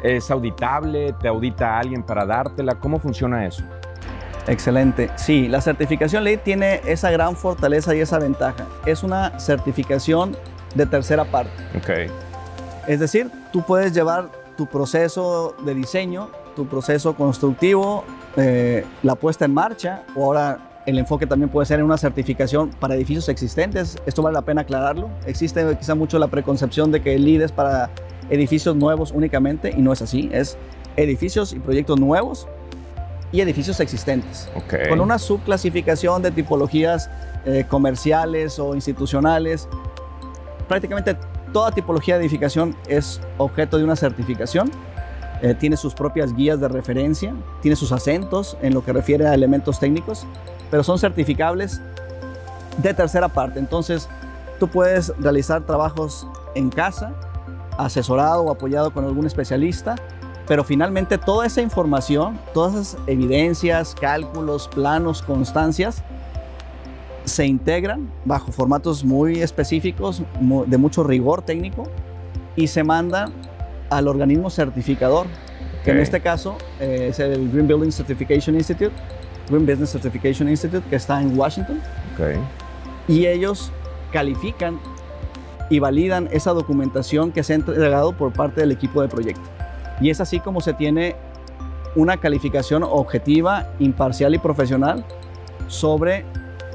es 0.02 0.30
auditable, 0.30 1.12
te 1.20 1.28
audita 1.28 1.78
alguien 1.78 2.02
para 2.02 2.24
dártela. 2.24 2.76
¿Cómo 2.76 2.98
funciona 3.00 3.46
eso? 3.46 3.64
Excelente. 4.46 5.10
Sí, 5.16 5.48
la 5.48 5.60
certificación 5.60 6.24
LEED 6.24 6.40
tiene 6.40 6.80
esa 6.86 7.10
gran 7.10 7.36
fortaleza 7.36 7.94
y 7.94 8.00
esa 8.00 8.18
ventaja. 8.18 8.66
Es 8.86 9.02
una 9.02 9.38
certificación 9.38 10.36
de 10.74 10.86
tercera 10.86 11.24
parte. 11.24 11.52
Ok. 11.76 12.10
Es 12.86 13.00
decir, 13.00 13.30
tú 13.52 13.62
puedes 13.62 13.92
llevar 13.92 14.30
tu 14.56 14.66
proceso 14.66 15.54
de 15.64 15.74
diseño, 15.74 16.28
tu 16.56 16.66
proceso 16.66 17.14
constructivo, 17.14 18.04
eh, 18.36 18.84
la 19.02 19.14
puesta 19.14 19.44
en 19.44 19.54
marcha 19.54 20.04
o 20.14 20.24
ahora 20.24 20.69
el 20.86 20.98
enfoque 20.98 21.26
también 21.26 21.50
puede 21.50 21.66
ser 21.66 21.78
en 21.78 21.84
una 21.84 21.98
certificación 21.98 22.70
para 22.70 22.94
edificios 22.94 23.28
existentes. 23.28 23.96
Esto 24.06 24.22
vale 24.22 24.34
la 24.34 24.42
pena 24.42 24.62
aclararlo. 24.62 25.10
Existe 25.26 25.76
quizá 25.78 25.94
mucho 25.94 26.18
la 26.18 26.28
preconcepción 26.28 26.90
de 26.90 27.02
que 27.02 27.14
el 27.14 27.24
LEED 27.24 27.42
es 27.42 27.52
para 27.52 27.90
edificios 28.30 28.76
nuevos 28.76 29.12
únicamente 29.12 29.74
y 29.76 29.82
no 29.82 29.92
es 29.92 30.02
así. 30.02 30.30
Es 30.32 30.56
edificios 30.96 31.52
y 31.52 31.58
proyectos 31.58 32.00
nuevos 32.00 32.48
y 33.32 33.40
edificios 33.40 33.78
existentes. 33.80 34.50
Con 34.88 35.00
una 35.00 35.18
subclasificación 35.18 36.22
de 36.22 36.30
tipologías 36.30 37.10
eh, 37.44 37.64
comerciales 37.68 38.58
o 38.58 38.74
institucionales. 38.74 39.68
Prácticamente 40.66 41.16
toda 41.52 41.72
tipología 41.72 42.16
de 42.16 42.22
edificación 42.22 42.74
es 42.88 43.20
objeto 43.38 43.76
de 43.76 43.84
una 43.84 43.96
certificación. 43.96 44.70
Eh, 45.42 45.54
tiene 45.54 45.76
sus 45.76 45.94
propias 45.94 46.34
guías 46.34 46.60
de 46.60 46.68
referencia, 46.68 47.34
tiene 47.62 47.74
sus 47.74 47.92
acentos 47.92 48.58
en 48.60 48.74
lo 48.74 48.84
que 48.84 48.92
refiere 48.92 49.26
a 49.26 49.34
elementos 49.34 49.80
técnicos 49.80 50.26
pero 50.70 50.82
son 50.82 50.98
certificables 50.98 51.80
de 52.78 52.94
tercera 52.94 53.28
parte. 53.28 53.58
Entonces, 53.58 54.08
tú 54.58 54.68
puedes 54.68 55.12
realizar 55.18 55.62
trabajos 55.62 56.26
en 56.54 56.70
casa, 56.70 57.12
asesorado 57.78 58.42
o 58.44 58.50
apoyado 58.50 58.92
con 58.92 59.04
algún 59.04 59.26
especialista, 59.26 59.96
pero 60.46 60.64
finalmente 60.64 61.18
toda 61.18 61.46
esa 61.46 61.62
información, 61.62 62.38
todas 62.52 62.74
esas 62.74 62.98
evidencias, 63.06 63.94
cálculos, 63.94 64.68
planos, 64.68 65.22
constancias, 65.22 66.02
se 67.24 67.46
integran 67.46 68.10
bajo 68.24 68.50
formatos 68.50 69.04
muy 69.04 69.40
específicos, 69.40 70.22
de 70.40 70.78
mucho 70.78 71.04
rigor 71.04 71.42
técnico, 71.42 71.84
y 72.56 72.66
se 72.66 72.82
mandan 72.82 73.32
al 73.90 74.08
organismo 74.08 74.50
certificador, 74.50 75.26
que 75.84 75.92
en 75.92 75.98
este 75.98 76.20
caso 76.20 76.56
eh, 76.80 77.08
es 77.10 77.18
el 77.20 77.50
Green 77.50 77.66
Building 77.66 77.90
Certification 77.90 78.56
Institute, 78.56 78.92
Green 79.50 79.66
Business 79.66 79.90
Certification 79.90 80.48
Institute, 80.48 80.86
que 80.88 80.96
está 80.96 81.20
en 81.20 81.38
Washington. 81.38 81.80
Y 83.08 83.26
ellos 83.26 83.72
califican 84.12 84.78
y 85.68 85.78
validan 85.78 86.28
esa 86.32 86.52
documentación 86.52 87.32
que 87.32 87.42
se 87.42 87.52
ha 87.52 87.56
entregado 87.56 88.12
por 88.12 88.32
parte 88.32 88.60
del 88.60 88.72
equipo 88.72 89.02
de 89.02 89.08
proyecto. 89.08 89.42
Y 90.00 90.10
es 90.10 90.20
así 90.20 90.40
como 90.40 90.60
se 90.60 90.72
tiene 90.72 91.16
una 91.94 92.16
calificación 92.16 92.82
objetiva, 92.82 93.66
imparcial 93.78 94.34
y 94.34 94.38
profesional 94.38 95.04
sobre 95.68 96.24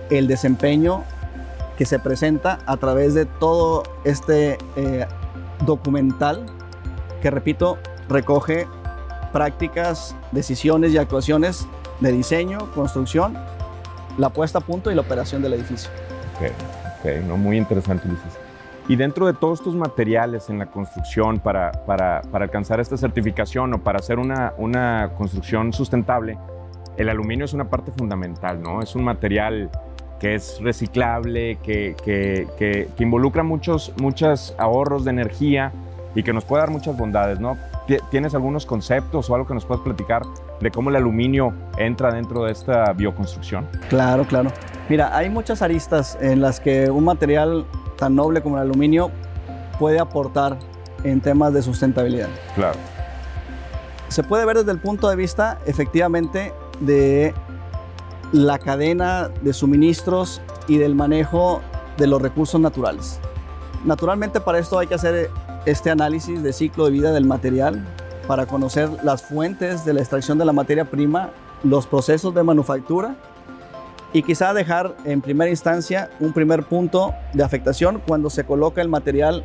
el 0.10 0.28
desempeño 0.28 1.04
que 1.78 1.86
se 1.86 2.00
presenta 2.00 2.60
a 2.66 2.78
través 2.78 3.14
de 3.14 3.26
todo 3.26 3.84
este 4.04 4.58
eh, 4.76 5.06
documental 5.66 6.46
que, 7.22 7.32
repito, 7.32 7.78
recoge 8.08 8.68
prácticas, 9.34 10.16
decisiones 10.32 10.94
y 10.94 10.98
actuaciones 10.98 11.68
de 12.00 12.12
diseño, 12.12 12.72
construcción, 12.74 13.38
la 14.18 14.30
puesta 14.30 14.60
a 14.60 14.62
punto 14.62 14.92
y 14.92 14.96
la 14.96 15.02
operación 15.02 15.42
del 15.42 15.54
edificio. 15.54 15.90
Ok, 16.36 16.52
ok, 17.00 17.28
no, 17.28 17.38
muy 17.38 17.58
interesante, 17.58 18.08
Ulises. 18.08 18.38
Y 18.88 18.96
dentro 18.96 19.26
de 19.26 19.34
todos 19.34 19.60
estos 19.60 19.76
materiales 19.76 20.50
en 20.50 20.60
la 20.60 20.68
construcción 20.68 21.40
para, 21.40 21.72
para, 21.72 22.22
para 22.32 22.46
alcanzar 22.46 22.80
esta 22.80 22.98
certificación 22.98 23.74
o 23.74 23.80
para 23.80 23.98
hacer 23.98 24.20
una, 24.20 24.54
una, 24.58 25.12
construcción 25.18 25.74
sustentable, 25.74 26.38
el 26.96 27.10
aluminio 27.10 27.46
es 27.46 27.54
una 27.54 27.66
parte 27.66 27.92
fundamental, 27.92 28.62
¿no? 28.62 28.82
Es 28.82 28.96
un 28.96 29.04
material 29.04 29.72
que 30.20 30.36
es 30.36 30.60
reciclable, 30.62 31.58
que, 31.64 31.96
que, 32.04 32.48
que, 32.58 32.90
que 32.96 33.04
involucra 33.04 33.42
muchos, 33.42 33.92
muchos 34.00 34.56
ahorros 34.60 35.04
de 35.04 35.12
energía 35.12 35.72
y 36.15 36.23
que 36.23 36.34
nos 36.34 36.45
puede 36.45 36.62
dar 36.62 36.71
muchas 36.71 36.97
bondades, 36.97 37.39
¿no? 37.39 37.58
¿Tienes 38.10 38.34
algunos 38.34 38.65
conceptos 38.65 39.30
o 39.30 39.36
algo 39.36 39.45
que 39.45 39.54
nos 39.54 39.65
puedas 39.65 39.84
platicar 39.84 40.23
de 40.62 40.71
cómo 40.71 40.89
el 40.89 40.95
aluminio 40.95 41.54
entra 41.78 42.12
dentro 42.12 42.45
de 42.45 42.54
esta 42.54 42.91
bioconstrucción? 42.93 43.67
Claro, 43.89 44.25
claro. 44.25 44.51
Mira, 44.89 45.15
hay 45.15 45.30
muchas 45.30 45.62
aristas 45.62 46.17
en 46.21 46.41
las 46.41 46.60
que 46.60 46.89
un 46.89 47.04
material 47.04 47.65
tan 47.97 48.15
noble 48.15 48.41
como 48.41 48.56
el 48.58 48.63
aluminio 48.63 49.12
puede 49.78 49.99
aportar 49.99 50.58
en 51.04 51.21
temas 51.21 51.54
de 51.54 51.62
sustentabilidad. 51.62 52.30
Claro. 52.56 52.80
Se 54.08 54.23
puede 54.23 54.45
ver 54.45 54.58
desde 54.58 54.71
el 54.71 54.80
punto 54.80 55.10
de 55.10 55.15
vista, 55.15 55.60
efectivamente, 55.65 56.54
de 56.80 57.34
la 58.32 58.57
cadena 58.57 59.30
de 59.41 59.53
suministros 59.53 60.41
y 60.68 60.78
del 60.78 60.95
manejo 60.95 61.61
de 61.97 62.07
los 62.07 62.22
recursos 62.22 62.59
naturales. 62.59 63.20
Naturalmente 63.84 64.39
para 64.39 64.59
esto 64.59 64.80
hay 64.80 64.88
que 64.88 64.95
hacer 64.95 65.30
este 65.66 65.89
análisis 65.89 66.41
de 66.43 66.53
ciclo 66.53 66.86
de 66.86 66.91
vida 66.91 67.11
del 67.11 67.26
material 67.26 67.84
para 68.28 68.45
conocer 68.45 68.89
las 69.03 69.24
fuentes 69.24 69.86
de 69.86 69.93
la 69.93 70.01
extracción 70.01 70.38
de 70.38 70.45
la 70.45 70.53
materia 70.53 70.86
prima, 70.86 71.30
los 71.63 71.88
procesos 71.88 72.34
de 72.34 72.43
manufactura 72.43 73.16
y 74.13 74.24
quizá 74.24 74.53
dejar 74.53 74.95
en 75.05 75.22
primera 75.22 75.49
instancia 75.49 76.09
un 76.20 76.34
primer 76.34 76.63
punto 76.63 77.13
de 77.34 77.43
afectación 77.43 78.01
cuando 78.05 78.30
se 78.30 78.45
coloca 78.45 78.82
el 78.82 78.88
material 78.88 79.43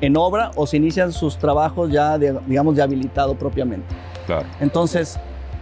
en 0.00 0.16
obra 0.16 0.50
o 0.56 0.66
se 0.66 0.76
inician 0.76 1.12
sus 1.12 1.38
trabajos 1.38 1.90
ya, 1.90 2.16
digamos, 2.18 2.76
de 2.76 2.82
habilitado 2.82 3.34
propiamente. 3.34 3.86
Claro. 4.26 4.46
Entonces, 4.60 5.18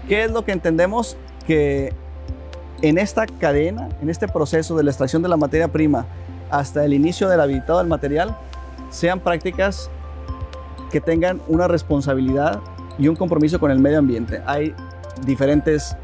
¿qué 0.09 0.25
es 0.25 0.31
lo 0.31 0.45
que 0.45 0.53
entendemos? 0.53 1.17
Que 1.47 1.95
en 2.83 2.99
esta 2.99 3.27
cadena, 3.27 3.89
en 4.03 4.11
este 4.11 4.29
proceso 4.29 4.77
de 4.77 4.85
la 4.85 4.91
extracción 4.91 5.23
de 5.23 5.29
la 5.29 5.37
materia 5.37 5.69
prima 5.69 6.07
hasta 6.51 6.85
el 6.85 6.93
inicio 6.93 7.29
del 7.29 7.41
habilitado 7.41 7.79
del 7.79 7.89
material, 7.89 8.37
sean 8.91 9.21
prácticas 9.21 9.91
que 10.91 11.01
tengan 11.01 11.41
una 11.49 11.69
responsabilidad 11.69 12.61
y 12.99 13.09
un 13.09 13.17
compromiso 13.17 13.59
con 13.59 13.71
el 13.71 13.79
medio 13.79 13.99
ambiente. 13.99 14.43
Hay 14.47 14.75
diferentes 15.25 15.97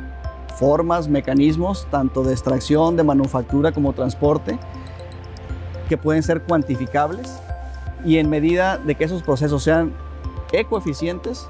formas, 0.57 1.09
mecanismos, 1.09 1.87
tanto 1.91 2.23
de 2.23 2.33
extracción, 2.33 2.97
de 2.97 3.05
manufactura 3.05 3.73
como 3.73 3.93
transporte, 3.93 4.59
que 5.89 5.99
pueden 5.99 6.23
ser 6.23 6.43
cuantificables 6.43 7.41
y 8.05 8.19
en 8.19 8.31
medida 8.31 8.79
de 8.79 8.95
que 8.95 9.05
esos 9.05 9.23
procesos 9.23 9.63
sean 9.63 9.93
ecoeficientes, 10.53 11.47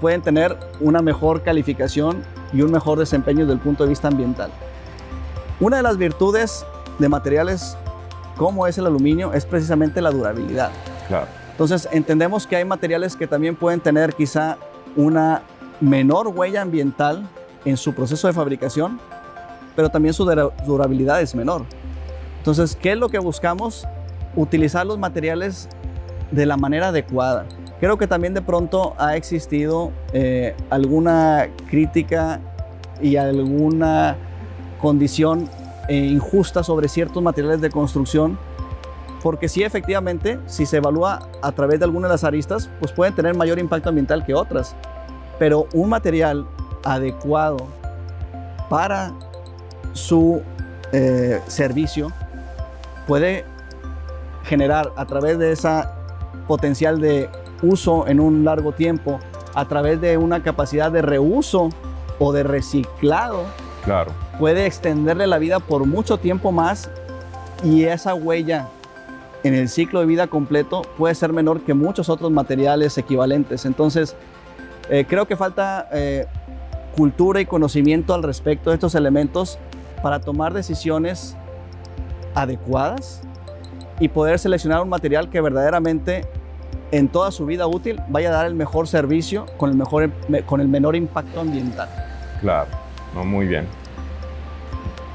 pueden 0.00 0.22
tener 0.22 0.56
una 0.80 1.02
mejor 1.02 1.42
calificación 1.42 2.22
y 2.52 2.62
un 2.62 2.72
mejor 2.72 2.98
desempeño 2.98 3.40
desde 3.40 3.54
el 3.54 3.60
punto 3.60 3.84
de 3.84 3.90
vista 3.90 4.08
ambiental. 4.08 4.50
Una 5.60 5.78
de 5.78 5.82
las 5.82 5.96
virtudes 5.96 6.64
de 6.98 7.08
materiales 7.08 7.76
como 8.36 8.66
es 8.66 8.78
el 8.78 8.86
aluminio 8.86 9.32
es 9.32 9.44
precisamente 9.44 10.00
la 10.00 10.10
durabilidad. 10.10 10.70
Claro. 11.08 11.26
Entonces 11.58 11.88
entendemos 11.90 12.46
que 12.46 12.54
hay 12.54 12.64
materiales 12.64 13.16
que 13.16 13.26
también 13.26 13.56
pueden 13.56 13.80
tener 13.80 14.14
quizá 14.14 14.58
una 14.94 15.42
menor 15.80 16.28
huella 16.28 16.62
ambiental 16.62 17.28
en 17.64 17.76
su 17.76 17.92
proceso 17.94 18.28
de 18.28 18.32
fabricación, 18.32 19.00
pero 19.74 19.88
también 19.88 20.14
su 20.14 20.24
durabilidad 20.64 21.20
es 21.20 21.34
menor. 21.34 21.64
Entonces, 22.36 22.78
¿qué 22.80 22.92
es 22.92 22.96
lo 22.96 23.08
que 23.08 23.18
buscamos? 23.18 23.88
Utilizar 24.36 24.86
los 24.86 25.00
materiales 25.00 25.68
de 26.30 26.46
la 26.46 26.56
manera 26.56 26.90
adecuada. 26.90 27.44
Creo 27.80 27.98
que 27.98 28.06
también 28.06 28.34
de 28.34 28.42
pronto 28.42 28.94
ha 28.96 29.16
existido 29.16 29.90
eh, 30.12 30.54
alguna 30.70 31.48
crítica 31.68 32.38
y 33.02 33.16
alguna 33.16 34.16
condición 34.80 35.50
eh, 35.88 35.96
injusta 35.96 36.62
sobre 36.62 36.86
ciertos 36.86 37.20
materiales 37.20 37.60
de 37.60 37.70
construcción, 37.70 38.38
porque 39.22 39.48
sí 39.48 39.62
efectivamente, 39.62 40.38
si 40.46 40.66
se 40.66 40.78
evalúa 40.78 41.28
a 41.42 41.52
través 41.52 41.78
de 41.80 41.84
alguna 41.84 42.08
de 42.08 42.14
las 42.14 42.24
aristas, 42.24 42.70
pues 42.80 42.92
pueden 42.92 43.14
tener 43.14 43.36
mayor 43.36 43.58
impacto 43.58 43.88
ambiental 43.88 44.24
que 44.24 44.34
otras, 44.34 44.76
pero 45.38 45.66
un 45.72 45.88
material 45.88 46.46
adecuado 46.84 47.58
para 48.68 49.12
su 49.92 50.42
eh, 50.92 51.40
servicio 51.46 52.12
puede 53.06 53.44
generar 54.44 54.92
a 54.96 55.04
través 55.06 55.38
de 55.38 55.52
esa 55.52 55.94
potencial 56.46 57.00
de 57.00 57.28
uso 57.62 58.06
en 58.06 58.20
un 58.20 58.44
largo 58.44 58.72
tiempo, 58.72 59.18
a 59.54 59.66
través 59.66 60.00
de 60.00 60.16
una 60.16 60.42
capacidad 60.42 60.92
de 60.92 61.02
reuso 61.02 61.70
o 62.18 62.32
de 62.32 62.42
reciclado, 62.42 63.44
claro. 63.84 64.12
puede 64.38 64.66
extenderle 64.66 65.26
la 65.26 65.38
vida 65.38 65.58
por 65.58 65.86
mucho 65.86 66.18
tiempo 66.18 66.52
más 66.52 66.90
y 67.64 67.84
esa 67.84 68.14
huella 68.14 68.68
en 69.44 69.54
el 69.54 69.68
ciclo 69.68 70.00
de 70.00 70.06
vida 70.06 70.26
completo 70.26 70.82
puede 70.96 71.14
ser 71.14 71.32
menor 71.32 71.60
que 71.60 71.74
muchos 71.74 72.08
otros 72.08 72.30
materiales 72.30 72.98
equivalentes. 72.98 73.64
Entonces, 73.64 74.16
eh, 74.90 75.04
creo 75.08 75.26
que 75.26 75.36
falta 75.36 75.88
eh, 75.92 76.26
cultura 76.96 77.40
y 77.40 77.46
conocimiento 77.46 78.14
al 78.14 78.22
respecto 78.22 78.70
de 78.70 78.74
estos 78.74 78.94
elementos 78.94 79.58
para 80.02 80.20
tomar 80.20 80.52
decisiones 80.52 81.36
adecuadas 82.34 83.22
y 84.00 84.08
poder 84.08 84.38
seleccionar 84.38 84.82
un 84.82 84.88
material 84.88 85.28
que 85.28 85.40
verdaderamente 85.40 86.24
en 86.90 87.08
toda 87.08 87.30
su 87.30 87.46
vida 87.46 87.66
útil 87.66 88.00
vaya 88.08 88.30
a 88.30 88.32
dar 88.32 88.46
el 88.46 88.54
mejor 88.54 88.88
servicio 88.88 89.46
con 89.56 89.70
el, 89.70 89.76
mejor, 89.76 90.10
con 90.46 90.60
el 90.60 90.68
menor 90.68 90.96
impacto 90.96 91.40
ambiental. 91.40 91.88
Claro, 92.40 92.68
no, 93.14 93.24
muy 93.24 93.46
bien. 93.46 93.66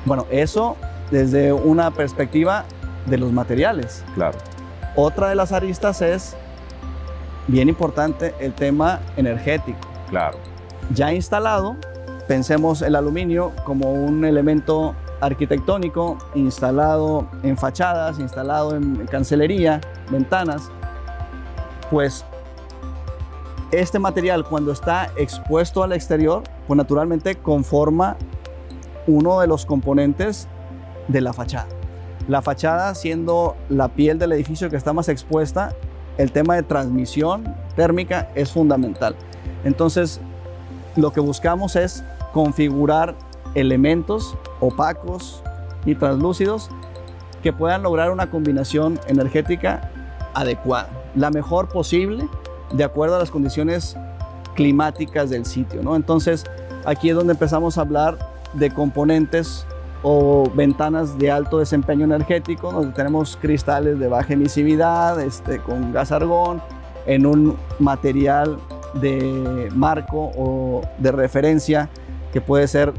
Bueno, 0.05 0.27
eso 0.29 0.75
desde 1.11 1.53
una 1.53 1.91
perspectiva 1.91 2.65
de 3.05 3.17
los 3.17 3.31
materiales. 3.31 4.03
Claro. 4.15 4.37
Otra 4.95 5.29
de 5.29 5.35
las 5.35 5.51
aristas 5.51 6.01
es, 6.01 6.35
bien 7.47 7.69
importante, 7.69 8.33
el 8.39 8.53
tema 8.53 8.99
energético. 9.17 9.79
Claro. 10.09 10.37
Ya 10.93 11.13
instalado, 11.13 11.75
pensemos 12.27 12.81
el 12.81 12.95
aluminio 12.95 13.51
como 13.65 13.91
un 13.91 14.25
elemento 14.25 14.95
arquitectónico 15.21 16.17
instalado 16.35 17.27
en 17.43 17.57
fachadas, 17.57 18.19
instalado 18.19 18.75
en 18.75 19.07
cancelería, 19.07 19.79
ventanas, 20.11 20.69
pues 21.89 22.25
este 23.71 23.97
material 23.99 24.43
cuando 24.45 24.71
está 24.71 25.09
expuesto 25.15 25.81
al 25.81 25.93
exterior, 25.93 26.43
pues 26.67 26.77
naturalmente 26.77 27.35
conforma 27.35 28.17
uno 29.07 29.39
de 29.39 29.47
los 29.47 29.65
componentes 29.65 30.47
de 31.07 31.21
la 31.21 31.33
fachada. 31.33 31.67
La 32.27 32.41
fachada 32.41 32.95
siendo 32.95 33.55
la 33.69 33.89
piel 33.89 34.17
del 34.17 34.31
edificio 34.31 34.69
que 34.69 34.77
está 34.77 34.93
más 34.93 35.09
expuesta, 35.09 35.73
el 36.17 36.31
tema 36.31 36.55
de 36.55 36.63
transmisión 36.63 37.43
térmica 37.75 38.29
es 38.35 38.51
fundamental. 38.51 39.15
Entonces, 39.63 40.21
lo 40.95 41.11
que 41.11 41.19
buscamos 41.19 41.75
es 41.75 42.03
configurar 42.33 43.15
elementos 43.55 44.37
opacos 44.59 45.43
y 45.85 45.95
translúcidos 45.95 46.69
que 47.41 47.51
puedan 47.51 47.83
lograr 47.83 48.11
una 48.11 48.29
combinación 48.29 48.99
energética 49.07 49.91
adecuada, 50.33 50.89
la 51.15 51.29
mejor 51.29 51.67
posible 51.67 52.27
de 52.71 52.83
acuerdo 52.83 53.17
a 53.17 53.19
las 53.19 53.31
condiciones 53.31 53.97
climáticas 54.55 55.29
del 55.29 55.45
sitio. 55.45 55.83
¿no? 55.83 55.95
Entonces, 55.95 56.45
aquí 56.85 57.09
es 57.09 57.15
donde 57.15 57.33
empezamos 57.33 57.77
a 57.77 57.81
hablar 57.81 58.17
de 58.53 58.71
componentes 58.71 59.65
o 60.03 60.51
ventanas 60.53 61.17
de 61.17 61.31
alto 61.31 61.59
desempeño 61.59 62.03
energético, 62.03 62.71
donde 62.71 62.93
tenemos 62.93 63.37
cristales 63.37 63.97
de 63.99 64.07
baja 64.09 64.33
emisividad, 64.33 65.19
este, 65.21 65.59
con 65.59 65.93
gas 65.93 66.11
argón, 66.11 66.61
en 67.05 67.25
un 67.25 67.55
material 67.79 68.59
de 68.95 69.69
marco 69.73 70.31
o 70.37 70.81
de 70.97 71.11
referencia 71.11 71.89
que 72.31 72.41
puede 72.41 72.67
ser 72.67 72.93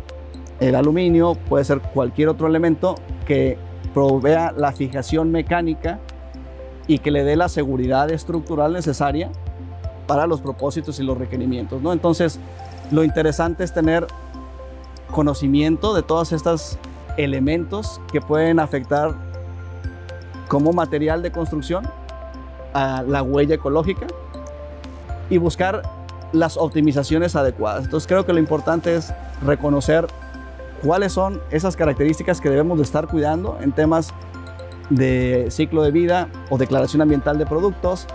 el 0.61 0.75
aluminio, 0.75 1.35
puede 1.35 1.65
ser 1.65 1.81
cualquier 1.81 2.29
otro 2.29 2.47
elemento 2.47 2.95
que 3.27 3.59
provea 3.93 4.53
la 4.57 4.73
fijación 4.73 5.31
mecánica 5.31 6.01
y 6.87 6.99
que 6.99 7.11
le 7.11 7.25
dé 7.25 7.37
la 7.37 7.49
seguridad 7.49 8.11
estructural 8.11 8.73
necesaria 8.73 9.31
para 10.07 10.27
los 10.27 10.41
propósitos 10.41 10.99
y 11.01 11.03
los 11.03 11.17
requerimientos. 11.17 11.83
¿no? 11.83 11.93
Entonces, 11.93 12.39
lo 12.91 13.05
interesante 13.05 13.65
es 13.65 13.73
tener 13.73 14.07
conocimiento 15.11 15.95
de 15.95 16.03
todos 16.03 16.33
estos 16.33 16.79
elementos 17.17 18.01
que 18.13 18.21
pueden 18.21 18.61
afectar 18.61 19.15
como 20.49 20.73
material 20.73 21.23
de 21.23 21.33
construcción 21.33 21.87
a 22.73 23.03
la 23.03 23.23
huella 23.23 23.55
ecológica 23.55 24.07
y 25.31 25.39
buscar 25.39 25.83
las 26.33 26.57
optimizaciones 26.57 27.37
adecuadas. 27.37 27.85
Entonces 27.85 28.07
creo 28.07 28.27
que 28.27 28.33
lo 28.33 28.39
importante 28.39 28.97
es 28.97 29.13
reconocer 29.45 30.07
cuáles 30.83 31.13
son 31.13 31.41
esas 31.51 31.77
características 31.77 32.41
que 32.41 32.51
debemos 32.51 32.79
de 32.79 32.85
estar 32.85 33.07
cuidando 33.07 33.59
en 33.61 33.73
temas 33.73 34.13
de 34.91 35.47
ciclo 35.51 35.83
de 35.83 35.91
vida 35.91 36.29
o 36.51 36.59
declaración 36.59 37.01
ambiental 37.01 37.39
de 37.39 37.47
productos, 37.47 38.07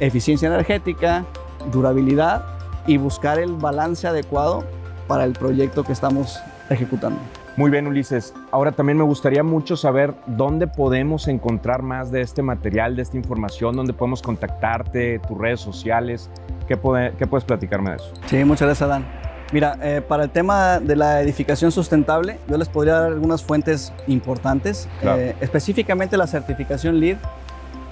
eficiencia 0.00 0.48
energética, 0.48 1.24
durabilidad 1.70 2.44
y 2.86 2.96
buscar 2.96 3.38
el 3.38 3.52
balance 3.52 4.08
adecuado 4.08 4.64
para 5.06 5.24
el 5.24 5.34
proyecto 5.34 5.84
que 5.84 5.92
estamos 5.92 6.40
ejecutando. 6.68 7.20
Muy 7.60 7.70
bien, 7.70 7.86
Ulises. 7.86 8.32
Ahora 8.52 8.72
también 8.72 8.96
me 8.96 9.04
gustaría 9.04 9.42
mucho 9.42 9.76
saber 9.76 10.14
dónde 10.26 10.66
podemos 10.66 11.28
encontrar 11.28 11.82
más 11.82 12.10
de 12.10 12.22
este 12.22 12.40
material, 12.40 12.96
de 12.96 13.02
esta 13.02 13.18
información, 13.18 13.76
dónde 13.76 13.92
podemos 13.92 14.22
contactarte, 14.22 15.18
tus 15.28 15.36
redes 15.36 15.60
sociales. 15.60 16.30
¿Qué, 16.66 16.78
qué 17.18 17.26
puedes 17.26 17.44
platicarme 17.44 17.90
de 17.90 17.96
eso? 17.96 18.12
Sí, 18.24 18.42
muchas 18.44 18.66
gracias, 18.66 18.88
Adán. 18.88 19.04
Mira, 19.52 19.76
eh, 19.82 20.00
para 20.00 20.24
el 20.24 20.30
tema 20.30 20.80
de 20.80 20.96
la 20.96 21.20
edificación 21.20 21.70
sustentable, 21.70 22.38
yo 22.48 22.56
les 22.56 22.70
podría 22.70 22.94
dar 22.94 23.12
algunas 23.12 23.44
fuentes 23.44 23.92
importantes. 24.06 24.88
Eh, 25.02 25.36
específicamente 25.42 26.16
la 26.16 26.26
certificación 26.26 26.98
LEED, 26.98 27.18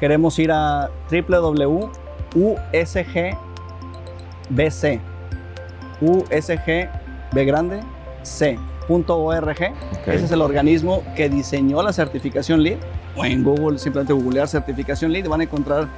queremos 0.00 0.38
ir 0.38 0.50
a 0.50 0.88
www.usgbc, 1.10 1.90
usgbgrandec.org. 8.88 9.74
Ese 10.06 10.24
es 10.24 10.30
el 10.30 10.42
organismo 10.42 11.02
que 11.14 11.28
diseñó 11.28 11.82
la 11.82 11.92
certificación 11.92 12.62
LEED. 12.62 12.78
O 13.16 13.24
en 13.24 13.42
Google, 13.42 13.78
simplemente 13.78 14.12
googlear 14.12 14.48
certificación 14.48 15.12
LEED, 15.12 15.28
van 15.28 15.40
a 15.40 15.44
encontrar 15.44 15.88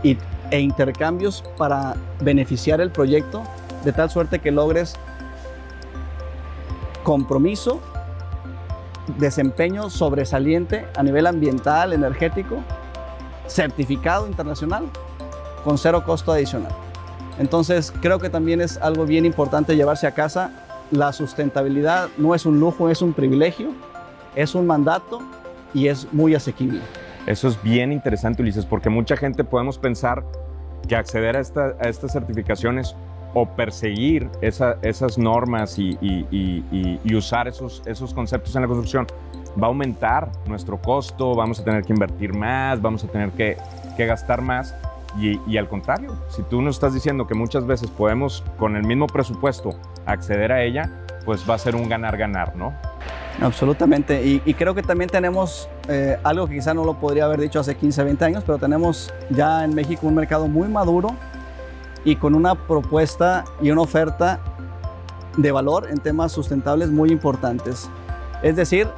y, 0.03 0.18
e 0.55 0.61
intercambios 0.61 1.42
para 1.59 1.96
beneficiar 2.20 2.80
el 2.80 2.92
proyecto 2.92 3.42
de 3.84 3.92
tal 3.92 4.09
suerte 4.09 4.38
que 4.38 4.52
logres 4.52 4.94
compromiso, 7.02 7.80
desempeño 9.18 9.90
sobresaliente 9.90 10.86
a 10.96 11.02
nivel 11.02 11.26
ambiental, 11.26 11.92
energético, 11.92 12.59
certificado 13.48 14.28
internacional 14.28 14.84
con 15.64 15.76
cero 15.76 16.05
costo 16.05 16.30
adicional. 16.30 16.72
Entonces 17.40 17.92
creo 18.00 18.20
que 18.20 18.30
también 18.30 18.61
es 18.61 18.76
algo 18.76 19.07
bien 19.07 19.26
importante 19.26 19.74
llevarse 19.74 20.07
a 20.07 20.14
casa. 20.14 20.52
La 20.92 21.12
sustentabilidad 21.12 22.11
no 22.16 22.32
es 22.32 22.46
un 22.46 22.61
lujo, 22.61 22.90
es 22.90 23.02
un 23.02 23.12
privilegio, 23.12 23.70
es 24.36 24.55
un 24.55 24.68
mandato 24.68 25.20
y 25.74 25.88
es 25.88 26.07
muy 26.12 26.36
asequible. 26.36 26.80
Eso 27.26 27.48
es 27.48 27.61
bien 27.61 27.90
interesante, 27.90 28.40
Ulises, 28.40 28.66
porque 28.66 28.88
mucha 28.88 29.16
gente 29.16 29.42
podemos 29.42 29.78
pensar 29.78 30.24
que 30.87 30.97
acceder 30.97 31.37
a, 31.37 31.41
estas 31.41 32.12
certificaciones 32.12 32.95
o 33.35 33.47
perseguir 33.47 34.28
esas 34.41 35.18
normas 35.18 35.78
y, 35.78 35.99
usar 37.14 37.49
esos, 37.49 37.82
conceptos 38.14 38.55
en 38.55 38.62
la 38.62 38.68
construcción 38.68 39.07
va 39.61 39.66
a 39.66 39.70
aumentar 39.70 40.30
nuestro 40.47 40.78
costo, 40.78 41.35
vamos 41.35 41.61
a 41.61 41.64
tener 41.64 41.85
que 41.85 41.93
invertir 41.93 42.35
más, 42.35 42.80
vamos 42.80 43.05
a 43.05 43.09
tener 43.09 43.30
que, 43.30 43.57
que 43.97 44.07
gastar 44.07 44.41
más. 44.41 44.74
Y, 45.16 45.57
al 45.57 45.68
contrario, 45.68 46.16
si 46.28 46.43
tú 46.43 46.61
nos 46.61 46.76
estás 46.76 46.93
diciendo 46.93 47.26
que 47.26 47.35
muchas 47.35 47.64
veces 47.66 47.89
podemos 47.89 48.43
con 48.59 48.74
el 48.74 48.85
mismo 48.85 49.07
presupuesto 49.07 49.70
acceder 50.07 50.51
a 50.51 50.62
ella, 50.62 50.91
pues 51.24 51.49
va 51.49 51.55
a 51.55 51.59
ser 51.59 51.76
un 51.76 51.89
ganar-ganar, 51.89 52.57
¿no? 52.57 52.74
Absolutamente. 53.41 54.24
Y, 54.24 54.55
creo 54.55 54.74
que 54.74 54.82
también 54.82 55.11
tenemos 55.11 55.68
eh, 55.89 56.18
algo 56.22 56.47
que 56.47 56.55
quizá 56.55 56.72
no 56.72 56.85
lo 56.85 56.95
podría 56.95 57.24
haber 57.24 57.41
dicho 57.41 57.61
hace 57.61 57.74
15, 57.74 58.05
20 58.05 58.24
años, 58.24 58.45
pero 58.47 58.59
tenemos 58.59 59.12
ya 59.30 59.64
en 59.64 59.74
México 59.74 60.07
un 60.07 60.14
mercado 60.14 60.47
muy 60.47 60.68
maduro 60.68 61.14
y 62.05 62.16
con 62.16 62.35
una 62.35 62.55
propuesta 62.55 63.45
y 63.61 63.70
una 63.70 63.82
oferta 63.82 64.41
de 65.37 65.51
valor 65.51 65.89
en 65.91 65.99
temas 65.99 66.32
sustentables 66.32 66.91
muy 66.91 67.11
importantes. 67.11 67.91
Es 68.43 68.57
decir, 68.57 68.89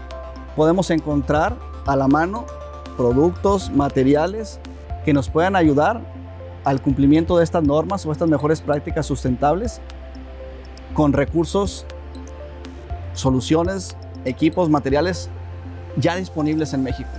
podemos 0.54 0.90
encontrar 0.90 1.56
a 1.86 1.96
la 1.96 2.08
mano 2.08 2.44
productos, 2.96 3.70
materiales 3.70 4.60
que 5.04 5.12
nos 5.12 5.28
puedan 5.30 5.56
ayudar 5.56 6.00
al 6.64 6.82
cumplimiento 6.82 7.38
de 7.38 7.44
estas 7.44 7.62
normas 7.62 8.04
o 8.04 8.12
estas 8.12 8.28
mejores 8.28 8.60
prácticas 8.60 9.06
sustentables 9.06 9.80
con 10.94 11.12
recursos, 11.12 11.86
soluciones, 13.12 13.96
equipos, 14.26 14.68
materiales 14.68 15.30
ya 15.96 16.16
disponibles 16.16 16.72
en 16.74 16.82
México. 16.82 17.10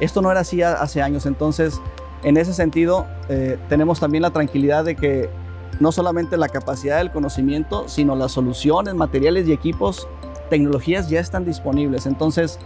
Esto 0.00 0.20
no 0.20 0.30
era 0.30 0.40
así 0.40 0.62
hace 0.62 1.00
años, 1.02 1.26
entonces 1.26 1.80
en 2.22 2.36
ese 2.36 2.52
sentido 2.52 3.06
eh, 3.28 3.58
tenemos 3.68 4.00
también 4.00 4.22
la 4.22 4.30
tranquilidad 4.30 4.84
de 4.84 4.96
que 4.96 5.30
no 5.80 5.92
solamente 5.92 6.36
la 6.36 6.48
capacidad 6.48 6.98
del 6.98 7.10
conocimiento, 7.10 7.88
sino 7.88 8.14
las 8.14 8.32
soluciones, 8.32 8.94
materiales 8.94 9.48
y 9.48 9.52
equipos, 9.52 10.06
tecnologías 10.50 11.08
ya 11.08 11.20
están 11.20 11.44
disponibles. 11.44 12.06
Entonces 12.06 12.58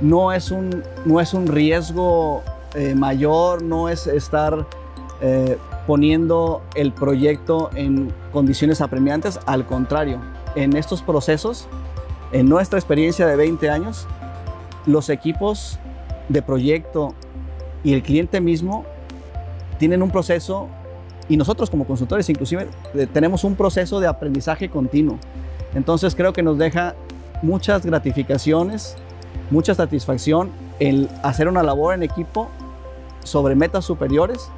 no 0.00 0.32
es 0.32 0.50
un, 0.50 0.82
no 1.04 1.20
es 1.20 1.34
un 1.34 1.46
riesgo 1.46 2.42
eh, 2.74 2.94
mayor 2.94 3.62
no 3.62 3.88
es 3.88 4.06
estar 4.06 4.66
eh, 5.22 5.56
poniendo 5.86 6.62
el 6.74 6.92
proyecto 6.92 7.70
en 7.74 8.12
condiciones 8.30 8.82
apremiantes, 8.82 9.40
al 9.46 9.64
contrario, 9.64 10.20
en 10.54 10.76
estos 10.76 11.02
procesos, 11.02 11.66
en 12.32 12.48
nuestra 12.48 12.78
experiencia 12.78 13.26
de 13.26 13.36
20 13.36 13.70
años, 13.70 14.06
los 14.86 15.08
equipos 15.08 15.78
de 16.28 16.42
proyecto 16.42 17.14
y 17.84 17.94
el 17.94 18.02
cliente 18.02 18.40
mismo 18.40 18.84
tienen 19.78 20.02
un 20.02 20.10
proceso, 20.10 20.68
y 21.28 21.36
nosotros 21.36 21.70
como 21.70 21.86
consultores 21.86 22.28
inclusive 22.28 22.68
eh, 22.94 23.06
tenemos 23.06 23.44
un 23.44 23.54
proceso 23.54 24.00
de 24.00 24.06
aprendizaje 24.06 24.68
continuo. 24.68 25.18
Entonces 25.74 26.14
creo 26.14 26.32
que 26.32 26.42
nos 26.42 26.58
deja 26.58 26.94
muchas 27.42 27.84
gratificaciones, 27.84 28.96
mucha 29.50 29.74
satisfacción 29.74 30.50
el 30.80 31.08
hacer 31.22 31.48
una 31.48 31.62
labor 31.62 31.94
en 31.94 32.02
equipo 32.02 32.48
sobre 33.24 33.54
metas 33.54 33.84
superiores 33.84 34.50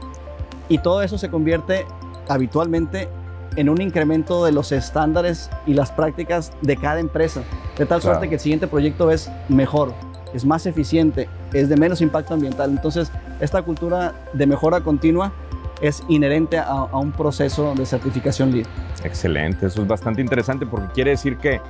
y 0.68 0.78
todo 0.78 1.02
eso 1.02 1.18
se 1.18 1.28
convierte 1.28 1.86
habitualmente 2.28 3.08
en 3.56 3.68
un 3.68 3.80
incremento 3.80 4.44
de 4.44 4.52
los 4.52 4.72
estándares 4.72 5.50
y 5.66 5.74
las 5.74 5.90
prácticas 5.90 6.52
de 6.62 6.76
cada 6.76 7.00
empresa, 7.00 7.42
de 7.76 7.86
tal 7.86 8.02
suerte 8.02 8.28
que 8.28 8.34
el 8.34 8.40
siguiente 8.40 8.66
proyecto 8.66 9.10
es 9.10 9.30
mejor, 9.48 9.92
es 10.34 10.44
más 10.44 10.66
eficiente, 10.66 11.28
es 11.52 11.68
de 11.68 11.76
menos 11.76 12.00
impacto 12.00 12.34
ambiental. 12.34 12.70
Entonces, 12.70 13.10
esta 13.40 13.62
cultura 13.62 14.14
de 14.32 14.46
mejora 14.46 14.80
continua 14.80 15.32
es 15.80 16.02
inherente 16.08 16.58
a, 16.58 16.64
a 16.64 16.98
un 16.98 17.10
proceso 17.10 17.74
de 17.74 17.86
certificación 17.86 18.52
LEED. 18.52 18.66
Excelente, 19.02 19.66
eso 19.66 19.82
es 19.82 19.88
bastante 19.88 20.20
interesante 20.20 20.66
porque 20.66 20.92
quiere 20.92 21.10
decir 21.12 21.38
que 21.38 21.60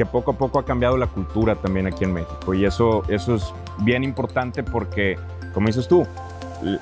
que 0.00 0.06
poco 0.06 0.30
a 0.30 0.34
poco 0.34 0.58
ha 0.58 0.64
cambiado 0.64 0.96
la 0.96 1.06
cultura 1.06 1.56
también 1.56 1.86
aquí 1.86 2.04
en 2.04 2.14
México. 2.14 2.54
Y 2.54 2.64
eso, 2.64 3.02
eso 3.08 3.34
es 3.34 3.52
bien 3.80 4.02
importante 4.02 4.62
porque, 4.62 5.18
como 5.52 5.66
dices 5.66 5.88
tú, 5.88 6.06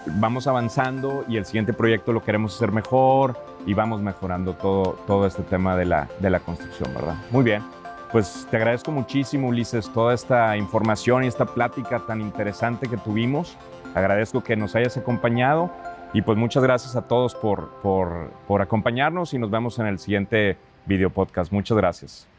vamos 0.06 0.46
avanzando 0.46 1.24
y 1.28 1.36
el 1.36 1.44
siguiente 1.44 1.72
proyecto 1.72 2.12
lo 2.12 2.22
queremos 2.22 2.54
hacer 2.54 2.70
mejor 2.70 3.36
y 3.68 3.74
vamos 3.74 4.00
mejorando 4.00 4.54
todo, 4.54 4.98
todo 5.06 5.26
este 5.26 5.42
tema 5.42 5.76
de 5.76 5.84
la, 5.84 6.08
de 6.20 6.30
la 6.30 6.40
construcción, 6.40 6.88
¿verdad? 6.94 7.16
Muy 7.30 7.44
bien. 7.44 7.62
Pues 8.10 8.46
te 8.50 8.56
agradezco 8.56 8.90
muchísimo, 8.90 9.48
Ulises, 9.48 9.92
toda 9.92 10.14
esta 10.14 10.56
información 10.56 11.24
y 11.24 11.26
esta 11.26 11.44
plática 11.44 12.00
tan 12.06 12.22
interesante 12.22 12.88
que 12.88 12.96
tuvimos. 12.96 13.58
Agradezco 13.94 14.42
que 14.42 14.56
nos 14.56 14.74
hayas 14.74 14.96
acompañado 14.96 15.70
y 16.14 16.22
pues 16.22 16.38
muchas 16.38 16.62
gracias 16.62 16.96
a 16.96 17.02
todos 17.02 17.34
por, 17.34 17.68
por, 17.82 18.30
por 18.46 18.62
acompañarnos 18.62 19.34
y 19.34 19.38
nos 19.38 19.50
vemos 19.50 19.78
en 19.78 19.86
el 19.86 19.98
siguiente 19.98 20.56
video 20.86 21.10
podcast. 21.10 21.52
Muchas 21.52 21.76
gracias. 21.76 22.37